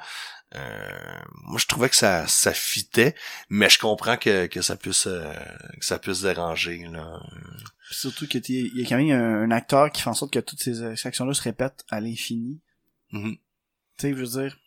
[0.53, 3.15] Euh, moi, je trouvais que ça, ça fitait,
[3.49, 5.33] mais je comprends que, que ça puisse, euh,
[5.79, 6.85] que ça puisse déranger.
[6.91, 7.19] Là.
[7.87, 10.13] Puis surtout que t'es- il y a quand même un, un acteur qui fait en
[10.13, 12.59] sorte que toutes ces, euh, actions-là se répètent à l'infini.
[13.11, 13.35] Mhm.
[13.35, 13.37] Tu
[13.97, 14.57] sais, je veux dire,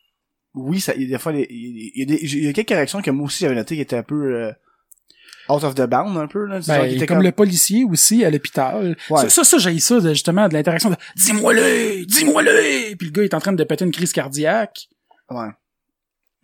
[0.54, 2.70] oui, ça, il y a des fois, il y, a des- il y a quelques
[2.70, 4.52] réactions que moi aussi j'avais noté qui étaient un peu euh,
[5.48, 6.60] out of the bound, un peu, là.
[6.66, 8.96] Ben, qui étaient comme, le policier aussi à l'hôpital.
[9.10, 9.22] Ouais.
[9.22, 12.04] Ça, ça, ça j'ai ça, de, justement, de l'interaction de «Dis-moi-le!
[12.06, 14.88] Dis-moi-le!» Puis le gars est en train de péter une crise cardiaque.
[15.30, 15.48] Ouais.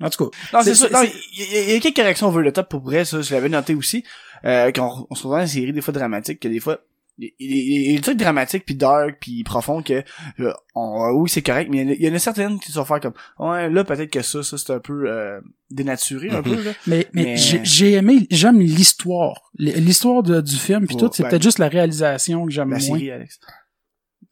[0.03, 0.39] En tout cas.
[0.53, 0.89] Non, c'est ça.
[1.33, 3.75] il y, a- il quelques réactions over the top pour vrai, ça, je l'avais noté
[3.75, 4.05] aussi.
[4.45, 6.79] Euh, quand on se retrouve dans une série des fois dramatiques, que des fois,
[7.19, 10.03] il il il des trucs dramatiques puis dark puis profonds que
[10.41, 13.13] euh, on- oui c'est correct mais il y en a- certaines qui sont faire comme
[13.39, 15.41] ouais là peut-être que ça ça c'est un peu euh,
[15.71, 16.43] dénaturé un Mhm.
[16.43, 19.51] peu là Mais, mais, Mais- j'ai- aimé, j'aime l'histoire.
[19.59, 22.81] L'histoire du film puis Ouais, tout, c'est ben- peut-être juste la réalisation que j'aime moins.
[22.81, 23.39] série Alex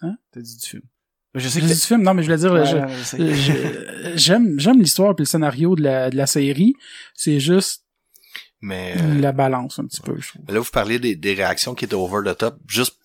[0.00, 0.16] Hein?
[0.32, 0.82] t'as dit du film
[1.34, 5.14] je sais que dit du film, non, mais je voulais dire, Ouais, j'aime, j'aime l'histoire
[5.14, 6.74] puis le scénario de la, de la série.
[7.14, 7.84] C'est juste
[8.60, 10.42] Mais euh, la balance un petit peu, je trouve.
[10.48, 12.58] là, vous parliez des, des réactions qui étaient over the top.
[12.66, 12.98] Juste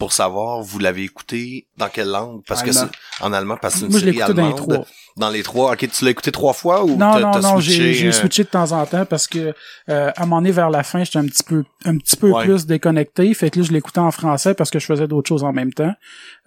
[0.00, 2.40] pour savoir, vous l'avez écouté dans quelle langue?
[2.48, 2.86] Parce que c'est
[3.20, 4.68] en allemand, parce que c'est une Moi, je l'ai série écouté dans les allemande.
[4.70, 4.86] trois.
[5.16, 5.72] Dans les trois.
[5.72, 8.08] Ok, tu l'as écouté trois fois ou Non, t'as- non, t'as non, switché, j'ai, j'ai
[8.08, 9.52] euh, switché de temps en temps parce que,
[9.90, 12.30] euh, à un moment donné, vers la fin, j'étais un petit peu, un petit peu
[12.30, 12.44] Ouais.
[12.44, 13.32] plus déconnecté.
[13.34, 15.72] Fait que là, je l'écoutais en français parce que je faisais d'autres choses en même
[15.74, 15.92] temps.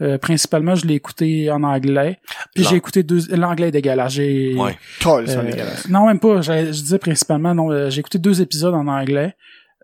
[0.01, 2.19] Euh, principalement, je l'ai écouté en anglais.
[2.55, 4.13] Puis L'an- j'ai écouté deux, l'anglais est dégueulasse.
[4.13, 4.75] J'ai, Ouais.
[5.03, 5.87] Colle, c'est Euh, dégueulasse.
[5.89, 6.41] non, même pas.
[6.41, 9.35] Je, je disais principalement, non, euh, j'ai écouté deux épisodes en anglais.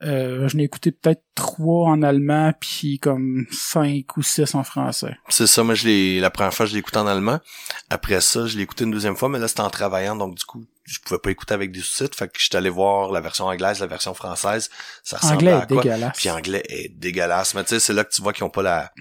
[0.01, 5.17] Euh, je n'ai écouté peut-être trois en allemand, puis comme cinq ou six en français.
[5.27, 7.39] C'est ça, moi je l'ai la première fois je l'ai écouté en allemand.
[7.89, 10.45] Après ça, je l'ai écouté une deuxième fois, mais là c'était en travaillant, donc du
[10.45, 12.17] coup, je pouvais pas écouter avec des sous-titres.
[12.17, 14.69] Fait que j'étais allé voir la version anglaise, la version française.
[15.03, 15.83] Ça ressemble Anglais à est quoi?
[15.83, 16.17] dégueulasse.
[16.17, 17.53] Puis anglais est dégueulasse.
[17.53, 18.91] Mais tu sais, c'est là que tu vois qu'ils ont pas la,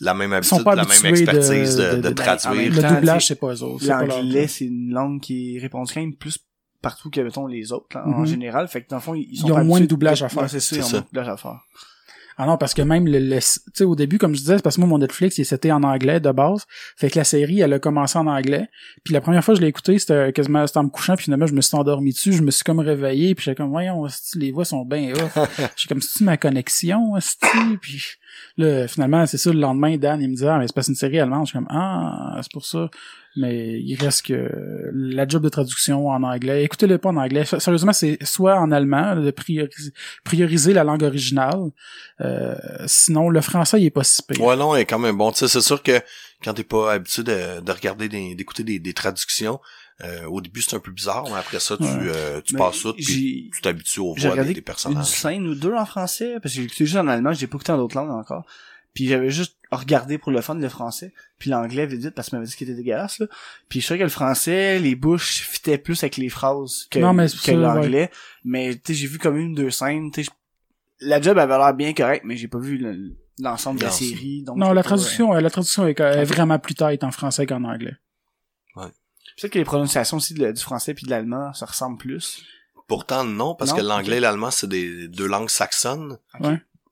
[0.00, 2.70] la même habitude, pas la même expertise de, de- de, de- de- traduire.
[2.72, 3.86] Le temps, doublage, c'est pas eux autres.
[3.86, 6.38] L'anglais, c'est une langue qui répond quand même plus
[6.82, 8.26] partout que, mettons, les autres, là, en Mhm.
[8.26, 8.68] général.
[8.68, 10.50] Fait que, dans le fond, ils, sont Ils ont pas moins de doublage à faire.
[10.50, 10.90] C'est ça, ils ont ça.
[10.92, 11.60] moins de doublage à faire.
[12.38, 14.62] Ah non, parce que même le, le- tu sais, au début, comme je disais, c'est
[14.62, 16.64] parce que moi, mon Netflix, il c'était en anglais de base.
[16.96, 18.68] Fait que la série, elle a commencé en anglais.
[19.04, 21.24] Puis la première fois que je l'ai écouté, c'était quasiment, c'était en me couchant, puis
[21.24, 24.06] finalement, je me suis endormi dessus, je me suis comme réveillé, puis j'étais comme, voyons,
[24.36, 25.36] les voix sont bien off.
[25.76, 27.12] J'ai comme, c'est ma connexion?
[27.82, 28.02] Puis
[28.56, 30.94] là, finalement, c'est ça, le lendemain, Dan, il me dit, ah, mais c'est pas une
[30.94, 31.46] série allemande.
[31.46, 32.88] Je suis comme, ah, c'est pour ça.
[33.34, 34.50] Mais il reste que
[34.92, 36.64] la job de traduction en anglais.
[36.64, 37.44] Écoutez-le pas en anglais.
[37.44, 39.32] Sérieusement, c'est soit en allemand, de
[40.24, 41.70] prioriser, la langue originale.
[42.20, 42.54] Euh,
[42.86, 44.44] sinon, le français, il est pas si pire.
[44.44, 45.32] Ouais, non, est quand même bon.
[45.32, 46.00] Tu sais, c'est sûr que
[46.44, 49.60] quand t'es pas habitué de, de regarder, d'écouter des traductions,
[50.02, 51.90] euh, au début c'est un peu bizarre, mais après ça, tu, Ouais.
[51.92, 54.58] euh, tu Mais passes tout, puis j'ai- tu t'habitues aux J'ai voix des, regardé des
[54.60, 55.06] une personnages.
[55.06, 57.72] scène ou deux en français, parce que j'ai écouté juste en allemand, j'ai pas écouté
[57.72, 58.44] en d'autres langues encore.
[58.94, 62.36] Puis j'avais juste regardé pour le fun le français, puis l'anglais vite vite parce qu'il
[62.38, 63.26] m'avait dit qu'il était dégueulasse là.
[63.70, 67.52] Puis je trouvais que le français, les bouches fitaient plus avec les phrases que, ça,
[67.54, 68.10] l'anglais.
[68.44, 70.30] Mais tu sais, j'ai vu comme une deux scènes, tu sais,
[71.00, 74.42] la job avait l'air bien correcte, mais j'ai pas vu le- l'ensemble de la série.
[74.42, 77.10] Donc Non, je la sais pas, traduction, euh, la traduction est, vraiment plus tight en
[77.10, 77.96] français qu'en anglais.
[78.76, 78.88] euh,
[79.42, 82.44] C'est que les prononciations aussi de- du français puis de l'allemand, ça ressemble plus.
[82.86, 83.76] Pourtant, non, parce Non?
[83.78, 86.16] que l'anglais et l'allemand, c'est des deux langues saxonnes.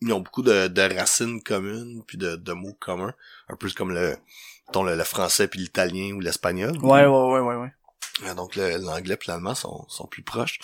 [0.02, 3.14] Ils ont beaucoup de, de racines communes, puis de, de mots communs.
[3.48, 4.16] Un peu comme le,
[4.66, 6.76] mettons, le, le français puis l'italien ou l'espagnol.
[6.78, 7.72] Ouais, ouais, ouais, ouais, ouais.
[8.26, 10.58] Euh, Donc l'anglais puis l'allemand sont, sont plus proches.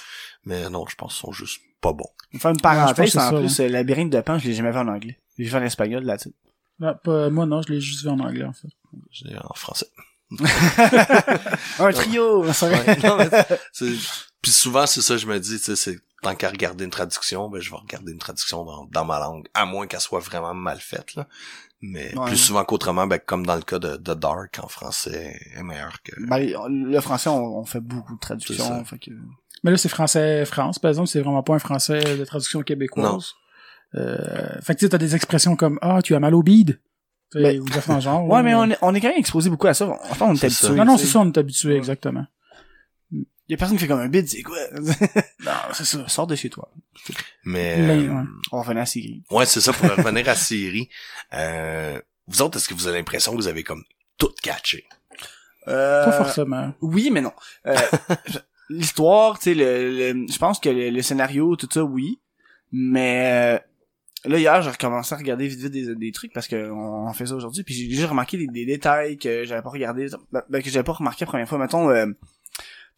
[0.45, 2.11] Mais non, je pense qu'ils sont juste pas bons.
[2.33, 4.73] On va faire une parenthèse, en ça, plus, euh, Labyrinthe de Pan, je l'ai jamais
[4.73, 5.21] vu en anglais.
[5.39, 6.33] J'ai vu en espagnol là-dessus.
[6.83, 8.69] Ah, pas- moi, non, je l'ai juste vu en anglais, en fait.
[9.13, 9.87] J'ai- En français.
[11.79, 12.53] Un trio!
[12.53, 12.79] ça va.
[12.79, 13.29] Ouais, non, mais
[14.43, 17.49] Puis souvent, c'est ça, je me dis, tu sais, c'est tant qu'à regarder une traduction,
[17.51, 20.55] ben je vais regarder une traduction dans, dans ma langue, à moins qu'elle soit vraiment
[20.55, 21.29] mal faite, là.
[21.83, 22.27] Mais Ouais.
[22.29, 26.03] plus souvent qu'autrement, ben comme dans le cas de, de Dark en français, est meilleur
[26.03, 26.13] que.
[26.27, 28.85] Ben, le français, on, on fait beaucoup de traductions.
[28.85, 29.11] Fait que...
[29.63, 33.33] Mais là, c'est français-France, par exemple, c'est vraiment pas un français de traduction québécoise.
[33.95, 36.81] Euh, fait que tu sais, t'as des expressions comme «Ah, tu as mal au bide»,
[37.35, 38.25] Ben, ou dans genre.
[38.29, 39.87] Ouais, mais on est, on est quand même exposé beaucoup à ça.
[39.89, 40.71] On, pense qu'on est habitué.
[40.71, 41.77] Non, non, c'est ça, on est habitué, Ouais.
[41.79, 42.25] exactement.
[43.13, 44.57] Il y a personne qui fait comme un bid, c'est quoi?
[45.45, 46.09] Non, c'est ça.
[46.09, 46.69] Sors de chez toi.
[47.45, 48.23] Mais Mais, euh, ouais.
[48.51, 49.23] On va revenir à Siri.
[49.31, 50.89] ouais, c'est ça pour revenir à Siri.
[51.33, 53.85] Euh, vous autres, est-ce que vous avez l'impression que vous avez comme
[54.19, 54.85] tout catché?
[55.69, 56.73] Euh, Pas forcément.
[56.81, 57.33] Oui, mais non.
[57.67, 57.77] Euh,
[58.69, 62.19] L'histoire, tu sais, le, le- je pense que le, le scénario, tout ça, oui.
[62.73, 63.59] Mais euh,
[64.27, 67.27] là, hier, j'ai recommencé à regarder vite vite des, des trucs parce que on, fait
[67.27, 67.63] ça aujourd'hui.
[67.63, 70.85] Puis j'ai déjà remarqué des, des détails que j'avais pas regardé, ben, ben, que j'avais
[70.85, 71.59] pas remarqué la première fois.
[71.59, 72.07] Mettons, euh,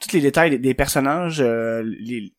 [0.01, 2.35] tous les détails des, des personnages, euh, les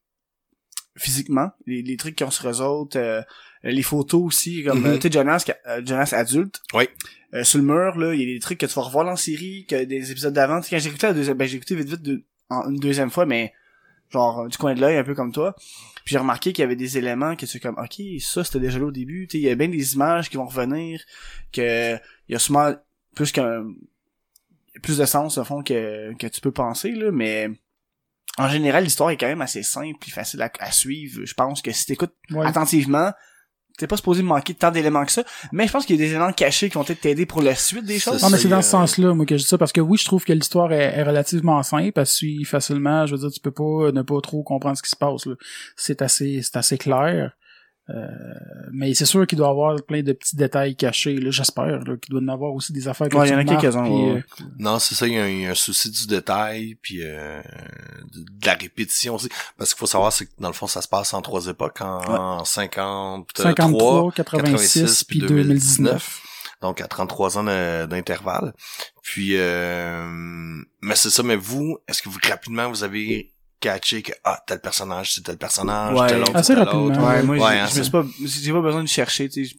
[0.96, 3.22] physiquement, les, les trucs qu'ils ont sur eux autres, euh,
[3.64, 6.62] les photos aussi, comme euh, tu sais Jonas, qui euh, Jonas adulte.
[6.74, 6.88] Oui.
[7.34, 9.12] Euh, sur le mur, là, il y a des trucs que tu vas revoir dans
[9.12, 10.62] la série, que des épisodes d'avant.
[10.62, 13.26] Quand j'ai écouté la deuxième, ben j'ai écouté vite vite de, en, une deuxième fois,
[13.26, 13.54] mais
[14.12, 15.56] genre du coin de l'œil, un peu comme toi.
[16.06, 18.80] Puis j'ai remarqué qu'il y avait des éléments que tu comme, ok, ça c'était déjà
[18.80, 19.28] là au début.
[19.28, 21.02] Tu sais, il y a bien des images qui vont revenir,
[21.52, 22.74] que il y a sûrement
[23.16, 23.66] plus qu'un
[24.82, 27.50] plus de sens au fond que, que tu peux penser là, mais
[28.38, 31.26] en général l'histoire est quand même assez simple et facile à, à suivre.
[31.26, 32.46] Je pense que si t'écoutes Ouais.
[32.46, 33.12] attentivement,
[33.80, 36.12] t'es pas supposé manquer tant d'éléments que ça, mais je pense qu'il y a des
[36.12, 38.22] éléments cachés qui vont peut-être t'aider pour la suite des choses.
[38.22, 40.06] Non, mais c'est dans ce sens-là, moi, que je dis ça, parce que oui, je
[40.06, 43.52] trouve que l'histoire est, est relativement simple, elle suit facilement, je veux dire, tu peux
[43.52, 45.36] pas ne pas trop comprendre ce qui se passe, là.
[45.76, 47.32] C'est assez, c'est assez clair.
[47.90, 48.08] Euh,
[48.72, 51.98] mais c'est sûr qu'il doit y avoir plein de petits détails cachés, là, j'espère, là,
[51.98, 53.92] qu'il doit y en avoir aussi des affaires Ouais, il y en a quelques-uns, puis,
[53.92, 54.24] ouais, euh, ouais.
[54.60, 57.00] Non, c'est ça, il y, a un, il y a un souci du détail, puis
[57.04, 57.42] euh,
[58.14, 59.30] de, de la répétition aussi.
[59.58, 61.82] Parce qu'il faut savoir, c'est que dans le fond, ça se passe en trois époques,
[61.82, 66.22] en 53, 53, 86, puis 2019.
[66.62, 68.54] Donc à 33 ans de- d'intervalle.
[69.02, 70.06] Puis, euh,
[70.82, 74.60] mais c'est ça, mais vous, est-ce que vous, rapidement, vous avez catché que, ah, tel
[74.60, 76.08] personnage, c'est tel personnage, Ouais.
[76.08, 76.86] tel autre, Assez tel rapidement.
[76.86, 77.00] autre.
[77.02, 79.46] Ouais, moi, Ouais, j'ai- hein, je me suis pas, j'ai pas besoin de chercher, tu
[79.46, 79.56] sais.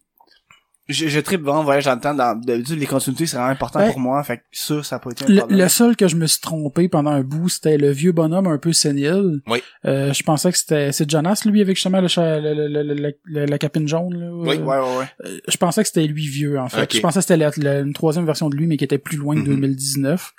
[0.89, 3.79] Je, je tripe vraiment voyage dans le temps, dans, d'habitude, les continuités, c'est vraiment important
[3.79, 3.91] Ouais.
[3.93, 5.59] pour moi, fait que ça, ça a pas été un Le, problème.
[5.61, 8.59] le seul que je me suis trompé pendant un bout, c'était le vieux bonhomme un
[8.59, 9.41] peu sénile.
[9.47, 9.63] Oui.
[9.85, 13.15] Euh, je pensais que c'était c'est Jonas lui avec justement le, le- le- le- le-
[13.25, 14.31] le- la capine jaune là.
[14.33, 14.57] Oui.
[14.59, 15.07] Euh, Ouais, ouais, ouais.
[15.27, 16.93] euh, je pensais que c'était lui vieux en fait.
[16.93, 19.17] Je pensais que c'était la- la- une troisième version de lui mais qui était plus
[19.17, 19.47] loin que Mhm.
[19.61, 20.33] 2019.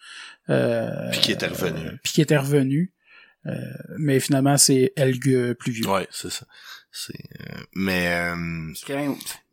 [0.50, 1.80] Euh, Puis qui était revenu.
[1.80, 2.92] euh, puis qui était revenu.
[3.48, 3.52] Euh,
[3.98, 5.88] mais finalement c'est Helge plus vieux.
[5.88, 6.46] Ouais, c'est ça.
[6.92, 8.36] C'est, euh, mais, euh,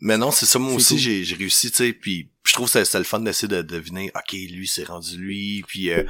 [0.00, 2.82] Mais non, c'est ça, moi aussi, j'ai, j'ai réussi, tu sais, puis je trouve que
[2.84, 6.02] c'est, le fun d'essayer de deviner, ok, lui, c'est rendu lui, puis euh,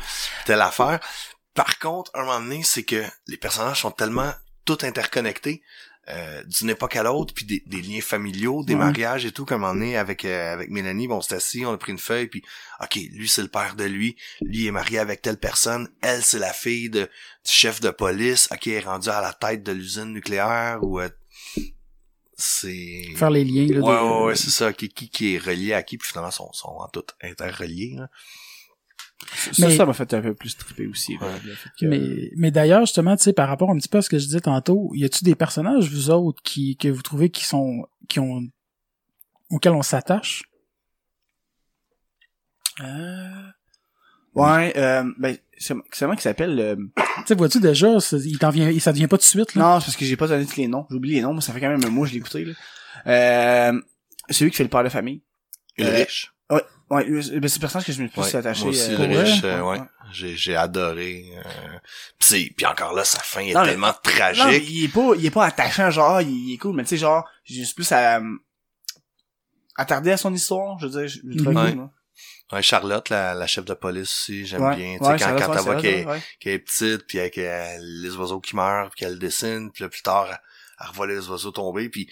[0.46, 1.00] telle affaire.
[1.52, 4.32] Par contre, un moment donné, c'est que les personnages sont tellement
[4.64, 5.62] tout interconnectés,
[6.10, 8.80] euh, d'une époque à l'autre, puis des, des liens familiaux, des Ouais.
[8.80, 11.76] mariages et tout, comme on est avec euh, avec Mélanie, bon, c'est assis, on a
[11.78, 12.42] pris une feuille, puis
[12.82, 16.38] ok, lui, c'est le père de lui, lui est marié avec telle personne, elle, c'est
[16.38, 19.72] la fille de, du chef de police, ok, elle est rendue à la tête de
[19.72, 21.00] l'usine nucléaire, ou...
[21.00, 21.08] euh,
[22.36, 24.72] c'est Faire les liens là, Ouais, de- ouais, ouais, c'est ça.
[24.72, 28.08] Qui, qui, qui est relié à qui, puis finalement, sont, sont en tout interreliés, là.
[29.34, 31.26] Ça, Mais- ça m'a fait un peu plus triper aussi, là,
[31.78, 34.18] que- Mais, mais d'ailleurs, justement, tu sais, par rapport un petit peu à ce que
[34.18, 37.86] je disais tantôt, y a-tu des personnages, vous autres, qui, que vous trouvez qui sont,
[38.08, 38.42] qui ont,
[39.50, 40.44] auxquels on s'attache?
[42.80, 43.42] Euh...
[44.34, 45.74] Ouais, euh, ben, c'est
[46.06, 46.76] moi qui s'appelle, euh...
[46.96, 49.62] Tu sais, vois-tu déjà, ça- il t'en vient, ça devient pas tout de suite, là?
[49.62, 50.86] non, c'est parce que j'ai pas donné tous les noms.
[50.90, 52.44] J'ai oublié les noms, mais ça fait quand même un mois que je l'ai écouté,
[52.44, 52.52] là.
[53.06, 53.80] Euh,
[54.30, 55.22] celui qui fait le père de famille.
[55.76, 56.30] Ulrich.
[56.50, 58.60] Ouais, euh, ben, c'est le personnage que je me suis plus Ouais, attaché.
[58.62, 59.44] moi aussi, euh, ouais.
[59.44, 59.80] euh, ouais.
[60.12, 61.30] J'ai, j'ai adoré.
[61.36, 61.78] Euh...
[62.18, 64.64] Puis, encore là, sa fin est Non, mais- tellement mais tragique.
[64.70, 67.28] il est pas, il est pas attachant, genre, il, est cool, mais tu sais, genre,
[67.44, 68.36] j'ai juste plus à, euh,
[69.76, 71.54] attarder à son histoire, je veux dire, je, je Ouais.
[71.54, 71.90] cool, moi.
[72.50, 74.96] Ouais, Charlotte, la, la chef de police aussi, j'aime Ouais, bien.
[74.98, 76.22] Tu sais, ouais, quand, quand ouais, elle voit qu'elle, ouais.
[76.46, 80.26] est petite, puis avec les oiseaux qui meurent, puis qu'elle dessine, puis là, plus tard,
[80.30, 80.40] elle,
[80.80, 82.10] elle revoit les oiseaux tomber, puis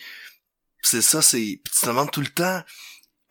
[0.82, 1.38] c'est ça, c'est...
[1.64, 2.62] Tu te demandes tout le temps,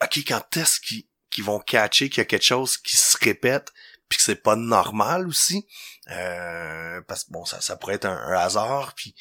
[0.04, 1.04] OK, quand est-ce qu'ils
[1.36, 3.72] qu'ils vont catcher qu'il y a quelque chose qui se répète,
[4.10, 5.66] puis que c'est pas normal aussi,
[6.12, 9.14] euh, parce que bon, ça, ça pourrait être un, un hasard, puis...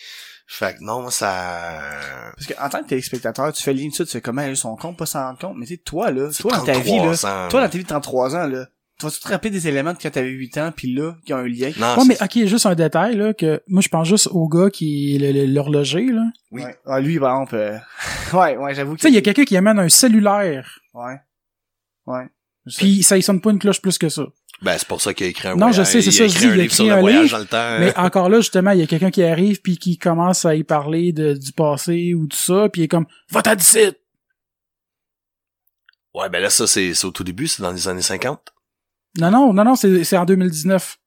[0.47, 1.81] Fait que non, ça...
[2.37, 4.53] Parce que, en tant que téléspectateur, tu fais ligne ça, tu fais comment elle a
[4.53, 6.65] eu son compte, pas s'en rendre compte, mais tu sais, toi, là, c'est toi, dans
[6.65, 7.49] ta vie, là, 33 ans.
[7.49, 8.67] toi, dans ta vie de 33 ans, là,
[9.01, 11.39] tu vas-tu te rappeler des éléments de quand t'avais 8 ans, puis là, qui ont
[11.39, 11.73] un lien?
[11.79, 14.47] Non, Ouais, mais c'est- ok, juste un détail, là, que moi, je pense juste au
[14.47, 16.23] gars qui est l'horloger, là.
[16.51, 16.63] Oui.
[16.63, 16.77] Ouais.
[16.87, 17.79] Ah, lui, par exemple, euh,
[18.35, 18.97] ouais, ouais, j'avoue.
[18.97, 21.17] Tu sais, il y a quelqu'un qui amène un cellulaire, Ouais.
[22.07, 22.29] Ouais.
[22.77, 24.25] Puis ça, il sonne pas une cloche plus que ça.
[24.63, 26.47] Ben, c'est pour ça qu'il a écrit un Non, je sais, c'est ça, je dis,
[26.47, 27.79] il a écrit un voyage livre, dans le temps.
[27.79, 30.65] Mais encore là, justement, il y a quelqu'un qui arrive puis qui commence à y
[30.65, 33.93] parler de, du passé ou tout ça, puis il est comme va-t'en d'ici!
[36.15, 38.41] Ouais, ben là, ça, c'est au tout début, c'est dans les années 50.
[39.19, 40.99] Non, non, non, non, c'est c'est en 2019.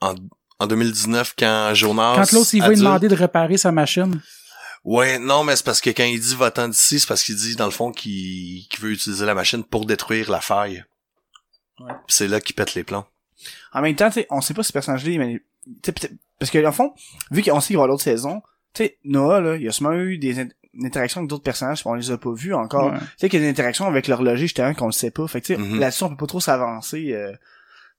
[0.00, 0.14] En,
[0.58, 2.14] en 2019, quand Jonas...
[2.16, 4.20] Quand l'autre, il va lui demander de réparer sa machine.
[4.84, 7.54] Ouais, non, mais c'est parce que quand il dit va-t'en d'ici, c'est parce qu'il dit,
[7.54, 10.84] dans le fond, qu'il qu'il veut utiliser la machine pour détruire la faille.
[11.78, 11.92] Ouais.
[12.06, 13.04] Puis c'est là qu'il pète les plombs.
[13.72, 16.14] En même temps, tu sais, on sait pas si ce personnage-là, mais, tu sais, peut-être-
[16.38, 16.92] parce que, dans le fond,
[17.30, 18.42] vu qu'on sait qu'il y aura l'autre saison,
[18.74, 21.80] tu sais, Noah, là, il a sûrement eu des in- une interaction avec d'autres personnages,
[21.80, 22.92] puis on les a pas vus encore.
[22.92, 22.98] Ouais.
[22.98, 25.26] Tu sais qu'il y a des interactions avec l'horloger, justement, qu'on le sait pas.
[25.28, 25.78] Fait que, tu sais, Mhm.
[25.78, 27.12] là-dessus, on peut pas trop s'avancer.
[27.12, 27.32] Euh,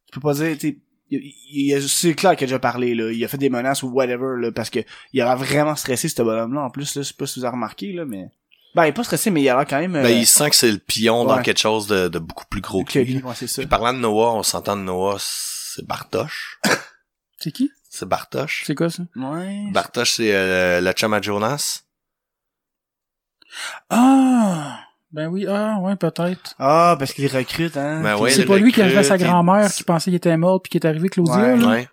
[0.07, 0.77] tu peux pas dire, tu sais,
[1.22, 3.11] il, il, il a- c'est clair qu'il a déjà parlé, là.
[3.11, 4.80] Il a fait des menaces ou whatever, là, parce que
[5.14, 7.01] il aura vraiment stressé, ce bonhomme-là, en plus, là.
[7.01, 8.30] Je sais pas si vous avez remarqué, là, mais...
[8.76, 9.95] Ben, il est pas stressé, mais il a l'air quand même...
[9.95, 12.61] euh, Ben, il sent que c'est le pion dans quelque chose de, de beaucoup plus
[12.61, 13.14] gros que lui.
[13.16, 13.61] lui, ouais, c'est ça.
[13.61, 16.59] Puis parlant de Noah, on s'entend de Noah, c'est Bartoche.
[17.39, 17.70] C'est qui?
[17.89, 18.64] C'est Bartoche.
[18.66, 19.03] C'est quoi ça?
[19.18, 19.66] Ouais.
[19.72, 21.82] Bartoche, c'est euh, la chum à Jonas.
[23.89, 24.80] Ah!
[25.14, 26.55] Ben oui, ah, ouais, peut-être.
[26.59, 28.01] Ah, parce qu'il recrute, hein.
[28.01, 30.61] Ben ouais, c'est pas lui qui recrute, avait sa grand-mère qui pensait qu'il était mort
[30.61, 31.57] puis qui est arrivé Claudia, Ouais.
[31.57, 31.68] là.
[31.68, 31.88] Ouais.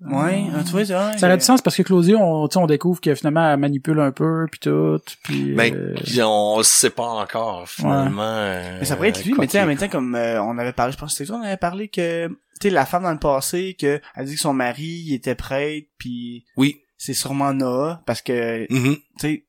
[0.00, 1.18] Ouais, hein, tu vois, c'est vrai.
[1.18, 3.56] Ça aurait du sens parce que Claudia, on, tu sais, on découvre que finalement, elle
[3.58, 8.22] manipule un peu puis tout, puis Ben, euh, on le sait pas encore, finalement.
[8.22, 10.40] euh, Mais ça pourrait être lui, quoi mais tu sais, en même temps, comme euh,
[10.40, 12.86] on avait parlé, je pense que c'était toi, on avait parlé que, tu sais, la
[12.86, 16.76] femme dans le passé, que elle dit que son mari, il était prêtre, puis Oui.
[16.96, 18.94] c'est sûrement Noah, parce que, Mhm.
[18.94, 19.44] tu sais,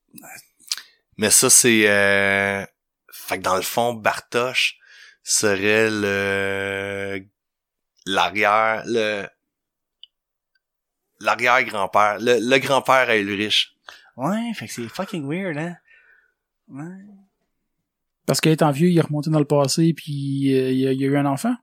[1.19, 1.83] Mais ça, c'est...
[1.89, 2.65] Euh...
[3.11, 4.77] Fait que dans le fond, Bartoche
[5.21, 7.25] serait le...
[8.05, 8.83] L'arrière...
[8.85, 9.27] Le...
[11.19, 12.17] L'arrière-grand-père.
[12.19, 13.75] Le, le grand-père à Ulrich.
[14.15, 15.75] ouais, fait que c'est fucking weird, hein?
[16.69, 16.85] Ouais.
[18.27, 21.07] parce qu'étant vieux, il est remonté dans le passé puis euh, il, a, il a
[21.07, 21.55] eu un enfant.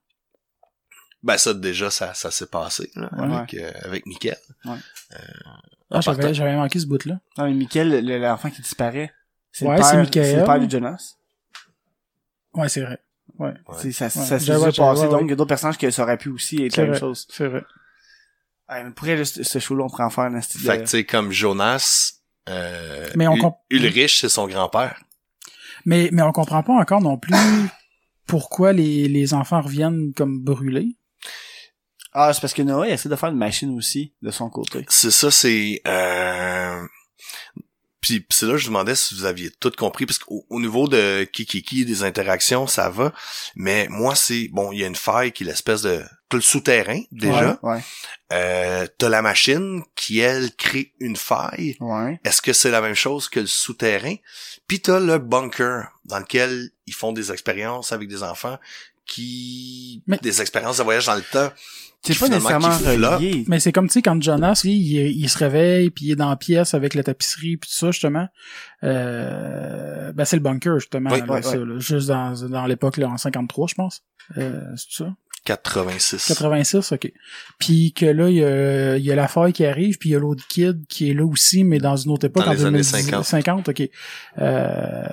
[1.23, 3.35] Ben ça, déjà, ça, ça s'est passé là, Ouais.
[3.37, 4.37] avec, euh, avec Mickaël.
[4.65, 4.77] Ouais.
[5.13, 5.17] Euh,
[5.91, 7.21] Ah, j'avais, manqué ce bout-là.
[7.39, 9.13] Non, mais Michael, le- l'enfant qui disparaît,
[9.59, 10.25] c'est Ouais, le c'est père, Michael.
[10.25, 11.15] c'est le père de Jonas.
[12.55, 12.99] Ouais, c'est vrai.
[13.39, 13.55] Ouais, Ouais.
[13.81, 15.25] C'est- Ça, ça, Ouais, s'est déjà passé, ouais, donc ouais.
[15.27, 17.01] il y a d'autres personnages que ça aurait pu aussi être la même vrai.
[17.01, 17.27] chose.
[17.31, 17.63] C'est vrai.
[18.69, 20.83] Ouais, mais pour elle, ce, ce show-là, on pourrait en faire un style Fait que
[20.83, 22.15] tu sais, comme Jonas,
[22.49, 23.37] euh, Mais on
[23.71, 25.01] Ulrich, c'est son grand-père.
[25.85, 27.33] Mais, mais on comprend pas encore non plus
[28.27, 30.97] pourquoi les, les enfants reviennent comme brûlés.
[32.13, 34.85] Ah, c'est parce que Noah, il essaie de faire une machine aussi, de son côté.
[34.89, 35.81] C'est ça, c'est...
[35.87, 36.83] Euh...
[38.07, 40.61] Puis, puis c'est là que je demandais si vous aviez tout compris, parce qu'au au
[40.61, 43.13] niveau de Kikiki, des interactions, ça va.
[43.57, 44.47] Mais moi, c'est...
[44.53, 46.05] Bon, il y a une faille qui est l'espèce de...
[46.29, 47.59] T'as le souterrain, déjà.
[47.65, 47.81] Ouais.
[48.33, 51.77] Euh, t'as la machine qui, elle, crée une faille.
[51.81, 52.21] Ouais.
[52.25, 54.15] Est-ce que c'est la même chose que le souterrain?
[54.69, 58.59] Puis t'as le bunker, dans lequel ils font des expériences avec des enfants
[59.07, 60.03] qui...
[60.07, 61.51] Mais- Des expériences de voyage dans le temps.
[62.03, 63.45] C'est pas nécessairement relié.
[63.49, 66.29] Mais c'est comme, tu sais, quand Jonas, il, il se réveille, puis il est dans
[66.29, 68.29] la pièce avec la tapisserie, puis tout ça, justement.
[68.85, 72.97] Euh, ben, c'est le bunker, justement, Oui, là, ouais, ça, là, juste dans, dans l'époque,
[72.99, 74.03] là, en 53, je pense.
[74.39, 75.15] Euh, c'est ça?
[75.47, 76.27] 86.
[76.27, 77.13] 86, ok.
[77.59, 80.17] Puis que là, il y a, y a la faille qui arrive, puis il y
[80.17, 82.65] a l'autre kid qui est là aussi, mais dans une autre époque, Dans en les
[82.65, 83.25] années 2010 50.
[83.25, 83.89] 50, ok.
[84.39, 85.05] Euh,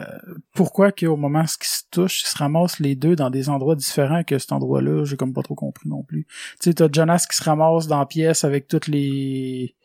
[0.53, 3.75] pourquoi qu'au moment où ils se touchent, ils se ramassent les deux dans des endroits
[3.75, 6.25] différents que cet endroit-là, j'ai comme pas trop compris non plus.
[6.59, 9.75] Tu sais, t'as Jonas qui se ramasse dans la pièce avec toutes les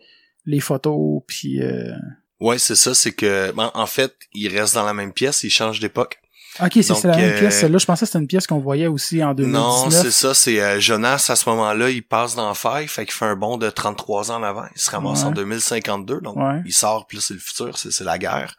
[0.46, 1.62] les photos, puis...
[1.62, 1.92] Euh...
[2.40, 5.50] Ouais, c'est ça, c'est que ben, en fait, il reste dans la même pièce, il
[5.50, 6.20] change d'époque.
[6.60, 7.60] Ok, c'est la même euh, pièce.
[7.60, 9.62] Celle-là, je pensais que c'était une pièce qu'on voyait aussi en 2019.
[9.62, 13.14] Non, c'est ça, c'est euh, Jonas à ce moment-là, il passe dans faille, fait qu'il
[13.14, 15.26] fait un bond de 33 ans en avant, il se ramasse Ouais.
[15.28, 16.62] en 2052, donc Ouais.
[16.64, 18.56] il sort, puis là, c'est le futur, c'est la guerre.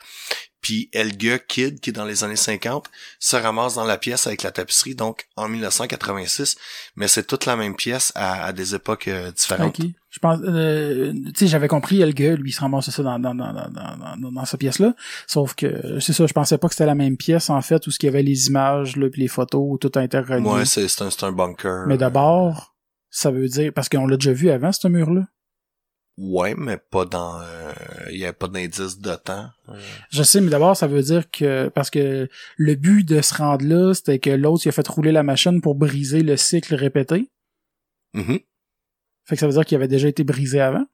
[0.61, 2.89] Puis Helga Kid, qui est dans les années 50,
[3.19, 6.57] se ramasse dans la pièce avec la tapisserie, donc en 1986,
[6.95, 9.79] mais c'est toute la même pièce à, à des époques euh, différentes.
[9.79, 9.85] Ok.
[10.11, 13.35] Je pense, euh, tu sais, j'avais compris Helga, lui, il se ramassait ça dans, dans,
[13.35, 14.95] dans, dans, dans, sa pièce-là.
[15.27, 17.91] Sauf que, c'est ça, je pensais pas que c'était la même pièce, en fait, où
[17.91, 20.49] ce qu'il y avait les images, là, puis les photos, tout interrelié.
[20.49, 21.85] Ouais, c'est c'est un, un bunker.
[21.87, 22.75] Mais d'abord,
[23.11, 25.27] ça veut dire, parce qu'on l'a déjà vu avant, ce mur-là.
[26.21, 27.39] Ouais, mais pas dans...
[27.41, 27.71] euh,
[28.11, 29.49] Il y a pas d'indice de temps.
[29.69, 33.33] Euh, Je sais, mais d'abord, ça veut dire que, parce que le but de se
[33.35, 36.75] rendre là, c'était que l'autre, il a fait rouler la machine pour briser le cycle
[36.75, 37.29] répété.
[38.13, 38.39] mhm.
[39.25, 40.85] Fait que ça veut dire qu'il avait déjà été brisé avant.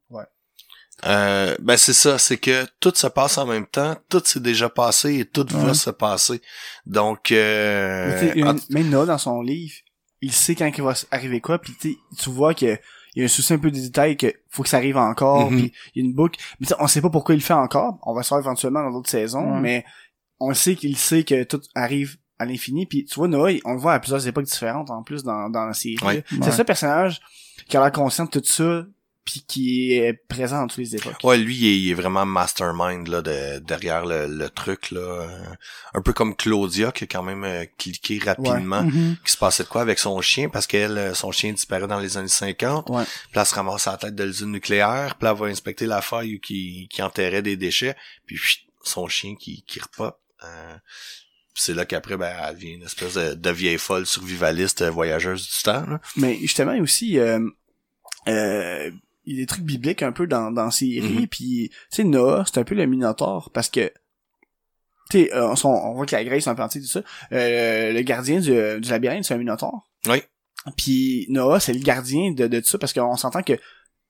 [1.05, 4.69] Euh, ben c'est ça, c'est que tout se passe en même temps, tout s'est déjà
[4.69, 5.73] passé et tout va Ouais.
[5.73, 6.41] se passer.
[6.85, 9.73] Donc Mais euh, tu sais, en- une- même Noah, dans son livre,
[10.21, 12.77] il sait quand il va arriver quoi, puis tu sais, tu vois que
[13.15, 15.49] il y a un souci un peu de détail que faut que ça arrive encore,
[15.51, 15.57] Mhm.
[15.57, 16.39] puis il y a une boucle.
[16.59, 17.97] Mais tu sais, on sait pas pourquoi il le fait encore.
[18.03, 19.85] On va le savoir éventuellement dans d'autres saisons, mais
[20.39, 22.85] on sait qu'il sait que tout arrive à l'infini.
[22.85, 25.65] Puis tu vois, Noah, on le voit à plusieurs époques différentes en plus dans, dans
[25.65, 25.97] la série.
[26.05, 26.23] Ouais.
[26.29, 26.51] C'est Ouais.
[26.51, 27.21] ça le personnage
[27.69, 28.85] qui a l'air conscient de tout ça,
[29.25, 31.17] puis qui est présent dans toutes les époques.
[31.23, 35.27] Ouais, lui, il est, il est vraiment mastermind là de, derrière le, le truc là,
[35.93, 38.83] un peu comme Claudia qui a quand même euh, cliqué rapidement.
[38.83, 39.17] Mhm.
[39.25, 40.49] Qui se passait de quoi avec son chien?
[40.49, 42.89] Parce qu'elle, euh, son chien disparaît dans les années 50.
[42.89, 43.03] Ouais.
[43.03, 45.15] Puis elle se ramasse à la tête de l'usine nucléaire.
[45.15, 47.95] Puis là, elle va inspecter la faille qui, qui enterrait des déchets.
[48.27, 48.39] Puis
[48.83, 50.19] son chien qui, qui repop.
[50.43, 50.77] Euh,
[51.55, 55.47] c'est là qu'après, ben, elle devient une espèce de, de vieille folle survivaliste euh, voyageuse
[55.47, 55.85] du temps.
[55.87, 56.01] Là.
[56.17, 57.39] Mais justement, aussi, euh,
[58.27, 58.91] euh,
[59.25, 61.27] il y a des trucs bibliques un peu dans, dans série, Mhm.
[61.27, 63.91] puis tu sais, Noah, c'est un peu le Minotaure, parce que,
[65.09, 67.01] tu sais, euh, on, on voit que la Grèce est un peu antique, tout ça,
[67.31, 69.89] euh, le gardien du, du labyrinthe, c'est un Minotaure.
[70.07, 70.21] Oui.
[70.77, 73.53] Puis Noah, c'est le gardien de, de tout ça, parce qu'on s'entend que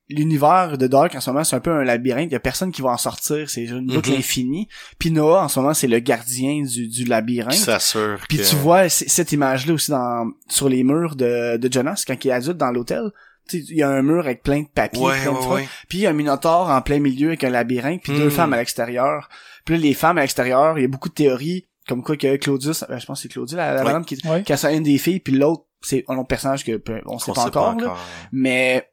[0.08, 2.72] l'univers de Dark en ce moment c'est un peu un labyrinthe, il y a personne
[2.72, 4.18] qui va en sortir, c'est une boucle Mhm.
[4.18, 4.68] infinie.
[5.00, 7.54] Puis Noah en ce moment c'est le gardien du, du labyrinthe.
[7.56, 8.44] s'assure Puis que...
[8.48, 12.28] tu vois c- cette image-là aussi dans sur les murs de, de Jonas quand il
[12.28, 13.10] est adulte dans l'hôtel.
[13.48, 15.42] Tu sais, Il y a un mur avec plein de papiers, Ouais, plein de ouais,
[15.42, 15.54] trucs.
[15.54, 15.68] ouais.
[15.88, 18.32] Puis il y a un minotaure en plein milieu avec un labyrinthe, puis deux Hmm.
[18.32, 19.30] femmes à l'extérieur.
[19.66, 22.36] Puis là, les femmes à l'extérieur, il y a beaucoup de théories, comme quoi que
[22.38, 23.86] Claudius, euh, je pense que c'est Claudius, la, la Ouais.
[23.86, 24.44] madame qui, Ouais.
[24.44, 27.32] qui a ça une des filles, puis l'autre, c'est un autre personnage que on sait
[27.34, 27.76] pas sait encore.
[27.76, 27.96] là.
[28.32, 28.90] Mais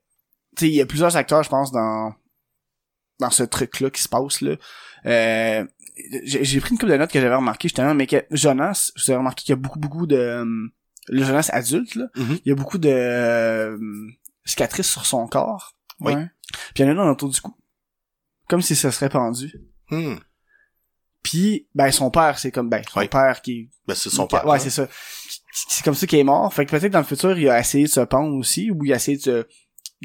[0.57, 2.13] tu sais, il y a plusieurs acteurs, je pense, dans
[3.21, 4.57] dans ce truc-là qui se passe là.
[5.07, 5.65] Euh,
[6.25, 9.15] j'ai j'ai pris une couple de notes que j'avais remarqué justement, mais que Jonas, j'ai
[9.15, 10.45] remarqué qu'il y a beaucoup beaucoup de
[11.09, 12.39] le Jonas adulte là, Mhm.
[12.45, 13.77] il y a beaucoup de
[14.45, 15.75] cicatrices sur son corps.
[16.01, 16.15] Oui.
[16.15, 16.27] Ouais.
[16.75, 17.55] Puis il y en a un autour du cou,
[18.49, 19.53] comme si ça serait pendu.
[19.91, 20.17] Hmm.
[21.23, 23.09] Puis ben son père, c'est comme ben son Oui.
[23.09, 24.47] père qui Ben, c'est son qui- père.
[24.47, 24.61] Ouais, hein.
[24.61, 24.89] c'est ça.
[25.53, 26.53] C'est comme ça qu'il est mort.
[26.53, 28.93] Fait que peut-être dans le futur, il a essayé de se pendre aussi, ou il
[28.93, 29.47] a essayé de se-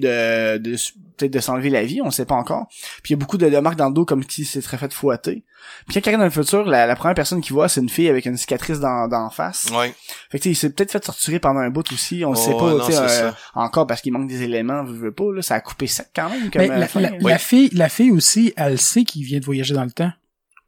[0.01, 0.75] de, de,
[1.17, 2.67] peut-être de s'enlever la vie, on sait pas encore.
[3.03, 4.77] Puis il y a beaucoup de, de marques dans le dos comme si c'est très
[4.77, 5.43] fait fouetter.
[5.87, 8.07] Puis quand il dans le futur, la, la première personne qu'il voit, c'est une fille
[8.07, 9.67] avec une cicatrice dans, dans la face.
[9.71, 9.93] Ouais.
[10.29, 12.35] Fait que tu sais, il s'est peut-être fait torturer pendant un bout aussi, on Oh,
[12.35, 15.41] sait ouais, pas, non, euh, encore parce qu'il manque des éléments, je veux pas, là,
[15.41, 16.77] ça a coupé sec quand même comme Mais euh,
[17.21, 20.11] la, fille, la fille aussi, elle sait qu'il vient de voyager dans le temps.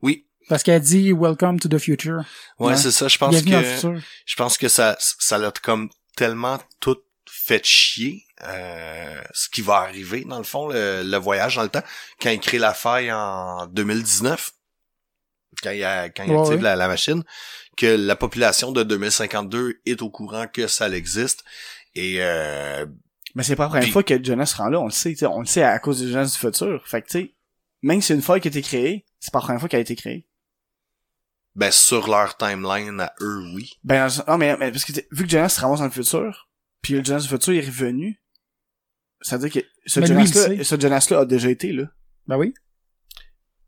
[0.02, 0.26] Oui.
[0.48, 2.24] Parce qu'elle dit Welcome to the future.
[2.58, 2.76] Ouais, Ouais.
[2.76, 3.08] c'est ça.
[3.08, 3.52] Je pense que,
[4.26, 6.98] je pense que ça, ça l'a comme tellement tout
[7.30, 11.70] fait chier, euh, ce qui va arriver, dans le fond, le, le voyage dans le
[11.70, 11.84] temps,
[12.22, 14.52] quand il crée la faille en 2019,
[15.64, 16.62] quand il, a, quand il Ouais, active ouais.
[16.62, 17.24] La, la machine,
[17.76, 21.44] que la population de 2052 est au courant que ça existe.
[21.96, 22.86] Et euh,
[23.36, 25.18] Mais c'est pas la première fois que Jonas se rend là, on le sait, tu
[25.20, 26.88] sais, on le sait à cause du Jonas du futur.
[26.88, 27.36] Fait que tu sais,
[27.82, 29.80] même si c'est une faille qui a été créée, c'est pas la première fois qu'elle
[29.80, 30.28] a été créée.
[31.56, 33.72] ben sur leur timeline à eux, oui.
[33.84, 36.50] Ben, non, mais, mais parce que vu que Jonas se ramasse dans le futur,
[36.82, 38.22] puis le Jonas du futur est revenu,
[39.22, 40.00] ça veut dire que ce
[40.80, 41.84] Jonas-là, a déjà été là.
[42.28, 42.54] Ben oui.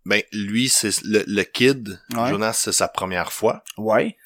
[0.06, 2.30] Ben lui, c'est le, le kid, Ouais.
[2.30, 4.18] Jonas, c'est sa première fois, Ouais.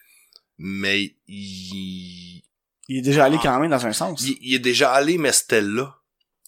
[0.57, 2.43] mais il,
[2.87, 4.21] Il est déjà allé quand même dans un sens.
[4.21, 5.95] il, il est déjà allé, mais c'était là.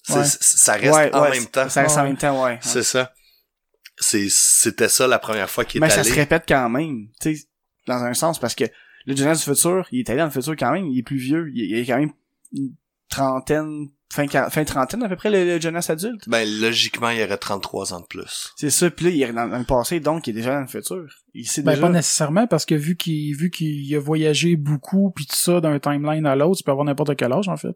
[0.10, 0.24] Ouais.
[0.24, 1.68] Ça reste ouais, en ouais, même temps.
[1.68, 2.60] Ça reste en même temps, ouais.
[2.62, 3.14] C'est ça.
[4.00, 6.10] C'est, c'était ça la première fois qu'il est Mais ça allé.
[6.12, 7.46] se répète quand même, tu sais,
[7.88, 8.66] dans un sens, parce que
[9.06, 11.18] le Jonas du futur, il est allé dans le futur quand même, il est plus
[11.18, 12.12] vieux, il il est quand même
[13.10, 16.28] trentaine, fin, fin trentaine à peu près, le, le Jonas adulte?
[16.28, 18.54] Ben, logiquement, il y aurait 33 ans de plus.
[18.56, 20.62] C'est ça, puis là, il est dans, dans le passé, donc il est déjà dans
[20.62, 21.06] le futur.
[21.34, 21.88] Il sait Ben déjà...
[21.88, 25.80] pas nécessairement parce que vu qu'il vu qu'il a voyagé beaucoup puis tout ça d'un
[25.80, 27.76] timeline à l'autre, il peut avoir n'importe quel âge en fait.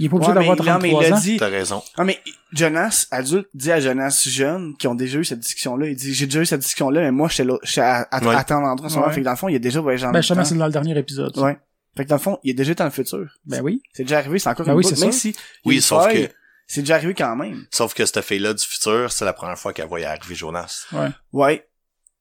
[0.00, 1.16] Il est pas obligé Ouais, d'avoir non, mais 33 il ans.
[1.16, 1.36] a dit...
[1.38, 1.82] T'as raison.
[1.96, 2.18] Non, mais
[2.52, 6.26] Jonas, adulte, dit à Jonas jeune, qui ont déjà eu cette discussion-là, il dit, j'ai
[6.26, 8.34] déjà eu cette discussion-là, mais moi, j'étais là, j'étais à, à, Ouais.
[8.34, 8.44] à en
[8.88, 9.06] ce moment.
[9.06, 9.12] Ouais.
[9.12, 10.44] Fait que dans le fond, il a déjà voyagé dans Ben temps.
[10.44, 11.32] c'est dans le dernier épisode.
[11.34, 11.42] ça.
[11.42, 11.58] Ouais.
[11.98, 13.28] Fait que dans le fond, il est déjà dans le futur.
[13.44, 13.82] Ben oui.
[13.92, 15.18] C'est déjà arrivé, c'est encore Ben une oui, c'est même ça.
[15.18, 15.34] si...
[15.64, 16.32] Oui, sauf faille, que,
[16.68, 17.66] C'est déjà arrivé quand même.
[17.72, 20.86] sauf que cette fille-là du futur, c'est la première fois qu'elle voyait arriver Jonas.
[20.92, 21.08] Ouais.
[21.32, 21.64] Ouais.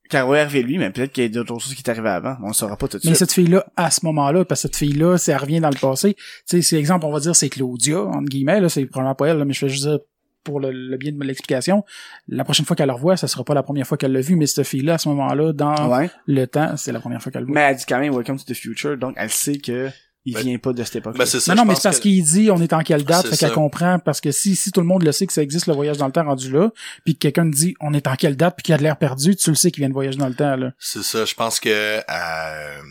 [0.09, 2.37] Car ouais, arrivé lui, mais peut-être qu'il y a d'autres choses qui est arrivé avant.
[2.41, 3.17] On le saura pas tout de Mais suite.
[3.19, 6.15] cette fille-là, à ce moment-là, parce que cette fille-là, si elle revient dans le passé,
[6.15, 9.27] tu sais, c'est exemple, on va dire c'est Claudia, entre guillemets, là, c'est probablement pas
[9.27, 9.99] elle, là, mais je fais juste dire
[10.47, 11.83] pour le, le bien de l'explication,
[12.27, 14.35] la prochaine fois qu'elle la revoit, ça sera pas la première fois qu'elle l'a vue,
[14.35, 16.09] mais cette fille-là, à ce moment-là, dans Ouais.
[16.25, 17.55] le temps, c'est la première fois qu'elle le voit.
[17.55, 19.89] Mais elle dit quand même Welcome to the Future, donc elle sait que
[20.29, 21.17] il Ben- vient pas de cette époque.
[21.17, 21.55] Ben, c'est ça.
[21.55, 23.97] non, non, mais c'est parce qu'il dit on est en quelle date, fait qu'elle comprend,
[23.99, 26.05] parce que si, si tout le monde le sait que ça existe, le voyage dans
[26.07, 26.69] le temps rendu là,
[27.05, 29.35] puis que quelqu'un dit on est en quelle date, puis qu'il a de l'air perdu,
[29.37, 30.71] tu le sais qu'il vient de voyager dans le temps, là.
[30.79, 32.81] C'est ça, je pense que euh,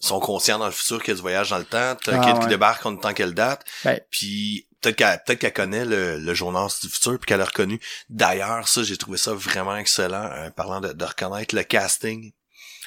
[0.00, 2.20] sont conscients dans le futur qu'il y a du voyage dans le temps, t'as un
[2.20, 2.40] Ah, kid ouais.
[2.42, 3.98] qui débarque en tant quelle date, Ben.
[4.10, 7.80] puis peut-être qu'elle peut-être qu'elle connaît le, le journal du futur puis qu'elle a reconnu.
[8.08, 12.32] D'ailleurs, ça, j'ai trouvé ça vraiment excellent, euh, parlant de, de reconnaître le casting.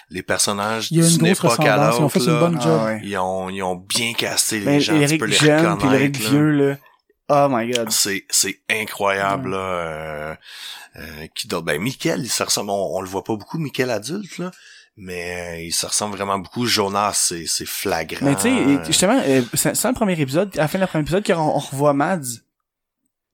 [0.10, 1.98] Les personnages d'une époque à ressemblance.
[1.98, 2.80] Ils ont fait l'autre, une là, bonne job.
[2.82, 3.02] Ah ouais.
[3.04, 6.20] ils ont, ils ont bien casté les Ben, gens, tu Eric peux les reconnaître.
[6.20, 6.78] vieux, là.
[7.28, 7.92] Oh my god.
[7.92, 9.58] C'est, c'est incroyable, là.
[9.58, 10.36] Euh,
[10.96, 11.66] euh, qui d'autre?
[11.66, 14.52] Ben, Michael, il se ressemble, on, on le voit pas beaucoup, Michael adulte, là.
[15.00, 16.66] Mais euh, il se ressemble vraiment beaucoup.
[16.66, 18.26] Jonas, c'est, c'est flagrant.
[18.26, 21.04] Mais tu sais, justement, euh, c'est le premier épisode, à la fin de la première
[21.04, 22.42] épisode, qu'on on revoit Mads.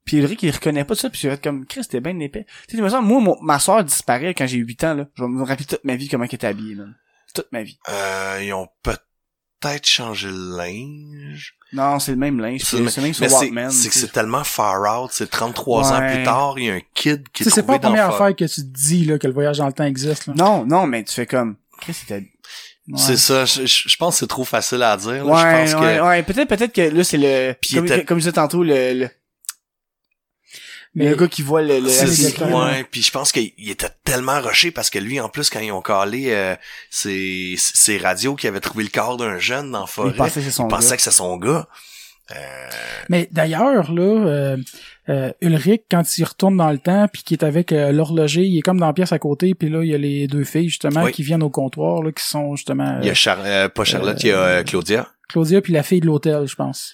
[0.03, 2.45] Puis Ulrich, il reconnaît pas ça, puis il va être comme, Chris, t'es bien épais.
[2.67, 5.07] Tu sais, moi, mon- ma soeur disparaît quand j'ai 8 ans, là.
[5.15, 6.93] Je vais me rappeler toute ma vie comment elle était habillée, man.
[7.33, 7.79] Toute ma vie.
[7.87, 11.55] Euh, ils ont peut-être changé le linge.
[11.73, 13.71] Non, c'est le même linge, C'est le le même sur Walkman.
[13.71, 15.09] c'est que c'est tellement far out.
[15.11, 17.79] C'est 33 ans plus tard, il y a un kid qui est c'est pas la
[17.79, 20.33] première affaire que tu te dis, là, que le voyage dans le temps existe, là.
[20.37, 21.55] Non, non, mais tu fais comme.
[21.87, 22.97] Ouais.
[22.97, 23.45] C'est ça.
[23.45, 25.23] Je, pense que c'est trop facile à dire.
[25.23, 25.25] là.
[25.25, 28.17] Ouais, je pense ouais, que ouais, peut-être, peut-être que là, c'est le, comme, était- comme
[28.17, 29.09] je disais tantôt, le, le,
[30.95, 34.39] Mais le gars qui voit le, le ouais, puis je pense qu'il il était tellement
[34.39, 36.55] rushé parce que lui, en plus, quand ils ont calé euh,
[36.91, 40.39] ses, ses radios qui avaient trouvé le corps d'un jeune dans la forêt, il pensait
[40.39, 41.67] que c'est son gars.
[42.31, 42.35] son.
[42.35, 42.69] Euh,
[43.09, 44.57] Mais d'ailleurs, là, euh,
[45.09, 48.57] euh, Ulrich, quand il retourne dans le temps, puis qu'il est avec euh, l'horloger, il
[48.57, 50.69] est comme dans la pièce à côté, puis là, il y a les deux filles,
[50.69, 51.11] justement, Oui.
[51.11, 54.21] qui viennent au comptoir, là, qui sont, justement, il y a Char euh, pas Charlotte,
[54.23, 55.09] il y a Claudia.
[55.27, 56.93] Claudia, puis la fille de l'hôtel, je pense.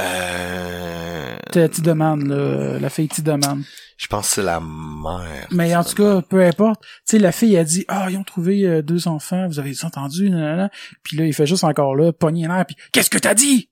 [0.00, 3.62] Euh, T- Tideman, là, la fille Tideman.
[3.96, 5.46] je pense que c'est la mère.
[5.50, 6.82] Mais en tout cas, peu importe.
[6.82, 9.72] Tu sais, la fille a dit, ah, ils ont trouvé euh, deux enfants, vous avez
[9.84, 10.70] entendu, nanana.
[11.02, 13.70] Puis là, il fait juste encore là, pogner l'air, puis qu'est-ce que t'as dit?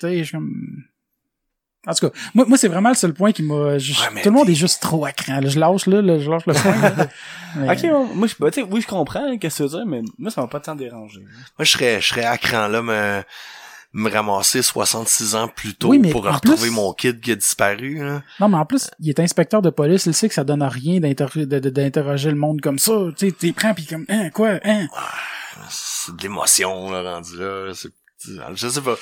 [0.00, 0.50] Tu sais, je comme...
[1.86, 3.78] En tout cas, moi, moi c'est vraiment le seul point qui m'a...
[3.78, 5.40] je- Ouais, mais tout le monde est juste trop à cran.
[5.40, 5.48] là.
[5.48, 6.76] Je lâche là, là, je lâche le point.
[6.78, 7.08] là.
[7.56, 9.78] Mais- Ok, moi, je, bah, tu sais, oui, je comprends, hein, qu'est-ce que tu veux
[9.78, 11.18] dire, mais moi, ça m'a pas tant dérangé.
[11.20, 13.22] Moi, je serais, je serais à cran là, me,
[13.92, 17.36] me ramasser 66 ans plus tôt Oui, mais pour retrouver plus- mon kid qui a
[17.36, 17.94] disparu.
[17.98, 18.22] Là.
[18.38, 20.68] Non, mais en plus, il est inspecteur de police, il sait que ça donne à
[20.68, 22.92] rien d'interroger le monde comme ça.
[23.16, 24.86] Tu sais, t'es prends pis comme, hein, quoi, hein?
[25.68, 27.72] C'est de l'émotion là, rendu là.
[27.74, 27.90] C'est-
[28.54, 28.96] Je sais pas.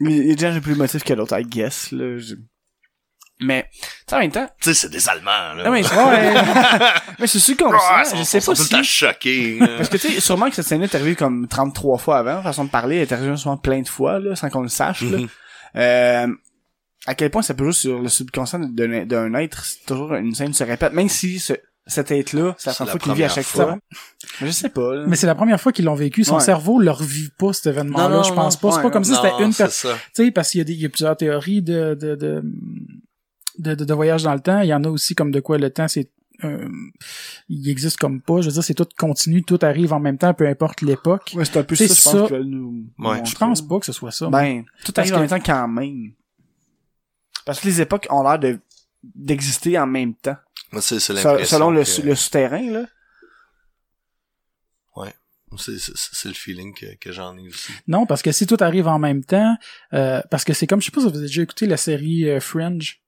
[0.00, 2.18] Il y a des gens j'ai plus motif que l'autre, I guess, là.
[3.38, 3.78] Mais, tu
[4.08, 5.64] sais, en même temps, Tu sais, c'est des Allemands, là.
[5.64, 6.34] non, mais, ouais,
[7.18, 8.70] mais c'est sûr qu'on Ah, je sais pas si,
[9.76, 12.64] parce que tu sais, sûrement que cette scène est arrivée comme 33 fois avant, façon
[12.64, 15.18] de parler, elle est arrivée souvent plein de fois, là, sans qu'on le sache, là.
[15.18, 15.28] Mhm.
[15.76, 16.26] Euh,
[17.06, 20.34] à quel point ça peut jouer sur le subconscient d'un d'un être, c'est toujours une
[20.34, 21.52] scène qui se répète, même si ce,
[21.86, 23.64] cet être-là, c'est la C'est première fois qu'il vit à chaque fois.
[23.66, 23.78] fois.
[24.40, 25.04] Mais je sais pas, là.
[25.06, 26.24] Mais c'est la première fois qu'ils l'ont vécu.
[26.24, 26.40] Son Ouais.
[26.40, 28.08] cerveau leur vit pas cet événement-là.
[28.08, 28.60] Non, non, je pense non.
[28.60, 28.70] pas.
[28.72, 29.94] C'est Ouais, pas comme si c'était une personne.
[30.14, 32.42] Tu sais, parce qu'il y a des, il y a plusieurs théories de, de, de,
[33.58, 34.60] de, de, de voyage dans le temps.
[34.60, 36.10] Il y en a aussi comme de quoi le temps, c'est,
[36.44, 36.68] euh,
[37.48, 38.40] il existe comme pas.
[38.40, 41.32] Je veux dire, c'est tout continu, tout arrive en même temps, peu importe l'époque.
[41.34, 42.10] Ouais, c'est un peu C'est ça, je ça.
[42.28, 43.24] pense nous, Ouais.
[43.24, 44.28] Je pense pas que ce soit ça.
[44.28, 46.12] Ben, tout arrive en que- même temps quand même.
[47.44, 48.58] Parce que les époques ont l'air de
[49.14, 50.36] d'exister en même temps.
[50.80, 52.86] C'est, c'est selon le, que- le souterrain, là.
[55.58, 57.72] C'est, c'est, c'est le feeling que, que j'en ai aussi.
[57.86, 59.56] Non, parce que si tout arrive en même temps,
[59.94, 62.28] euh, parce que c'est comme, je sais pas si vous avez déjà écouté la série
[62.28, 63.00] euh, Fringe.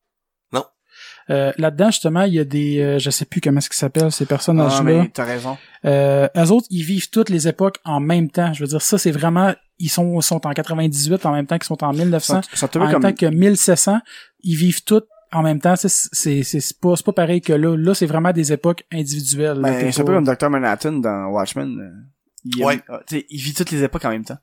[1.31, 4.11] Euh, là-dedans, justement, il y a des, euh, je sais plus comment est-ce qu'ils s'appellent,
[4.13, 4.83] ces Ah, personnages-là.
[4.83, 5.59] mais t'as raison.
[5.85, 8.53] Euh, eux autres, ils vivent toutes les époques en même temps.
[8.55, 11.67] Je veux dire, ça, c'est vraiment, ils sont, sont en 98 en même temps qu'ils
[11.67, 12.41] sont en 1900.
[12.53, 13.03] Ils sont un en même comme...
[13.03, 13.99] temps que 1700,
[14.43, 15.77] ils vivent toutes en même temps.
[15.77, 17.77] C'est, c'est, c'est, c'est pas, c'est pas pareil que là.
[17.77, 19.59] Là, c'est vraiment des époques individuelles.
[19.61, 20.49] Ben, c'est un peu comme Dr.
[20.49, 22.07] Manhattan dans Watchmen.
[22.45, 22.81] Il, Ouais.
[22.89, 24.39] ah, tu sais, il vit toutes les époques en même temps.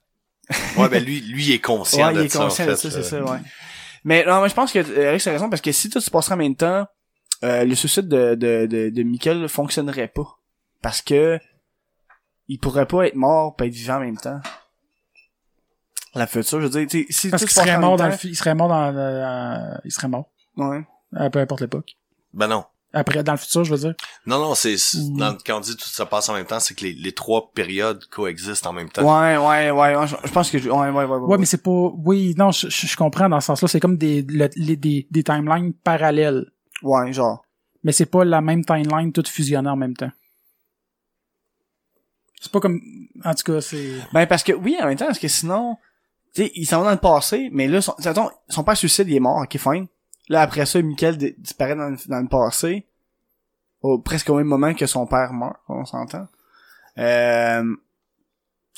[0.77, 2.75] Ouais, ben lui, lui, il est conscient Ouais, de il est ça, conscient en de
[2.75, 3.25] fait, ça, c'est euh.
[3.25, 3.39] ça, ouais.
[4.05, 6.09] Mais non, mais je pense que euh, Alex a raison parce que si tout se
[6.09, 6.85] passerait en même temps,
[7.43, 10.39] euh, le suicide de, de, de, de Michael fonctionnerait pas.
[10.81, 11.39] Parce que
[12.47, 14.39] il pourrait pas être mort et être vivant en même temps.
[16.13, 18.13] La future, je veux dire, tu sais, si Parce tout se serait mort dans le,
[18.23, 20.29] il serait mort dans, le- il serait mort.
[20.55, 20.85] Ouais.
[21.15, 21.97] À peu importe l'époque.
[22.33, 22.63] Ben non.
[22.97, 23.93] Après, dans le futur, je veux dire.
[24.25, 25.17] Non, non, c'est, Mm.
[25.17, 27.51] dans- quand on dit tout ça passe en même temps, c'est que les, les trois
[27.53, 29.03] périodes coexistent en même temps.
[29.03, 31.17] Ouais, ouais, ouais, ouais, je, je pense que je, ouais, ouais, ouais, ouais.
[31.27, 33.67] Ouais, mais c'est pas, oui, non, je, je, je comprends dans ce sens-là.
[33.67, 36.45] C'est comme des, le- les- des, des timelines parallèles.
[36.83, 37.43] Ouais, genre.
[37.83, 40.11] Mais c'est pas la même timeline toute fusionnée en même temps.
[42.41, 42.79] C'est pas comme,
[43.23, 45.77] en tout cas, c'est, Ben, parce que, oui, en même temps, parce que sinon,
[46.33, 49.07] tu sais, il s'en va dans le passé, mais là, son, attends, son père suicide,
[49.09, 49.87] il est mort, ok, fine.
[50.29, 52.87] Là, après ça, Michael di- disparaît dans, le- dans le passé,
[53.81, 56.27] au, presque au même moment que son père meurt, on s'entend.
[56.97, 57.75] Euh,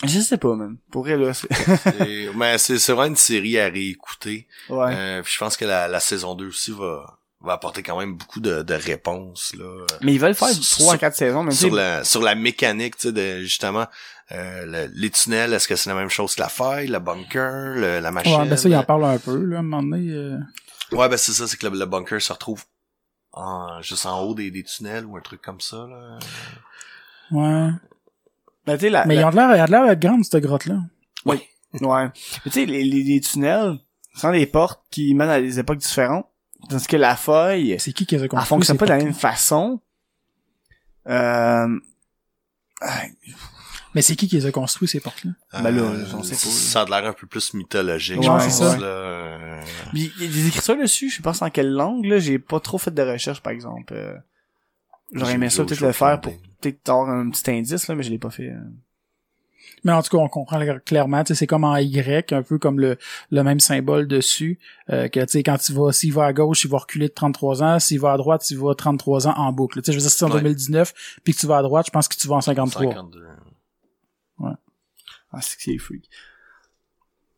[0.03, 0.77] je sais pas, man.
[0.91, 1.47] Pour vrai, là, c'est...
[2.35, 4.47] Mais c'est, c'est vraiment une série à réécouter.
[4.69, 4.93] ouais.
[4.95, 8.15] Euh, puis je pense que la, la saison 2 aussi va, va apporter quand même
[8.15, 11.51] beaucoup de, de réponses là Mais ils veulent faire Sur- 3 à 4 saisons, même
[11.51, 13.85] sur si la sur la mécanique tu sais de justement
[14.33, 17.75] euh, le- les tunnels est-ce que c'est la même chose que la faille le bunker
[17.75, 19.83] le- la machine Ouais, ben ça, il en parle un peu, là, à un moment
[19.83, 20.11] donné.
[20.11, 20.37] euh.
[20.91, 22.63] Ouais ben c'est ça c'est que le, le bunker se retrouve
[23.33, 26.19] en, juste en haut des, des tunnels ou un truc comme ça là
[27.31, 27.69] Ouais.
[28.65, 29.99] Ben, tu sais, la, Mais la- ils ont de l'air, elle a de l'air d'être
[29.99, 30.79] grande, cette grotte-là.
[31.25, 31.45] Ouais.
[31.73, 32.09] Mais
[32.45, 33.79] tu sais, les, les, les tunnels,
[34.15, 36.25] sont des portes qui mènent à des époques différentes.
[36.69, 38.47] Tandis que la feuille, C'est qui qui a elle construits?
[38.47, 39.79] fonctionne pas de la même façon.
[41.07, 41.79] Euh,
[42.81, 43.01] ah,
[43.97, 45.31] Mais c'est qui qui les a construits, ces portes-là?
[45.63, 45.81] Ben là,
[46.15, 46.37] on sait pas.
[46.51, 48.77] ça a l'air un peu plus mythologique Ouais, je pense, ça.
[48.77, 48.85] là.
[48.85, 49.61] Euh,
[49.93, 52.59] Il y a des écritures dessus, je sais pas en quelle langue, là, j'ai pas
[52.59, 53.93] trop fait de recherche, par exemple.
[53.95, 54.13] Euh,
[55.13, 58.11] J'aurais aimé ça peut-être le faire pour peut-être avoir un petit indice, là, mais je
[58.11, 58.49] l'ai pas fait.
[58.51, 58.59] euh.
[59.83, 62.57] Mais en tout cas, on comprend clairement, tu sais, c'est comme en Y, un peu
[62.57, 62.97] comme le,
[63.31, 66.63] le même symbole dessus, euh, que, tu sais, quand tu vas, s'il va à gauche,
[66.65, 69.51] il va reculer de 33 ans, s'il va à droite, il va 33 ans en
[69.53, 69.81] boucle.
[69.81, 70.41] Tu sais, je veux dire, si c'est en Ouais.
[70.41, 70.93] 2019,
[71.23, 72.91] puis que tu vas à droite, je pense que tu vas en 53.
[72.93, 73.26] 52.
[75.31, 76.09] Ah, c'est que c'est freak.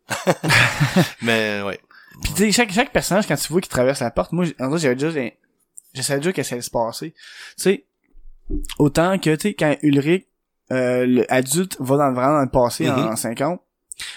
[1.21, 1.79] mais ouais
[2.23, 4.69] Puis tu sais, chaque, chaque personnage, quand tu vois qu'il traverse la porte, moi, en
[4.69, 5.37] vrai, j'avais déjà, j'ai-
[5.93, 7.11] je savais déjà qu'est-ce qui allait se passer.
[7.11, 7.17] Tu
[7.57, 7.85] sais,
[8.77, 10.27] autant que, tu sais, quand Ulrich,
[10.71, 13.07] euh, le adulte, va dans, vraiment dans le passé, Mhm.
[13.09, 13.61] en 50,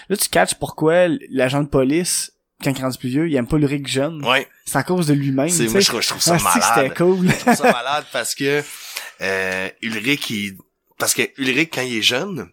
[0.09, 2.31] là, tu catches pourquoi l'agent de police,
[2.63, 4.23] quand il rendu plus vieux, il aime pas Ulrich jeune.
[4.25, 6.71] ouais C'est à cause de lui-même, c'est moi je trouve, je trouve ça Ah, malade
[6.75, 7.29] c'était cool.
[7.29, 8.63] Je trouve ça malade parce que
[9.21, 10.57] euh, Ulrich, il...
[10.97, 12.49] parce que Ulrich, quand il est jeune,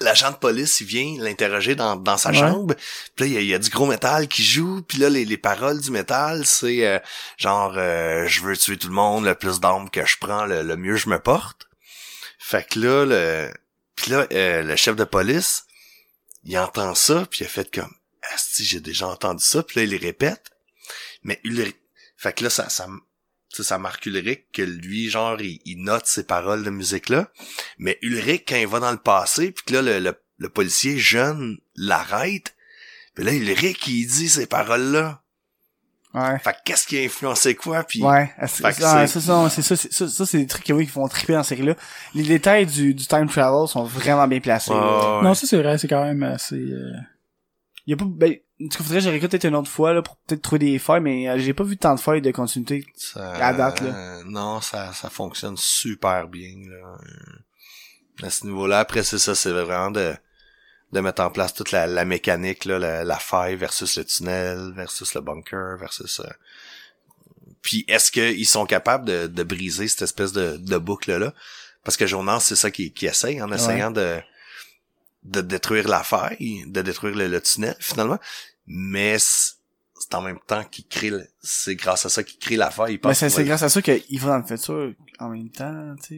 [0.00, 2.36] l'agent de police, il vient l'interroger dans, dans sa Ouais.
[2.38, 2.74] chambre.
[3.16, 4.82] Puis là, il y, a, il y a du gros métal qui joue.
[4.82, 6.98] Puis là, les, les paroles du métal, c'est euh,
[7.36, 10.62] genre euh, je veux tuer tout le monde, le plus d'armes que je prends, le,
[10.62, 11.66] le mieux je me porte.
[12.38, 13.52] Fait que là, le,
[13.96, 15.64] puis là, euh, le chef de police,
[16.44, 17.92] il entend ça, puis il a fait comme
[18.36, 19.62] si j'ai déjà entendu ça.
[19.62, 20.50] Puis là, il les répète.
[21.22, 21.76] Mais Ulrich,
[22.16, 22.86] fait que là, ça, ça,
[23.62, 27.28] sais, ça marque Ulrich que lui, genre, il, il note ces paroles de musique-là.
[27.78, 30.98] Mais Ulrich, quand il va dans le passé, puis que là, le, le, le policier
[30.98, 32.54] jeune l'arrête,
[33.14, 35.22] puis là, Ulrich, il dit ces paroles-là.
[36.14, 36.38] Ouais.
[36.38, 38.02] Fait que qu'est-ce qui a influencé quoi, puis...
[38.02, 41.06] Ouais, c'est ça, ça, c'est ça, c'est ça, ça, c'est des trucs oui, qui font
[41.06, 41.76] triper dans cette série-là.
[42.14, 44.70] Les détails du, du time travel sont vraiment bien placés.
[44.70, 44.78] là.
[44.78, 45.24] Ouais, ouais.
[45.24, 46.92] Non, ça, c'est vrai, c'est quand même assez, euh,
[47.86, 50.02] Il y a pas, ben, tout cas, faudrait que réécoute peut-être une autre fois, là,
[50.02, 52.84] pour peut-être trouver des failles, mais euh, j'ai pas vu tant de failles de continuité.
[52.96, 53.94] Ça- À date, là.
[53.94, 56.96] euh, non, ça, ça fonctionne super bien, là.
[57.02, 60.12] Euh, À ce niveau-là, après, c'est ça, c'est vraiment de,
[60.92, 64.72] de mettre en place toute la, la mécanique, là, la, la faille versus le tunnel,
[64.74, 66.18] versus le bunker, versus...
[66.18, 66.24] euh,
[67.62, 71.32] Puis, est-ce qu'ils sont capables de, de briser cette espèce de, de boucle-là?
[71.84, 74.20] Parce que Jonas, c'est ça qu'il qu'il essaye, en essayant de
[75.30, 78.18] de détruire la faille, de détruire le, le tunnel, finalement.
[78.66, 81.10] Mais c'est en même temps qu'il crée...
[81.10, 82.94] le- C'est grâce à ça qu'il crée la faille.
[83.02, 86.08] Il Mais c'est grâce à ça qu'il va dans le futur en même temps, tu
[86.08, 86.14] sais.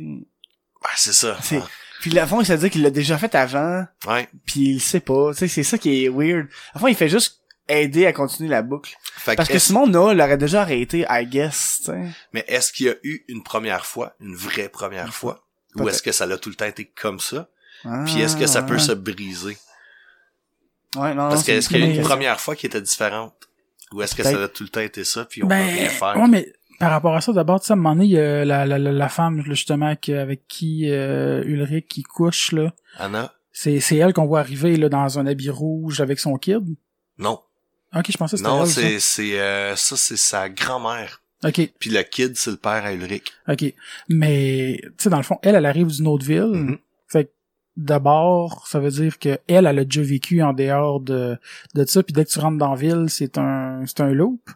[0.83, 1.39] Ouais, c'est ça.
[1.43, 1.61] C'est-
[2.01, 4.29] Puis la fond, il s'est dit qu'il l'a déjà fait avant, Ouais.
[4.47, 5.33] puis il le sait pas.
[5.33, 6.49] Tu sais, c'est ça qui est weird.
[6.73, 8.97] À fond, il fait juste aider à continuer la boucle.
[9.03, 12.09] Fait Parce que sinon, Noah l'aurait déjà arrêté, I guess, tu sais.
[12.33, 15.47] Mais est-ce qu'il y a eu une première fois, une vraie première fois?
[15.77, 17.49] Ou est-ce que ça l'a tout le temps été comme ça?
[17.85, 18.78] Ah, Puis est-ce que ça peut ouais.
[18.81, 19.57] se briser?
[20.97, 23.35] Ouais, non, Parce que est-ce qu'il y a une première fois qui était différente?
[23.93, 25.89] Ou est-ce que ça a tout le temps été ça, puis on peut rien Ben,
[25.89, 26.16] faire?
[26.16, 28.18] ouais, mais par rapport à ça, d'abord, tu sais, à un moment donné, il y
[28.18, 32.72] a la, la, la, la femme, justement, avec qui euh, Ulrich qui couche, là.
[32.99, 33.33] Anna?
[33.53, 36.62] C'est, c'est elle qu'on voit arriver, là, dans un habit rouge avec son kid?
[37.18, 37.41] Non.
[37.95, 41.20] Ok, je pensais que c'était Non, c'est, c'est, euh, ça, c'est sa grand-mère.
[41.45, 43.33] Ok, Puis le kid, c'est le père à Ulrich.
[43.49, 43.64] ok.
[44.09, 46.45] Mais, tu sais, dans le fond, elle, elle arrive d'une autre ville.
[46.53, 46.76] Mhm.
[46.76, 46.83] Que,
[47.85, 51.39] d'abord, ça veut dire que elle, elle a déjà vécu en dehors de,
[51.74, 54.41] de ça, puis dès que tu rentres dans la ville, c'est un, c'est un loop.
[54.47, 54.53] Tu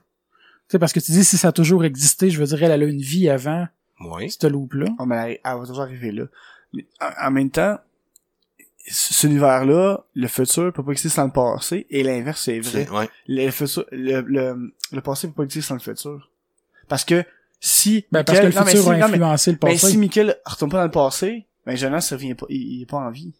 [0.68, 2.83] sais, parce que tu dis, si ça a toujours existé, je veux dire, elle, elle
[2.83, 3.66] a une vie avant
[4.01, 4.31] Oui.
[4.31, 4.87] ce loop-là.
[4.99, 6.25] Oh, mais elle, elle va toujours arriver là.
[6.72, 7.79] Mais en, en même temps,
[8.87, 12.85] cet univers-là, le futur peut pas exister sans le passé, et l'inverse, c'est vrai.
[12.87, 13.09] C'est, ouais.
[13.29, 16.31] Le futur, le, le, le passé peut pas exister sans le futur.
[16.89, 17.25] Parce que
[17.61, 18.05] si...
[18.12, 19.91] Ben, parce que le non, mais futur si- a non, mais- le Mais passé.
[19.91, 22.99] si Michael retourne pas dans le passé, ben Jonas revient pas, il, il est pas
[22.99, 23.35] en vie.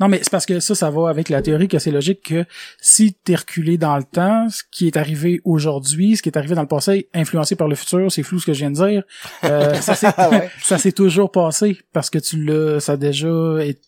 [0.00, 2.44] Non, mais c'est parce que ça, ça va avec la théorie que c'est logique que
[2.80, 6.56] si t'es reculé dans le temps, ce qui est arrivé aujourd'hui, ce qui est arrivé
[6.56, 9.04] dans le passé, influencé par le futur, c'est flou ce que je viens de dire.
[9.44, 10.50] Euh, ça s'est ouais.
[10.60, 13.28] ça s'est toujours passé parce que tu l'as, ça a déjà,
[13.60, 13.80] est-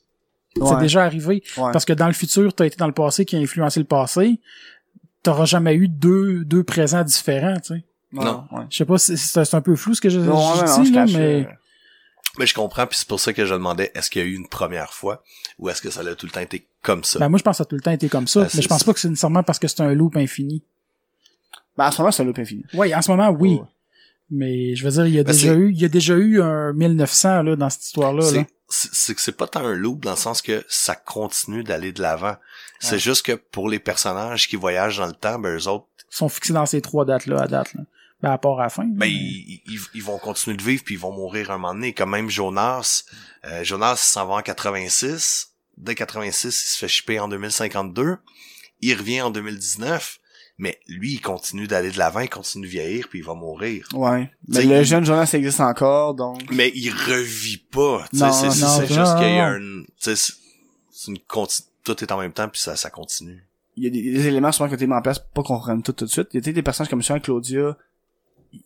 [0.55, 0.81] c'est Ouais.
[0.81, 1.43] déjà arrivé.
[1.57, 1.73] Ouais.
[1.73, 4.39] Parce que dans le futur, t'as été dans le passé qui a influencé le passé.
[5.25, 7.85] T'auras jamais eu deux deux présents différents, tu sais.
[8.13, 8.45] Non.
[8.53, 8.65] Ouais.
[8.71, 10.67] Je sais pas, si c'est c'est un peu flou ce que je, Non, je non,
[10.77, 11.45] non, dis je là, cache, mais euh,
[12.39, 14.35] Mais je comprends, puis c'est pour ça que je demandais, est-ce qu'il y a eu
[14.35, 15.23] une première fois?
[15.59, 17.19] Ou est-ce que ça a tout le temps été comme ça?
[17.19, 18.63] ben moi je pense que ça a tout le temps été comme ça, Ben, mais
[18.63, 18.85] je pense ça.
[18.87, 20.63] pas que c'est nécessairement parce que c'est un loop infini.
[21.77, 22.65] Ben, en ce moment, c'est un loop infini.
[22.75, 23.61] Oui, en ce moment, oui.
[24.31, 26.41] Mais je veux dire, il y a Ben, déjà eu, il y a déjà eu
[26.41, 28.23] un 1900 là dans cette histoire-là.
[28.23, 28.29] là.
[28.31, 31.63] C'est c'est- c'est que c'est pas tant un loop dans le sens que ça continue
[31.63, 32.37] d'aller de l'avant.
[32.81, 36.17] C'est juste que pour les personnages qui voyagent dans le temps, ben eux autres, Ils
[36.17, 37.75] sont fixés dans ces trois dates-là à date.
[37.75, 37.83] Là.
[38.23, 38.85] Ben, à part à la fin.
[38.87, 39.13] ben là.
[39.13, 41.93] ils, ils, ils vont continuer de vivre puis ils vont mourir un moment donné.
[41.93, 43.05] Comme même Jonas,
[43.45, 45.49] euh, Jonas s'en va en 86.
[45.77, 48.19] Dès 86, il se fait chipper en 2052.
[48.81, 50.19] Il revient en 2019.
[50.59, 53.89] Mais lui, il continue d'aller de l'avant, il continue de vieillir, puis il va mourir.
[53.95, 54.31] Ouais.
[54.49, 56.41] Mais le il- jeune Jonas existe encore, donc.
[56.53, 58.05] Mais il revit pas.
[58.13, 59.83] C'est juste qu'il y a un...
[59.99, 63.43] tu sais, C'est une conti- Tout est en même temps, puis ça, ça continue.
[63.77, 65.43] Il y a des, des éléments souvent qui ont été mis en place pour pas
[65.43, 66.29] qu'on comprenne tout tout de suite.
[66.35, 67.77] Il y a des personnages comme ça, Claudia.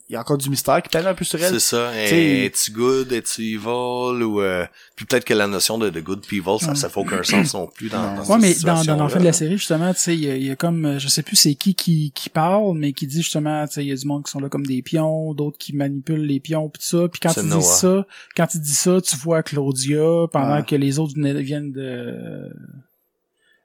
[0.08, 1.52] Il y a encore du mystère qui pèse un peu sur elle.
[1.52, 1.92] C'est ça.
[1.96, 3.12] Es-tu good?
[3.12, 4.22] Es-tu evil?
[4.24, 4.64] Ou euh,
[4.96, 7.66] puis peut-être que la notion de, de good people, ça, ça fait aucun sens non
[7.68, 10.24] plus dans, dans Ouais, mais dans, dans fin de la série, justement, tu sais, il
[10.24, 12.76] y, a- il y a comme, euh, je sais plus c'est qui, qui qui parle,
[12.76, 14.66] mais qui dit justement, tu sais, il y a du monde qui sont là comme
[14.66, 17.08] des pions, d'autres qui manipulent les pions, puis tout ça.
[17.08, 17.60] Puis quand dit Noah.
[17.62, 18.06] ça,
[18.36, 20.64] quand il dit ça, tu vois Claudia pendant Ouais.
[20.64, 22.48] que les autres viennent de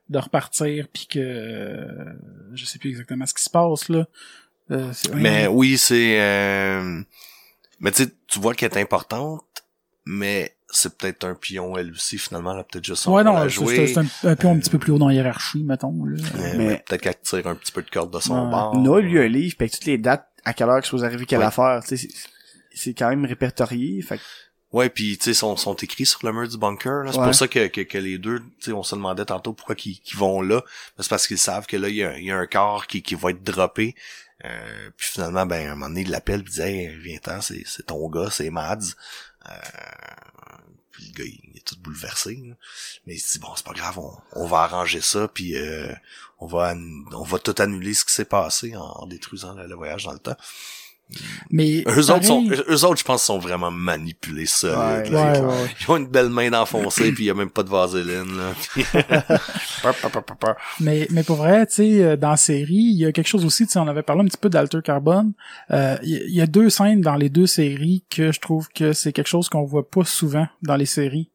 [0.08, 1.86] de repartir, puis que euh,
[2.54, 4.06] je sais plus exactement ce qui se passe là.
[4.70, 6.20] Euh, Mais oui, c'est...
[6.20, 7.00] euh,
[7.80, 9.44] Mais tu sais, tu vois qu'elle est importante,
[10.04, 12.54] mais c'est peut-être un pion, elle aussi, finalement.
[12.54, 13.86] Elle a peut-être juste son ouais, non, à c'est jouer.
[13.86, 16.04] c'est un, un pion un petit peu plus haut dans la hiérarchie, mettons.
[16.04, 16.16] Là.
[16.38, 18.50] Mais, Mais- peut-être qu'elle tire un petit peu de corde de son Ouais.
[18.50, 18.76] bord.
[18.78, 21.26] Noah, lui, un livre, puis avec toutes les dates, à quelle heure que chose arriver,
[21.26, 21.44] quelle Ouais.
[21.44, 22.28] affaire, tu sais, c'est-
[22.74, 24.22] c'est quand même répertorié, fait que-
[24.72, 27.02] Ouais, puis tu sais, sont, sont écrits sur le mur du bunker.
[27.04, 27.12] là.
[27.12, 27.26] C'est Ouais.
[27.26, 30.00] pour ça que, que, que les deux, tu sais, on se demandait tantôt pourquoi qu'ils
[30.16, 30.62] vont là.
[30.98, 33.02] C'est parce qu'ils savent que là, il y a, il y a un corps qui,
[33.02, 33.94] qui va être droppé.
[34.44, 37.62] Euh, puis finalement, ben, à un moment donné, il l'appelle et dit Hey, viens-t'en, c'est,
[37.66, 38.94] c'est ton gars, c'est Mads.
[39.48, 39.54] Euh,
[40.90, 42.42] puis le gars, il, il est tout bouleversé.
[43.06, 43.98] Mais il se dit bon, c'est pas grave,
[44.32, 45.92] on, va arranger ça, puis euh,
[46.38, 46.74] on va
[47.12, 50.36] on va tout annuler ce qui s'est passé en, détruisant le voyage dans le temps.
[51.50, 55.12] Mais Eux autres, sont, eux autres, je pense, sont vraiment manipulés solides.
[55.12, 55.70] Ouais, ouais, Ils- ouais.
[55.80, 58.54] ils ont une belle main d'enfoncer puis il y a même pas de vaseline là.
[60.80, 63.44] Mais, mais pour vrai, tu sais, euh, dans la série, il y a quelque chose
[63.44, 65.32] aussi, tu sais, on avait parlé un petit peu d'Alter Carbone.
[65.70, 68.40] Euh, Il y, a- il y a deux scènes dans les deux séries que je
[68.40, 71.30] trouve que c'est quelque chose qu'on voit pas souvent dans les séries.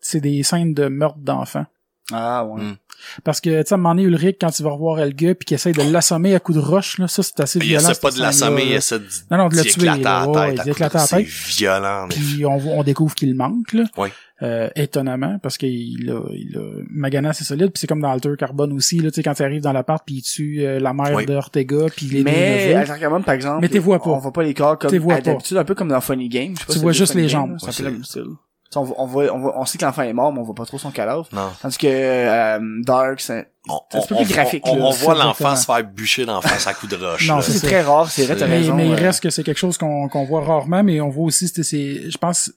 [0.00, 1.66] C'est des scènes de meurtre d'enfants.
[2.12, 2.62] Ah, ouais.
[2.62, 2.76] Mm.
[3.24, 5.46] Parce que, tu sais, à un moment donné, Ulrich, quand il va revoir Elga puis
[5.46, 7.88] qu'il essaye de l'assommer à coups de roche, là, ça, c'est assez il violent.
[7.90, 10.66] essaie pas de l'assommer, il essaie de Non, non, de le tuer, là, ouais, tête.
[10.66, 11.00] ouais, à la tête.
[11.06, 11.22] C'est
[11.58, 12.06] violent.
[12.08, 13.84] mais- Puis on, on découvre qu'il manque, là.
[13.96, 14.12] Ouais.
[14.42, 18.32] Euh, étonnamment, parce qu'il a, il a, Magana c'est solide, puis c'est comme dans Alter
[18.38, 20.92] Carbone aussi, là, tu sais, quand il arrive dans l'appart, puis il tue euh, la
[20.94, 21.26] mère Oui.
[21.26, 22.74] de Ortega, puis les deux Mais.
[22.74, 24.10] Alter Carbone, par exemple, Mais t'es vois pas.
[24.10, 25.22] on voit pas les corps comme T'es vois à pas.
[25.32, 26.54] d'habitude, un peu comme dans Funny Game.
[26.54, 27.56] Je sais pas Tu si vois juste les jambes.
[27.60, 28.24] C'est le c'est- même style.
[28.72, 30.38] Tu sais, On, voit- on, voit, on, voit- on sait que l'enfant est mort, mais
[30.38, 31.26] on voit pas trop son cadavre.
[31.32, 31.50] Non.
[31.60, 34.84] Tandis que euh, Dark, c'est On, un peu plus graphique, on, là.
[34.84, 37.26] on voit l'enfant se faire bûcher d'en face à coups de roche.
[37.28, 38.74] Non, c'est très rare, c'est vrai, t'as Mais- mais, raison.
[38.76, 41.48] mais il reste que c'est quelque chose qu'on qu'on voit rarement, mais on voit aussi,
[41.48, 42.52] c'est, c'est- je pense,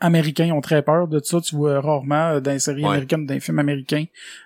[0.00, 1.40] Américains ont très peur de ça.
[1.40, 2.88] Tu vois rarement euh, dans les séries Ouais.
[2.90, 4.04] américaines, dans les films américains,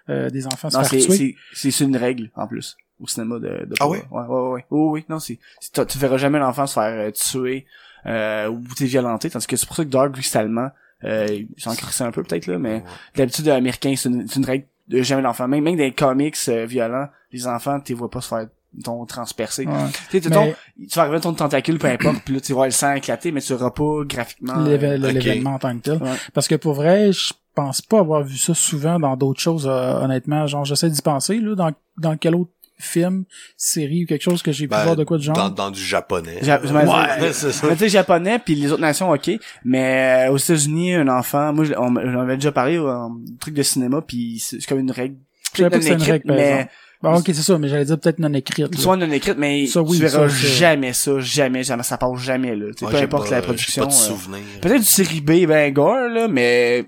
[0.09, 1.17] euh, des enfants se faire c'est, tuer.
[1.17, 3.99] c'est, c'est, c'est une règle, en plus, au cinéma de, de Ah oui?
[4.11, 4.65] Ouais, ouais, ouais.
[4.71, 5.39] Oui, oui, non, c'est,
[5.87, 7.67] tu verras jamais l'enfant se faire euh, tuer,
[8.07, 10.71] euh, ou t'es violenté, tandis que c'est pour ça que Dark, vu que c'est allemand,
[11.05, 12.83] euh, il s'en crissait un peu, peut-être, là, mais
[13.17, 15.49] d'habitude, américain, c'est une, c'est une règle de jamais l'enfant.
[15.49, 18.47] Même, même dans les comics euh, violents, les enfants, tu les vois pas se faire
[18.85, 19.67] ton transpercer.
[19.67, 19.73] Ouais.
[20.11, 22.53] Tu sais, Mais- ton, tu vas arriver à ton tentacule, peu importe, puis là, tu
[22.53, 24.55] vois le sang éclater, mais tu verras pas graphiquement.
[24.59, 26.03] Euh, l'événement en tant que tel.
[26.03, 26.15] Ouais.
[26.33, 30.01] Parce que pour vrai, je pense pas avoir vu ça souvent dans d'autres choses, euh,
[30.01, 30.47] honnêtement.
[30.47, 32.51] Genre, j'essaie d'y penser, là, dans, dans quel autre
[32.85, 33.25] film,
[33.57, 35.37] série ou quelque chose que j'ai pu Ben, voir de quoi de genre?
[35.37, 36.39] Dans, dans du japonais.
[36.43, 37.67] Ja- ouais, c'est ça.
[37.67, 39.31] Mais tu sais, japonais, puis les autres nations, ok.
[39.65, 43.11] Mais euh, aux États-Unis, un enfant, moi, j'en avais déjà parlé, un
[43.41, 45.17] truc de cinéma, puis c'est c'est comme une règle.
[45.55, 46.71] Je pas que c'était une règle, par mais exemple.
[47.03, 48.79] Bon, ok, c'est ça, mais j'allais dire peut-être non écrite.
[48.79, 52.21] soit non écrite, mais Ça, oui, tu verras ça, jamais ça, jamais, jamais, ça passe
[52.21, 52.67] jamais là.
[52.69, 53.83] Tu sais, Ouais, peu importe pas- la production.
[53.91, 54.61] J'ai pas de euh.
[54.61, 56.85] Peut-être du série B, ben gore là, mais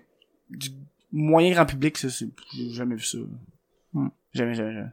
[0.49, 0.69] du
[1.13, 3.19] moyen grand public, ça, c'est j'ai jamais vu ça.
[3.93, 4.07] Hmm.
[4.33, 4.87] Jamais, jamais, jamais.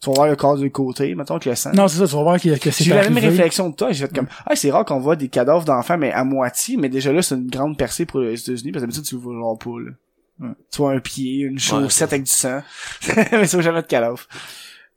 [0.00, 1.72] Tu vas voir le corps de côté, mettons que le sang.
[1.72, 3.74] Non, c'est ça, tu vas voir que, que c'est J'ai eu la même réflexion de
[3.74, 6.76] toi, j'ai fait comme ah c'est rare qu'on voit des cadavres d'enfants mais à moitié
[6.76, 9.20] mais déjà là c'est une grande percée pour les États-Unis parce que d'habitude tu le
[9.20, 9.90] vois genre pas là.
[10.40, 10.54] Ouais.
[10.70, 12.62] Tu vois un pied, une chaussette avec du sang.
[13.32, 14.20] mais vois jamais de cadavre.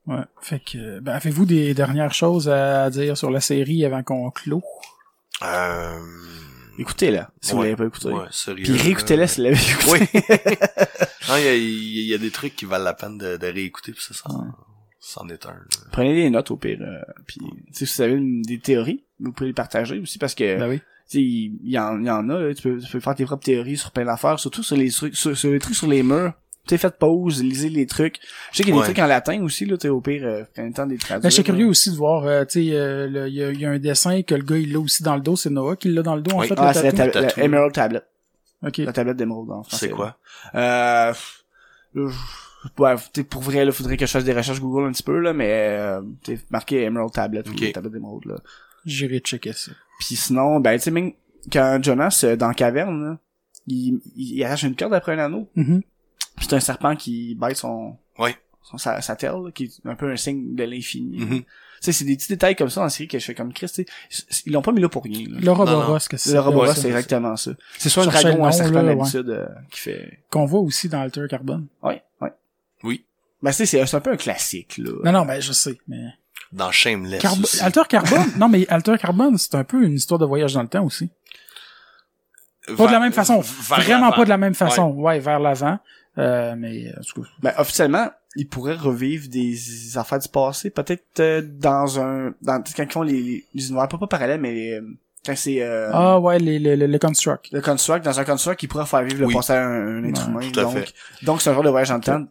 [0.06, 0.24] Ouais.
[0.40, 4.64] Fait que, ben, avez-vous des dernières choses à dire sur la série avant qu'on clôt?
[5.42, 6.00] Euh...
[6.78, 8.10] Écoutez-la, si vous l'avez pas écouté.
[8.10, 8.64] Ouais, sérieux.
[8.64, 9.92] Puis réécoutez-la si vous l'avez écouté.
[9.92, 10.00] Oui.
[11.30, 13.48] non, il y a, il y a des trucs qui valent la peine de, de
[13.48, 14.30] réécouter, puis ça, ça,
[15.04, 15.50] c'en est un.
[15.54, 15.58] là.
[15.92, 16.78] Prenez des notes au pire.
[16.82, 20.18] euh, puis tu sais, si vous avez une- des théories, vous pouvez les partager aussi
[20.20, 20.78] parce que Ben oui.
[20.78, 20.84] tu
[21.18, 23.26] sais, il y, en, il y en a, là, tu, peux, tu peux faire tes
[23.26, 26.04] propres théories sur plein d'affaires, surtout sur les trucs sur, sur les trucs sur les
[26.04, 26.34] murs.
[26.68, 28.20] Tu sais, faites pause, lisez les trucs.
[28.52, 28.88] Je sais qu'il y a Ouais.
[28.88, 30.92] des trucs en latin aussi, là, tu sais, au pire, euh, prenez le temps de
[30.92, 31.22] les traduire.
[31.24, 33.60] Ben, je suis curieux aussi de voir, euh, tu sais, euh, il y, a- il
[33.60, 35.76] y a un dessin que le gars, il l'a aussi dans le dos, c'est Noah
[35.76, 37.44] qui l'a dans le dos, en fait, Ah, le c'est la, tab- la.
[37.44, 38.02] Emerald Tablet.
[38.64, 38.78] Ok.
[38.78, 39.88] La tablette d'émeraude en français.
[39.88, 40.18] C'est quoi?
[40.54, 41.44] Euh, pff,
[41.96, 42.16] là, je-
[42.80, 42.96] ouais,
[43.30, 45.50] pour vrai, là, faudrait que je fasse des recherches Google un petit peu, là, mais,
[45.52, 47.56] euh, t'sais, marqué Emerald Tablet Ok.
[47.62, 48.36] ou tablette d'émeraude, là.
[48.86, 49.72] J'irai checker ça.
[50.00, 51.12] Puis sinon, ben, tu sais, même,
[51.52, 53.18] quand Jonas, euh, dans la caverne, là,
[53.68, 55.82] il, il, il arrache une corde après un anneau, Mhm.
[56.38, 58.36] puis c'est un serpent qui bête son, Ouais.
[58.64, 61.20] son sa, sa telle, là, qui est un peu un signe de l'infini.
[61.20, 61.40] Mhm.
[61.42, 61.46] Tu
[61.86, 63.68] sais, c'est des petits détails comme ça dans la série que je fais comme Chris,
[63.74, 65.40] tu sais, ils l'ont pas mis là pour rien, là.
[65.42, 66.32] Le Roboros, que c'est?
[66.34, 67.52] Le robot, ça, c'est exactement ça.
[67.80, 68.96] C'est soit un dragon ou un serpent ouais.
[68.96, 70.20] d'habitude euh, qui fait...
[70.30, 71.66] Qu'on voit aussi dans Alter Carbone.
[71.82, 72.30] Ouais, ouais.
[72.84, 73.06] Oui.
[73.42, 74.92] Ben, tu sais, c'est c'est un peu un classique, là.
[75.06, 76.04] Non, non, ben, je sais, mais...
[76.52, 77.62] Dans Shameless Carbo- aussi.
[77.62, 78.32] Alter Carbone?
[78.38, 81.10] non, mais Alter Carbone, c'est un peu une histoire de voyage dans le temps aussi.
[82.78, 83.40] Pas de la même façon.
[83.42, 84.90] vers Vraiment pas de la même façon.
[84.92, 85.80] Ouais, vers l'avant.
[86.18, 91.20] Euh, mais, en tout cas, Ben, officiellement, ils pourraient revivre des affaires du passé, peut-être
[91.20, 92.34] euh, dans un...
[92.42, 94.82] Dans, quand ils font les, les, univers, pas, pas parallèles, mais les, euh,
[95.26, 95.62] quand c'est...
[95.62, 97.48] Euh, Ah ouais, les, les, les, les Construct.
[97.52, 99.34] Le construct, dans un construct, ils pourraient faire vivre Oui.
[99.34, 100.52] le passé à un, un être Ouais, humain.
[100.52, 100.94] donc,
[101.24, 102.26] donc c'est un genre de voyage dans le temps.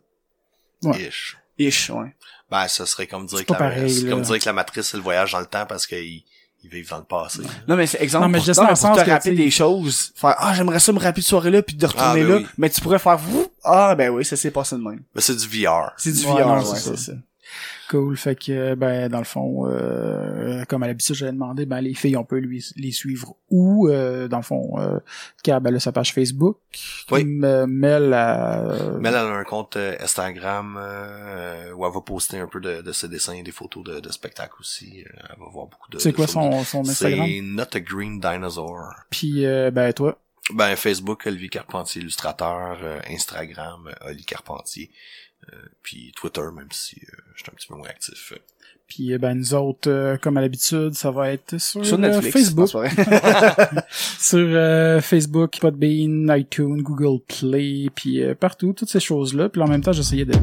[0.83, 1.03] Ouais.
[1.09, 1.37] Ish.
[1.59, 2.15] Ish, ouais.
[2.51, 5.03] Ben, ça serait comme dire que la, pareil, comme dire que la matrice, c'est le
[5.03, 6.25] voyage dans le temps parce qu'ils
[6.63, 7.41] ils vivent dans le passé.
[7.69, 9.35] Non, mais c'est exemple, Non, mais pour, je non, mais pour sens te que, rappeler
[9.35, 12.15] des choses, faire, ah, j'aimerais ça me rappeler de soirée là puis de retourner Ah,
[12.15, 12.47] ben là, oui.
[12.59, 15.03] mais tu pourrais faire, vous, ah, ben oui, ça s'est passé de même.
[15.15, 15.93] Mais c'est du VR.
[15.97, 17.13] C'est du Ouais, VR, non, ouais, c'est c'est ça.
[17.91, 18.17] Cool.
[18.17, 22.17] Fait que, ben, dans le fond, euh, comme à l'habitude, j'avais demandé, ben, les filles,
[22.17, 25.01] on peut lui, les suivre où, euh, dans le fond, euh,
[25.43, 26.59] Cab, elle a sa page Facebook.
[27.11, 27.25] Oui.
[27.25, 32.47] Mel, euh, Mais elle a un compte euh, Instagram euh, où elle va poster un
[32.47, 35.03] peu de, de ses dessins et des photos de, de spectacles aussi.
[35.05, 37.27] Euh, Elle va voir beaucoup de c'est quoi son, son Instagram?
[37.27, 38.95] C'est Not a Green Dinosaur.
[39.11, 40.17] Puis, euh, ben, toi?
[40.55, 42.79] Ben, Facebook, Olivier Carpentier, illustrateur.
[42.83, 44.91] euh, Instagram, euh, Olivier Carpentier.
[45.53, 48.33] Euh, puis Twitter, même si euh, je suis un petit peu moins actif.
[48.91, 52.01] Puis, euh, ben, nous autres, euh, comme à l'habitude, ça va être sur, Sur euh,
[52.01, 52.33] Netflix.
[52.33, 52.69] Facebook.
[53.91, 59.49] sur euh, Facebook, Podbean, iTunes, Google Play, puis euh, partout, toutes ces choses-là.
[59.49, 60.35] Puis en même temps, j'essayais de...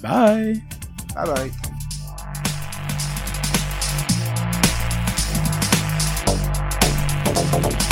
[0.00, 0.77] Bye
[1.26, 1.34] bye!
[1.34, 1.68] Bye bye.
[7.60, 7.82] Thank